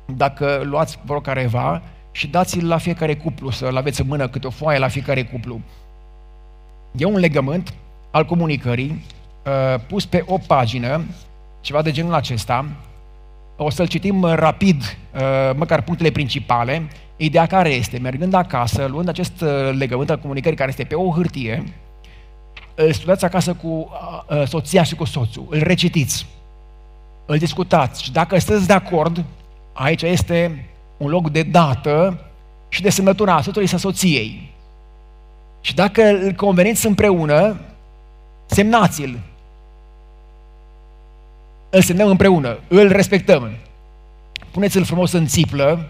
Dacă 0.06 0.62
luați, 0.64 1.00
vă 1.06 1.14
rog, 1.14 1.24
careva 1.24 1.82
și 2.12 2.28
dați-l 2.28 2.68
la 2.68 2.78
fiecare 2.78 3.16
cuplu, 3.16 3.50
să-l 3.50 3.78
aveți 3.78 4.02
în 4.02 4.08
mână 4.08 4.28
câte 4.28 4.48
o 4.48 4.50
foaie 4.50 4.80
la 4.80 4.88
fiecare 4.88 5.24
cuplu. 5.24 5.60
E 6.98 7.06
un 7.06 7.18
legământ 7.20 7.74
al 8.12 8.26
comunicării 8.26 9.06
uh, 9.46 9.80
pus 9.88 10.06
pe 10.06 10.24
o 10.26 10.38
pagină, 10.48 11.04
ceva 11.62 11.82
de 11.82 11.92
genul 11.92 12.14
acesta. 12.14 12.66
O 13.58 13.70
să-l 13.70 13.88
citim 13.88 14.24
rapid, 14.24 14.98
uh, 15.16 15.22
măcar 15.56 15.82
punctele 15.82 16.12
principale. 16.12 16.88
Ideea 17.18 17.46
care 17.46 17.70
este, 17.70 18.00
mergând 18.00 18.34
acasă, 18.34 18.86
luând 18.86 19.08
acest 19.08 19.42
uh, 19.42 19.50
legământ 19.78 20.10
al 20.10 20.20
comunicării 20.20 20.58
care 20.58 20.70
este 20.70 20.84
pe 20.84 20.96
o 20.96 21.12
hârtie, 21.12 21.64
îl 22.76 22.94
studiați 22.94 23.26
acasă 23.26 23.54
cu 23.54 23.68
uh, 23.68 24.48
soția 24.48 24.84
și 24.84 24.96
cu 24.96 25.04
soțul, 25.04 25.46
îl 25.50 25.60
recitiți, 25.60 26.26
îl 27.26 27.38
discutați 27.38 28.04
și 28.04 28.12
dacă 28.12 28.38
sunteți 28.38 28.68
de 28.68 28.74
acord, 28.74 29.24
aici 29.74 30.02
este 30.02 30.66
un 30.98 31.10
loc 31.10 31.30
de 31.30 31.44
dată 31.44 32.20
și 32.70 32.82
de 32.82 32.90
semnătura 32.90 33.42
soțului 33.42 33.68
și 33.68 33.78
soției. 33.78 34.54
Și 35.62 35.76
dacă 35.76 36.04
îl 36.04 36.32
conveniți 36.32 36.86
împreună, 36.86 37.60
semnați-l. 38.46 39.20
Îl 41.70 41.82
semnăm 41.82 42.08
împreună, 42.08 42.58
îl 42.68 42.92
respectăm. 42.92 43.50
Puneți-l 44.52 44.84
frumos 44.84 45.12
în 45.12 45.28
țiplă, 45.28 45.90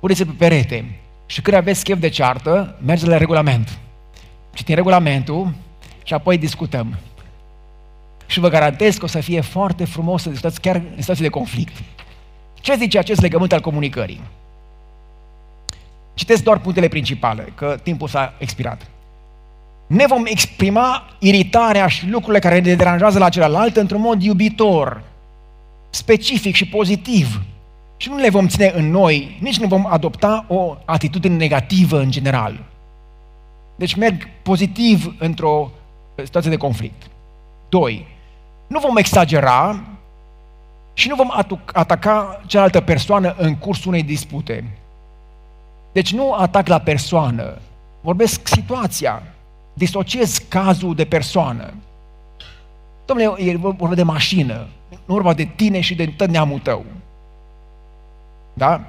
puneți-l 0.00 0.26
pe 0.26 0.32
perete. 0.38 0.98
Și 1.26 1.42
când 1.42 1.56
aveți 1.56 1.84
chef 1.84 1.98
de 1.98 2.08
ceartă, 2.08 2.76
mergeți 2.84 3.08
la 3.08 3.16
regulament. 3.16 3.78
Citim 4.54 4.74
regulamentul, 4.74 5.52
și 6.06 6.14
apoi 6.14 6.38
discutăm. 6.38 6.98
Și 8.26 8.40
vă 8.40 8.48
garantez 8.48 8.96
că 8.96 9.04
o 9.04 9.08
să 9.08 9.20
fie 9.20 9.40
foarte 9.40 9.84
frumos 9.84 10.22
să 10.22 10.28
discutați 10.28 10.60
chiar 10.60 10.76
în 10.76 11.00
situații 11.00 11.22
de 11.22 11.28
conflict. 11.28 11.76
Ce 12.54 12.74
zice 12.76 12.98
acest 12.98 13.20
legământ 13.20 13.52
al 13.52 13.60
comunicării? 13.60 14.20
Citesc 16.14 16.42
doar 16.42 16.58
punctele 16.58 16.88
principale, 16.88 17.52
că 17.54 17.78
timpul 17.82 18.08
s-a 18.08 18.34
expirat. 18.38 18.86
Ne 19.86 20.06
vom 20.06 20.22
exprima 20.26 21.02
iritarea 21.18 21.86
și 21.86 22.08
lucrurile 22.08 22.38
care 22.38 22.60
ne 22.60 22.74
deranjează 22.74 23.18
la 23.18 23.28
celălalt 23.28 23.76
într-un 23.76 24.00
mod 24.00 24.22
iubitor, 24.22 25.02
specific 25.90 26.54
și 26.54 26.66
pozitiv. 26.68 27.42
Și 27.96 28.08
nu 28.08 28.16
le 28.16 28.30
vom 28.30 28.48
ține 28.48 28.72
în 28.74 28.90
noi, 28.90 29.38
nici 29.40 29.58
nu 29.58 29.66
vom 29.66 29.86
adopta 29.86 30.44
o 30.48 30.76
atitudine 30.84 31.36
negativă 31.36 32.00
în 32.00 32.10
general. 32.10 32.58
Deci 33.76 33.94
merg 33.94 34.28
pozitiv 34.42 35.14
într-o 35.18 35.70
situație 36.24 36.50
de 36.50 36.56
conflict. 36.56 37.02
Doi, 37.68 38.06
nu 38.66 38.78
vom 38.78 38.96
exagera 38.96 39.84
și 40.92 41.08
nu 41.08 41.14
vom 41.14 41.32
ataca 41.72 42.42
cealaltă 42.46 42.80
persoană 42.80 43.34
în 43.38 43.56
cursul 43.56 43.90
unei 43.90 44.02
dispute. 44.02 44.64
Deci 45.92 46.12
nu 46.12 46.32
atac 46.32 46.66
la 46.66 46.78
persoană, 46.78 47.58
vorbesc 48.00 48.48
situația, 48.48 49.22
disociez 49.72 50.38
cazul 50.48 50.94
de 50.94 51.04
persoană. 51.04 51.74
Domnule, 53.04 53.42
e 53.42 53.56
vorba 53.56 53.94
de 53.94 54.02
mașină, 54.02 54.66
nu 54.88 55.14
vorba 55.14 55.34
de 55.34 55.48
tine 55.56 55.80
și 55.80 55.94
de 55.94 56.06
tot 56.06 56.28
neamul 56.28 56.58
tău. 56.58 56.84
Da? 58.54 58.80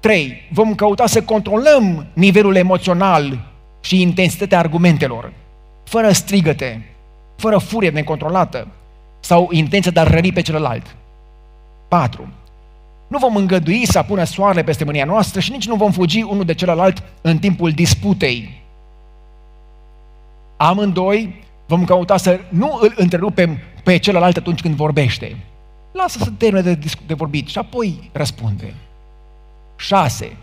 Trei, 0.00 0.48
vom 0.52 0.74
căuta 0.74 1.06
să 1.06 1.22
controlăm 1.22 2.06
nivelul 2.12 2.56
emoțional 2.56 3.38
și 3.80 4.00
intensitatea 4.00 4.58
argumentelor 4.58 5.32
fără 5.84 6.12
strigăte, 6.12 6.94
fără 7.36 7.58
furie 7.58 7.90
necontrolată 7.90 8.68
sau 9.20 9.48
intenția 9.52 9.90
de 9.90 10.00
a 10.00 10.02
rări 10.02 10.32
pe 10.32 10.40
celălalt. 10.40 10.96
4. 11.88 12.20
Nu 12.20 12.28
Nu 13.06 13.18
vom 13.18 13.36
îngădui 13.36 13.86
să 13.86 13.98
apună 13.98 14.24
soarele 14.24 14.64
peste 14.64 14.84
mânia 14.84 15.04
noastră 15.04 15.40
și 15.40 15.50
nici 15.50 15.66
nu 15.66 15.74
vom 15.74 15.92
fugi 15.92 16.22
unul 16.22 16.44
de 16.44 16.54
celălalt 16.54 17.02
în 17.20 17.38
timpul 17.38 17.70
disputei. 17.70 18.62
Amândoi 20.56 21.42
vom 21.66 21.84
căuta 21.84 22.16
să 22.16 22.40
nu 22.48 22.78
îl 22.80 22.92
întrerupem 22.96 23.58
pe 23.82 23.96
celălalt 23.96 24.36
atunci 24.36 24.60
când 24.60 24.74
vorbește. 24.74 25.36
Lasă 25.92 26.18
să 26.18 26.30
termine 26.30 26.74
de, 26.74 26.78
de 27.06 27.14
vorbit 27.14 27.48
și 27.48 27.58
apoi 27.58 28.10
răspunde. 28.12 28.74
6. 29.76 30.36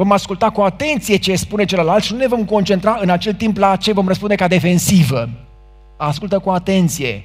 Vom 0.00 0.12
asculta 0.12 0.50
cu 0.50 0.60
atenție 0.60 1.16
ce 1.16 1.36
spune 1.36 1.64
celălalt 1.64 2.02
și 2.02 2.12
nu 2.12 2.18
ne 2.18 2.26
vom 2.26 2.44
concentra 2.44 2.98
în 3.00 3.10
acel 3.10 3.34
timp 3.34 3.56
la 3.56 3.76
ce 3.76 3.92
vom 3.92 4.06
răspunde 4.06 4.34
ca 4.34 4.48
defensivă. 4.48 5.28
Ascultă 5.96 6.38
cu 6.38 6.50
atenție. 6.50 7.24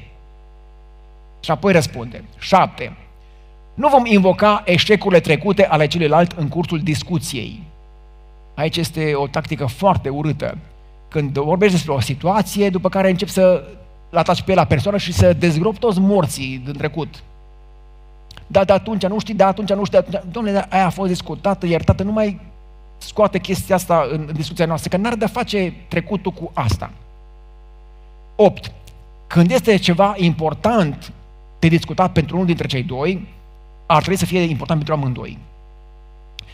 Și 1.40 1.52
apoi 1.52 1.74
răspunde. 1.74 2.24
7. 2.38 2.98
Nu 3.74 3.88
vom 3.88 4.06
invoca 4.06 4.62
eșecurile 4.66 5.20
trecute 5.20 5.66
ale 5.66 5.88
celuilalt 5.88 6.32
în 6.32 6.48
cursul 6.48 6.80
discuției. 6.80 7.64
Aici 8.56 8.78
este 8.78 9.14
o 9.14 9.28
tactică 9.28 9.66
foarte 9.66 10.10
urâtă. 10.10 10.58
Când 11.08 11.38
vorbești 11.38 11.76
despre 11.76 11.94
o 11.94 12.00
situație, 12.00 12.70
după 12.70 12.90
care 12.90 13.10
începi 13.10 13.32
să 13.32 13.64
ataci 14.14 14.42
pe 14.42 14.54
la 14.54 14.66
persoană 14.66 14.98
și 14.98 15.14
să 15.14 15.34
dezgropi 15.34 15.80
toți 15.80 16.00
morții 16.00 16.62
din 16.64 16.74
trecut. 16.74 17.24
Da, 18.48 18.64
de 18.64 18.74
atunci 18.74 19.06
nu 19.06 19.20
știi, 19.20 19.34
da, 19.34 19.48
atunci 19.48 19.74
nu 19.74 19.86
știi, 19.86 19.98
atunci... 19.98 20.24
Domnule, 20.32 20.66
aia 20.70 20.86
a 20.86 20.90
fost 20.90 21.10
discutată, 21.10 21.66
iertată, 21.66 22.04
nu 22.04 22.12
mai 22.12 22.54
scoate 23.06 23.40
chestia 23.40 23.76
asta 23.76 24.08
în 24.12 24.30
discuția 24.34 24.66
noastră, 24.66 24.90
că 24.90 24.98
n-ar 24.98 25.16
de 25.16 25.26
face 25.26 25.74
trecutul 25.88 26.32
cu 26.32 26.52
asta. 26.54 26.92
8. 28.36 28.72
Când 29.28 29.52
este 29.52 29.76
ceva 29.76 30.14
important 30.18 31.12
de 31.60 31.68
discutat 31.68 32.12
pentru 32.12 32.36
unul 32.36 32.48
dintre 32.48 32.68
cei 32.68 32.84
doi, 32.84 33.28
ar 33.86 34.00
trebui 34.00 34.18
să 34.18 34.26
fie 34.26 34.40
important 34.40 34.78
pentru 34.80 34.94
amândoi. 34.94 35.38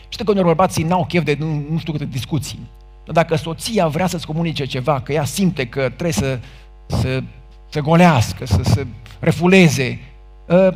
Știu 0.08 0.24
că 0.24 0.30
unor 0.30 0.44
bărbații 0.44 0.84
n-au 0.84 1.04
chef 1.06 1.24
de 1.24 1.36
nu, 1.38 1.64
nu 1.70 1.78
știu 1.78 1.92
câte 1.92 2.04
discuții. 2.04 2.58
Dar 3.04 3.14
dacă 3.14 3.36
soția 3.36 3.86
vrea 3.86 4.06
să-ți 4.06 4.26
comunice 4.26 4.64
ceva, 4.64 5.00
că 5.00 5.12
ea 5.12 5.24
simte 5.24 5.66
că 5.66 5.80
trebuie 5.80 6.12
să, 6.12 6.38
să, 6.86 7.22
să 7.68 7.80
golească, 7.80 8.46
să 8.46 8.60
se 8.62 8.86
refuleze, 9.18 10.00
ă, 10.48 10.74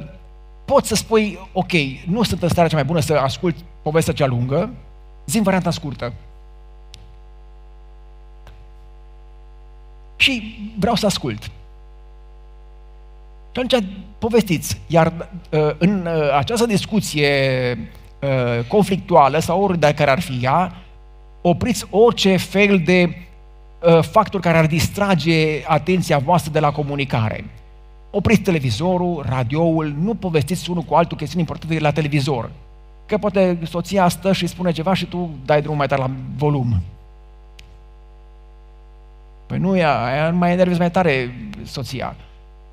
poți 0.64 0.89
să 0.89 0.95
spui, 0.95 1.39
ok, 1.53 1.72
nu 2.07 2.22
sunt 2.22 2.43
în 2.43 2.49
starea 2.49 2.68
cea 2.68 2.77
mai 2.77 2.85
bună 2.85 3.01
să 3.01 3.14
ascult 3.14 3.57
povestea 3.83 4.12
cea 4.12 4.27
lungă, 4.27 4.70
zi 5.27 5.41
varianta 5.41 5.70
scurtă. 5.70 6.12
Și 10.16 10.59
vreau 10.79 10.95
să 10.95 11.07
ascult. 11.07 11.43
Și 11.43 11.51
atunci 13.62 13.85
povestiți. 14.18 14.81
Iar 14.87 15.29
uh, 15.51 15.70
în 15.79 16.07
uh, 16.07 16.37
această 16.37 16.66
discuție 16.66 17.31
uh, 18.22 18.64
conflictuală 18.68 19.39
sau 19.39 19.62
ori 19.62 19.79
de 19.79 19.95
care 19.95 20.11
ar 20.11 20.20
fi 20.20 20.39
ea, 20.43 20.72
opriți 21.43 21.87
orice 21.91 22.37
fel 22.37 22.83
de 22.85 23.20
factor 24.01 24.41
care 24.41 24.59
ar 24.59 24.66
distrage 24.66 25.62
atenția 25.66 26.18
voastră 26.18 26.53
de 26.53 26.61
la 26.61 26.72
comunicare. 26.72 27.45
Opriți 28.11 28.41
televizorul, 28.41 29.24
radioul, 29.29 29.95
nu 30.01 30.14
povestiți 30.14 30.70
unul 30.70 30.83
cu 30.83 30.95
altul 30.95 31.16
chestiuni 31.16 31.41
importante 31.41 31.79
la 31.79 31.93
televizor. 31.93 32.51
Că 33.07 33.18
poate 33.18 33.59
soția 33.64 34.09
stă 34.09 34.32
și 34.32 34.46
spune 34.46 34.72
ceva 34.72 34.94
și 34.94 35.07
tu 35.07 35.30
dai 35.44 35.61
drumul 35.61 35.78
mai 35.78 35.86
tare 35.86 36.00
la 36.00 36.11
volum. 36.36 36.80
Păi 39.46 39.59
nu, 39.59 39.76
ea, 39.76 40.12
ea 40.14 40.30
mai 40.30 40.52
enervezi 40.52 40.78
mai 40.78 40.90
tare 40.90 41.34
soția. 41.64 42.16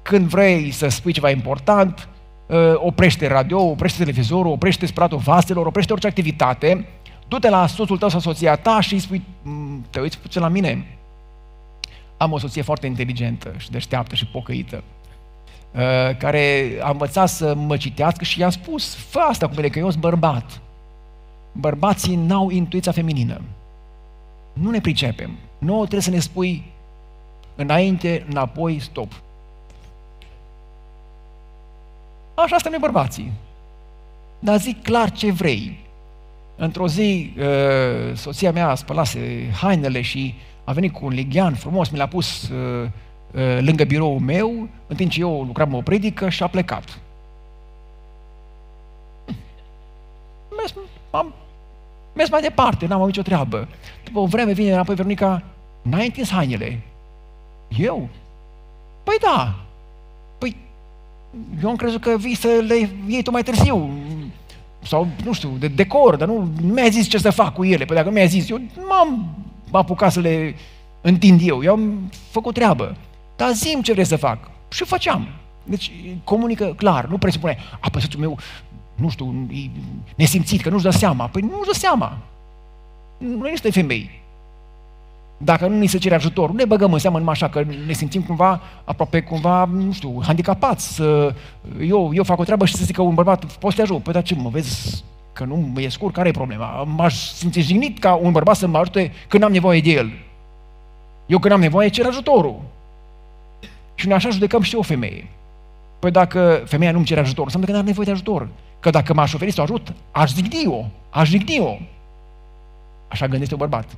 Când 0.01 0.27
vrei 0.27 0.71
să 0.71 0.87
spui 0.87 1.11
ceva 1.11 1.29
important, 1.29 2.07
ă, 2.49 2.79
oprește 2.79 3.27
radio, 3.27 3.59
oprește 3.59 3.97
televizorul, 3.97 4.51
oprește 4.51 4.85
spălatul 4.85 5.17
vaselor, 5.17 5.65
oprește 5.65 5.91
orice 5.91 6.07
activitate, 6.07 6.87
du-te 7.27 7.49
la 7.49 7.67
soțul 7.67 7.97
tău 7.97 8.09
sau 8.09 8.19
soția 8.19 8.55
ta 8.55 8.81
și 8.81 8.93
îi 8.93 8.99
spui, 8.99 9.21
mm, 9.41 9.85
te 9.89 9.99
uiți 9.99 10.19
puțin 10.19 10.41
la 10.41 10.47
mine. 10.47 10.85
Am 12.17 12.31
o 12.31 12.37
soție 12.37 12.61
foarte 12.61 12.87
inteligentă 12.87 13.53
și 13.57 13.71
deșteaptă 13.71 14.15
și 14.15 14.25
pocăită, 14.25 14.75
ă, 14.75 14.83
care 16.17 16.77
a 16.81 16.89
învățat 16.89 17.29
să 17.29 17.53
mă 17.53 17.77
citească 17.77 18.23
și 18.23 18.39
i-a 18.39 18.49
spus, 18.49 18.95
fă 18.95 19.19
asta 19.19 19.47
cu 19.47 19.53
mine, 19.55 19.67
că 19.67 19.79
eu 19.79 19.89
sunt 19.89 20.01
bărbat. 20.01 20.61
Bărbații 21.51 22.15
n-au 22.15 22.49
intuiția 22.49 22.91
feminină. 22.91 23.41
Nu 24.53 24.69
ne 24.69 24.81
pricepem. 24.81 25.37
Nu 25.57 25.77
trebuie 25.77 26.01
să 26.01 26.09
ne 26.09 26.19
spui 26.19 26.63
înainte, 27.55 28.25
înapoi, 28.29 28.79
stop. 28.79 29.21
Așa 32.33 32.57
suntem 32.57 32.71
noi 32.71 32.79
bărbații. 32.79 33.31
Dar 34.39 34.59
zic 34.59 34.83
clar 34.83 35.11
ce 35.11 35.31
vrei. 35.31 35.79
Într-o 36.55 36.87
zi, 36.87 37.33
uh, 37.37 38.15
soția 38.15 38.51
mea 38.51 38.75
spălase 38.75 39.49
hainele 39.61 40.01
și 40.01 40.35
a 40.63 40.71
venit 40.71 40.93
cu 40.93 41.05
un 41.05 41.13
lighean 41.13 41.53
frumos, 41.53 41.89
mi 41.89 41.97
l-a 41.97 42.07
pus 42.07 42.49
uh, 42.49 42.57
uh, 42.83 42.89
lângă 43.59 43.83
biroul 43.83 44.19
meu, 44.19 44.67
în 44.87 44.95
timp 44.95 45.11
ce 45.11 45.19
eu 45.19 45.43
lucram 45.43 45.73
o 45.73 45.81
predică 45.81 46.29
și 46.29 46.43
a 46.43 46.47
plecat. 46.47 46.99
Mers, 50.57 50.73
am 51.11 51.33
mers 52.13 52.29
mai 52.29 52.41
departe, 52.41 52.85
n-am 52.85 52.97
avut 52.97 53.07
nicio 53.07 53.21
treabă. 53.21 53.67
După 54.03 54.19
o 54.19 54.25
vreme 54.25 54.53
vine 54.53 54.71
înapoi 54.71 54.95
Veronica, 54.95 55.43
n-ai 55.81 56.05
întins 56.05 56.29
hainele? 56.29 56.79
Eu? 57.77 58.07
Păi 59.03 59.15
da. 59.21 59.55
Păi 60.37 60.55
eu 61.63 61.69
am 61.69 61.75
crezut 61.75 62.01
că 62.01 62.17
vii 62.17 62.35
să 62.35 62.63
le 62.67 62.89
iei 63.07 63.23
tu 63.23 63.31
mai 63.31 63.43
târziu. 63.43 63.89
Sau, 64.83 65.07
nu 65.23 65.33
știu, 65.33 65.49
de 65.59 65.67
decor, 65.67 66.15
dar 66.15 66.27
nu, 66.27 66.47
nu 66.61 66.73
mi-a 66.73 66.89
zis 66.89 67.07
ce 67.07 67.17
să 67.17 67.29
fac 67.29 67.53
cu 67.53 67.63
ele. 67.63 67.85
Păi 67.85 67.95
dacă 67.95 68.09
mi-a 68.09 68.25
zis, 68.25 68.49
eu 68.49 68.61
m-am 68.87 69.35
apucat 69.71 70.11
să 70.11 70.19
le 70.19 70.55
întind 71.01 71.39
eu. 71.43 71.63
Eu 71.63 71.71
am 71.71 72.11
făcut 72.29 72.53
treabă. 72.53 72.95
Dar 73.35 73.51
zim 73.51 73.81
ce 73.81 73.91
vrei 73.91 74.05
să 74.05 74.15
fac. 74.15 74.37
Și 74.69 74.83
făceam. 74.83 75.27
Deci 75.63 75.91
comunică 76.23 76.73
clar, 76.77 77.05
nu 77.05 77.17
presupune, 77.17 77.57
a, 77.79 77.89
păi 77.89 78.01
meu, 78.19 78.37
nu 78.95 79.09
știu, 79.09 79.47
e 79.51 79.69
nesimțit, 80.15 80.61
că 80.61 80.69
nu-și 80.69 80.83
dă 80.83 80.89
seama. 80.89 81.27
Păi 81.27 81.41
nu-și 81.41 81.71
dă 81.71 81.73
seama. 81.73 82.17
Nu 83.17 83.47
există 83.47 83.71
femei. 83.71 84.21
Dacă 85.37 85.67
nu 85.67 85.77
ni 85.77 85.87
se 85.87 85.97
cere 85.97 86.15
ajutor, 86.15 86.49
nu 86.49 86.55
ne 86.55 86.65
băgăm 86.65 86.93
în 86.93 86.99
seamă 86.99 87.17
numai 87.17 87.33
așa 87.33 87.49
că 87.49 87.63
ne 87.85 87.93
simțim 87.93 88.21
cumva, 88.21 88.61
aproape 88.83 89.21
cumva, 89.21 89.65
nu 89.65 89.91
știu, 89.91 90.21
handicapați. 90.23 90.93
Să, 90.93 91.35
eu, 91.79 92.11
eu 92.13 92.23
fac 92.23 92.39
o 92.39 92.43
treabă 92.43 92.65
și 92.65 92.75
să 92.75 92.83
zic 92.83 92.95
că 92.95 93.01
un 93.01 93.13
bărbat, 93.13 93.45
poți 93.45 93.75
să 93.75 93.81
te 93.81 93.91
ajut? 93.91 94.03
Păi 94.03 94.13
dar 94.13 94.23
ce 94.23 94.35
mă, 94.35 94.49
vezi 94.49 95.03
că 95.33 95.43
nu 95.43 95.55
mă 95.73 95.81
e 95.81 95.89
scur, 95.89 96.11
care 96.11 96.27
e 96.27 96.31
problema? 96.31 96.83
M-aș 96.83 97.13
simți 97.13 97.59
jignit 97.59 97.99
ca 97.99 98.13
un 98.13 98.31
bărbat 98.31 98.55
să 98.55 98.67
mă 98.67 98.77
ajute 98.77 99.11
când 99.27 99.43
am 99.43 99.51
nevoie 99.51 99.81
de 99.81 99.89
el. 99.89 100.11
Eu 101.25 101.39
când 101.39 101.53
am 101.53 101.59
nevoie 101.59 101.89
cer 101.89 102.05
ajutorul. 102.05 102.61
Și 103.95 104.07
noi 104.07 104.15
așa 104.15 104.29
judecăm 104.29 104.61
și 104.61 104.75
o 104.75 104.81
femeie. 104.81 105.27
Păi 105.99 106.11
dacă 106.11 106.63
femeia 106.65 106.91
nu-mi 106.91 107.05
cere 107.05 107.19
ajutor, 107.19 107.43
înseamnă 107.43 107.67
că 107.67 107.73
nu 107.73 107.79
are 107.79 107.87
nevoie 107.87 108.05
de 108.05 108.11
ajutor. 108.11 108.47
Că 108.79 108.89
dacă 108.89 109.13
m-aș 109.13 109.33
oferi 109.33 109.51
să 109.51 109.59
o 109.59 109.63
ajut, 109.63 109.93
aș 110.11 110.31
zigni-o, 110.31 110.85
aș 111.09 111.29
zigni-o. 111.29 111.77
Așa 113.07 113.27
gândește 113.27 113.53
un 113.53 113.59
bărbat. 113.59 113.95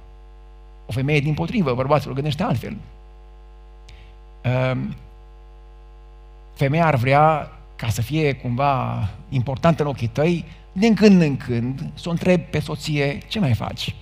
O 0.86 0.92
femeie 0.92 1.20
din 1.20 1.34
potrivă, 1.34 1.74
bărbatul 1.74 2.14
gândește 2.14 2.44
altfel. 2.44 2.78
Ehm, 4.42 4.96
femeia 6.54 6.86
ar 6.86 6.96
vrea 6.96 7.52
ca 7.76 7.90
să 7.90 8.02
fie 8.02 8.34
cumva 8.34 9.08
importantă 9.30 9.82
în 9.84 9.90
ochii 9.90 10.08
tăi, 10.08 10.46
din 10.72 10.96
când 10.96 11.22
în 11.22 11.38
când 11.38 11.90
să 11.94 12.08
o 12.08 12.12
întreb 12.12 12.42
pe 12.42 12.60
soție, 12.60 13.18
ce 13.28 13.40
mai 13.40 13.54
faci? 13.54 13.96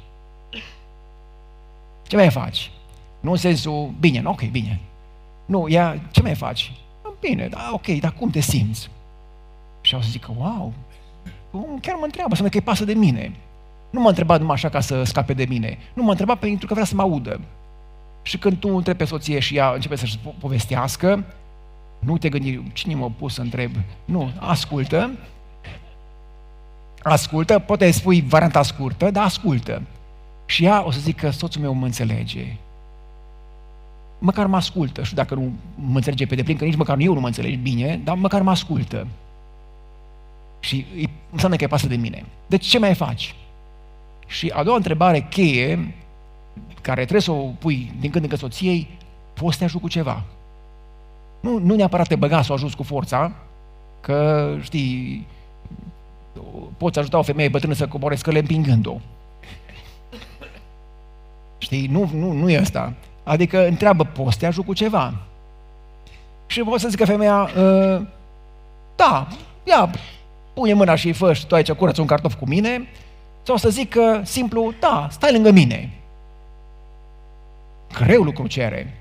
Ce 2.07 2.15
mai 2.15 2.29
faci? 2.29 2.71
Nu 3.19 3.31
în 3.31 3.37
sensul, 3.37 3.93
bine, 3.99 4.21
nu, 4.21 4.29
ok, 4.29 4.49
bine. 4.51 4.79
Nu, 5.45 5.67
ea, 5.69 5.99
ce 6.11 6.21
mai 6.21 6.35
faci? 6.35 6.71
Bine, 7.19 7.47
da, 7.47 7.69
ok, 7.73 7.87
dar 7.87 8.13
cum 8.13 8.29
te 8.29 8.39
simți? 8.39 8.89
Și 9.81 9.95
o 9.95 10.01
să 10.01 10.09
zică, 10.09 10.33
wow, 10.37 10.73
chiar 11.81 11.95
mă 11.95 12.05
întreabă, 12.05 12.35
să 12.35 12.43
că 12.43 12.49
îi 12.53 12.61
pasă 12.61 12.85
de 12.85 12.93
mine. 12.93 13.31
Nu 13.89 14.01
m-a 14.01 14.07
întrebat 14.07 14.39
numai 14.39 14.55
așa 14.55 14.69
ca 14.69 14.79
să 14.79 15.03
scape 15.03 15.33
de 15.33 15.45
mine. 15.45 15.77
Nu 15.93 16.03
m-a 16.03 16.09
întrebat 16.09 16.39
pentru 16.39 16.67
că 16.67 16.73
vrea 16.73 16.85
să 16.85 16.95
mă 16.95 17.01
audă. 17.01 17.41
Și 18.21 18.37
când 18.37 18.57
tu 18.57 18.75
întrebi 18.75 18.97
pe 18.97 19.05
soție 19.05 19.39
și 19.39 19.55
ea 19.55 19.71
începe 19.71 19.95
să-și 19.95 20.19
povestească, 20.39 21.23
nu 21.99 22.17
te 22.17 22.29
gândi, 22.29 22.61
cine 22.73 22.95
m-a 22.95 23.11
pus 23.17 23.33
să 23.33 23.41
întreb? 23.41 23.71
Nu, 24.05 24.31
ascultă. 24.39 25.11
Ascultă, 27.03 27.59
poate 27.59 27.91
spui 27.91 28.21
varianta 28.21 28.61
scurtă, 28.61 29.11
dar 29.11 29.23
ascultă. 29.23 29.81
Și 30.45 30.65
ea 30.65 30.85
o 30.85 30.91
să 30.91 30.99
zică, 30.99 31.29
soțul 31.29 31.61
meu 31.61 31.73
mă 31.73 31.85
înțelege. 31.85 32.55
Măcar 34.25 34.45
mă 34.45 34.55
ascultă. 34.55 35.03
Și 35.03 35.13
dacă 35.13 35.35
nu 35.35 35.51
mă 35.75 35.95
înțelege 35.95 36.25
pe 36.25 36.35
deplin, 36.35 36.57
că 36.57 36.65
nici 36.65 36.75
măcar 36.75 36.97
eu 36.99 37.13
nu 37.13 37.19
mă 37.19 37.27
înțelegi 37.27 37.55
bine, 37.55 37.99
dar 38.03 38.15
măcar 38.15 38.41
mă 38.41 38.49
ascultă. 38.49 39.07
Și 40.59 40.85
înseamnă 41.31 41.57
că 41.57 41.63
e 41.63 41.67
pasă 41.67 41.87
de 41.87 41.95
mine. 41.95 42.25
Deci 42.47 42.65
ce 42.65 42.79
mai 42.79 42.95
faci? 42.95 43.35
Și 44.27 44.51
a 44.55 44.63
doua 44.63 44.75
întrebare 44.75 45.27
cheie, 45.29 45.95
care 46.81 47.01
trebuie 47.01 47.21
să 47.21 47.31
o 47.31 47.43
pui 47.59 47.91
din 47.99 48.09
când 48.09 48.23
în 48.23 48.29
când 48.29 48.41
soției, 48.41 48.87
poți 49.33 49.53
să 49.53 49.59
te 49.59 49.63
ajut 49.63 49.81
cu 49.81 49.87
ceva. 49.87 50.23
Nu, 51.39 51.57
nu 51.57 51.75
neapărat 51.75 52.07
te 52.07 52.15
băga 52.15 52.41
să 52.41 52.51
o 52.51 52.55
ajuți 52.55 52.75
cu 52.75 52.83
forța, 52.83 53.31
că, 54.01 54.49
știi, 54.61 55.27
poți 56.77 56.99
ajuta 56.99 57.17
o 57.17 57.21
femeie 57.21 57.49
bătrână 57.49 57.73
să 57.73 57.87
coboare 57.87 58.15
scăle 58.15 58.39
împingând-o. 58.39 58.95
Știi? 61.57 61.87
Nu, 61.87 62.09
nu, 62.13 62.31
nu 62.31 62.49
e 62.49 62.57
asta. 62.57 62.93
Adică 63.23 63.67
întreabă, 63.67 64.03
poți 64.03 64.33
să 64.33 64.39
te 64.39 64.45
ajut 64.45 64.65
cu 64.65 64.73
ceva? 64.73 65.13
Și 66.45 66.61
pot 66.61 66.79
să 66.79 66.87
zică 66.87 67.05
femeia, 67.05 67.49
ă, 67.57 68.01
da, 68.95 69.27
ia, 69.63 69.89
pune 70.53 70.73
mâna 70.73 70.95
și 70.95 71.11
fă 71.11 71.33
și 71.33 71.45
tu 71.47 71.55
aici 71.55 71.71
curăță 71.71 72.01
un 72.01 72.07
cartof 72.07 72.33
cu 72.33 72.45
mine, 72.45 72.87
sau 73.43 73.57
să 73.57 73.69
zic 73.69 73.89
că 73.89 74.21
simplu, 74.23 74.73
da, 74.79 75.07
stai 75.11 75.31
lângă 75.31 75.51
mine. 75.51 75.89
Greu 77.93 78.23
lucru 78.23 78.47
cere. 78.47 78.97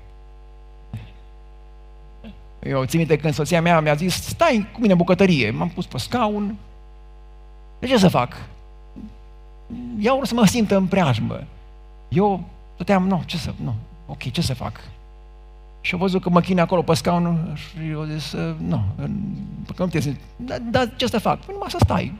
Eu 2.63 2.85
țin 2.85 2.99
minte 2.99 3.17
când 3.17 3.33
soția 3.33 3.61
mea 3.61 3.79
mi-a 3.79 3.93
zis, 3.93 4.23
stai 4.23 4.67
cu 4.73 4.79
mine 4.79 4.91
în 4.91 4.97
bucătărie. 4.97 5.51
M-am 5.51 5.69
pus 5.69 5.85
pe 5.85 5.97
scaun. 5.97 6.55
De 7.79 7.87
ce 7.87 7.97
să 7.97 8.07
fac? 8.07 8.35
Ea 9.99 10.13
urmă 10.13 10.25
să 10.25 10.33
mă 10.33 10.45
simtă 10.45 10.75
în 10.75 10.85
preajmă. 10.85 11.43
Eu 12.09 12.43
stăteam, 12.73 13.07
nu, 13.07 13.23
ce 13.25 13.37
să, 13.37 13.53
nu, 13.63 13.73
ok, 14.13 14.31
ce 14.31 14.41
să 14.41 14.53
fac? 14.53 14.79
Și 15.81 15.93
au 15.93 15.99
văzut 15.99 16.21
că 16.21 16.29
mă 16.29 16.41
chine 16.41 16.61
acolo 16.61 16.81
pe 16.81 16.93
scaun 16.93 17.55
și 17.55 17.89
eu 17.89 18.03
zis, 18.03 18.33
nu, 18.57 18.83
că 19.75 19.83
nu 19.83 19.89
te 19.89 19.99
zic, 19.99 20.19
dar 20.35 20.59
da, 20.59 20.85
ce 20.85 21.07
să 21.07 21.19
fac? 21.19 21.39
Păi 21.39 21.53
numai 21.53 21.69
să 21.69 21.77
stai. 21.79 22.13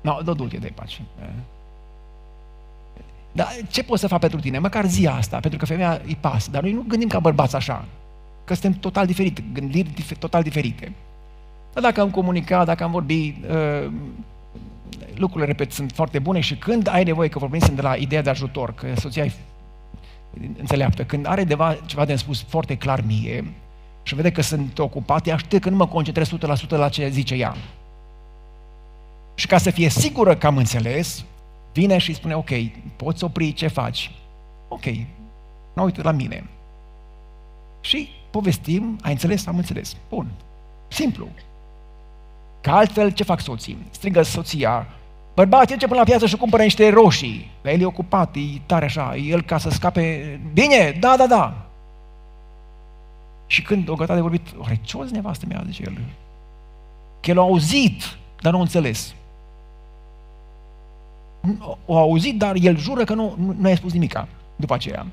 Nu, 0.00 0.20
no, 0.24 0.32
du-te 0.32 0.56
de 0.56 0.72
pace. 0.74 1.00
Dar 3.32 3.48
ce 3.70 3.82
pot 3.82 3.98
să 3.98 4.06
fac 4.06 4.20
pentru 4.20 4.40
tine? 4.40 4.58
Măcar 4.58 4.86
zi 4.86 5.06
asta, 5.06 5.38
pentru 5.38 5.58
că 5.58 5.66
femeia 5.66 6.00
îi 6.06 6.16
pasă. 6.20 6.50
Dar 6.50 6.62
noi 6.62 6.72
nu 6.72 6.84
gândim 6.88 7.08
ca 7.08 7.18
bărbați 7.18 7.56
așa. 7.56 7.84
Că 8.44 8.54
suntem 8.54 8.80
total 8.80 9.06
diferite, 9.06 9.44
gândiri 9.52 9.88
dif- 9.88 10.18
total 10.18 10.42
diferite. 10.42 10.92
Dar 11.72 11.82
dacă 11.82 12.00
am 12.00 12.10
comunicat, 12.10 12.66
dacă 12.66 12.84
am 12.84 12.90
vorbit, 12.90 13.44
uh, 13.50 13.90
lucrurile, 15.14 15.50
repet, 15.50 15.72
sunt 15.72 15.92
foarte 15.92 16.18
bune 16.18 16.40
și 16.40 16.56
când 16.56 16.88
ai 16.88 17.04
nevoie, 17.04 17.28
că 17.28 17.38
vorbim 17.38 17.60
sunt 17.60 17.76
de 17.76 17.82
la 17.82 17.94
ideea 17.94 18.22
de 18.22 18.30
ajutor, 18.30 18.74
că 18.74 18.86
soția 18.96 19.24
e 19.24 19.32
înțeleaptă, 20.58 21.04
când 21.04 21.26
are 21.26 21.44
deva, 21.44 21.76
ceva 21.86 22.04
de 22.04 22.16
spus 22.16 22.42
foarte 22.48 22.76
clar 22.76 23.00
mie 23.06 23.44
și 24.02 24.14
vede 24.14 24.32
că 24.32 24.42
sunt 24.42 24.78
ocupat, 24.78 25.26
ea 25.26 25.36
știe 25.36 25.58
că 25.58 25.70
nu 25.70 25.76
mă 25.76 25.86
concentrez 25.86 26.28
100% 26.66 26.68
la 26.68 26.88
ce 26.88 27.08
zice 27.08 27.34
ea. 27.34 27.56
Și 29.34 29.46
ca 29.46 29.58
să 29.58 29.70
fie 29.70 29.88
sigură 29.88 30.36
că 30.36 30.46
am 30.46 30.56
înțeles, 30.56 31.24
vine 31.72 31.98
și 31.98 32.14
spune, 32.14 32.34
ok, 32.34 32.50
poți 32.96 33.24
opri 33.24 33.52
ce 33.52 33.66
faci? 33.66 34.10
Ok, 34.68 34.84
nu 35.72 35.84
uite 35.84 36.02
la 36.02 36.10
mine. 36.10 36.44
Și 37.80 38.08
povestim, 38.30 38.98
ai 39.02 39.12
înțeles? 39.12 39.46
Am 39.46 39.56
înțeles. 39.56 39.96
Bun. 40.08 40.26
Simplu. 40.88 41.28
Ca 42.64 42.76
altfel, 42.76 43.10
ce 43.10 43.22
fac 43.22 43.40
soții? 43.40 43.78
Strigă 43.90 44.22
soția, 44.22 44.86
bărbat, 45.34 45.76
ce 45.76 45.86
până 45.86 45.98
la 45.98 46.04
piață 46.04 46.26
și 46.26 46.36
cumpără 46.36 46.62
niște 46.62 46.90
roșii. 46.90 47.50
Dar 47.62 47.72
el 47.72 47.80
e 47.80 47.84
ocupat, 47.84 48.36
e 48.36 48.60
tare 48.66 48.84
așa, 48.84 49.16
el 49.16 49.42
ca 49.42 49.58
să 49.58 49.70
scape... 49.70 50.40
Bine, 50.52 50.96
da, 51.00 51.14
da, 51.16 51.26
da. 51.26 51.54
Și 53.46 53.62
când 53.62 53.88
o 53.88 53.94
gătat 53.94 54.14
de 54.16 54.22
vorbit, 54.22 54.46
oare 54.58 54.78
ce 54.82 54.96
o 54.96 55.04
nevastă 55.04 55.46
mea, 55.48 55.62
zice 55.66 55.82
el. 55.86 55.98
Că 57.20 57.30
el 57.30 57.38
a 57.38 57.42
auzit, 57.42 58.16
dar 58.40 58.52
nu 58.52 58.58
a 58.58 58.62
înțeles 58.62 59.14
o 61.86 61.98
auzit, 61.98 62.38
dar 62.38 62.54
el 62.60 62.78
jură 62.78 63.04
că 63.04 63.14
nu, 63.14 63.34
nu, 63.38 63.54
nu 63.58 63.68
i-a 63.68 63.76
spus 63.76 63.92
nimica 63.92 64.28
după 64.56 64.74
aceea. 64.74 65.06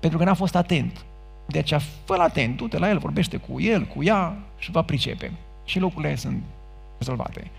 Pentru 0.00 0.18
că 0.18 0.24
n-a 0.24 0.34
fost 0.34 0.54
atent. 0.54 1.04
De 1.46 1.58
aceea, 1.58 1.80
fă 2.04 2.14
atent, 2.18 2.56
du-te 2.56 2.78
la 2.78 2.88
el, 2.88 2.98
vorbește 2.98 3.36
cu 3.36 3.60
el, 3.60 3.84
cu 3.84 4.02
ea 4.02 4.36
și 4.58 4.70
va 4.70 4.82
pricepe. 4.82 5.32
Și 5.64 5.78
lucrurile 5.78 6.14
sunt 6.14 6.42
rezolvate. 6.98 7.50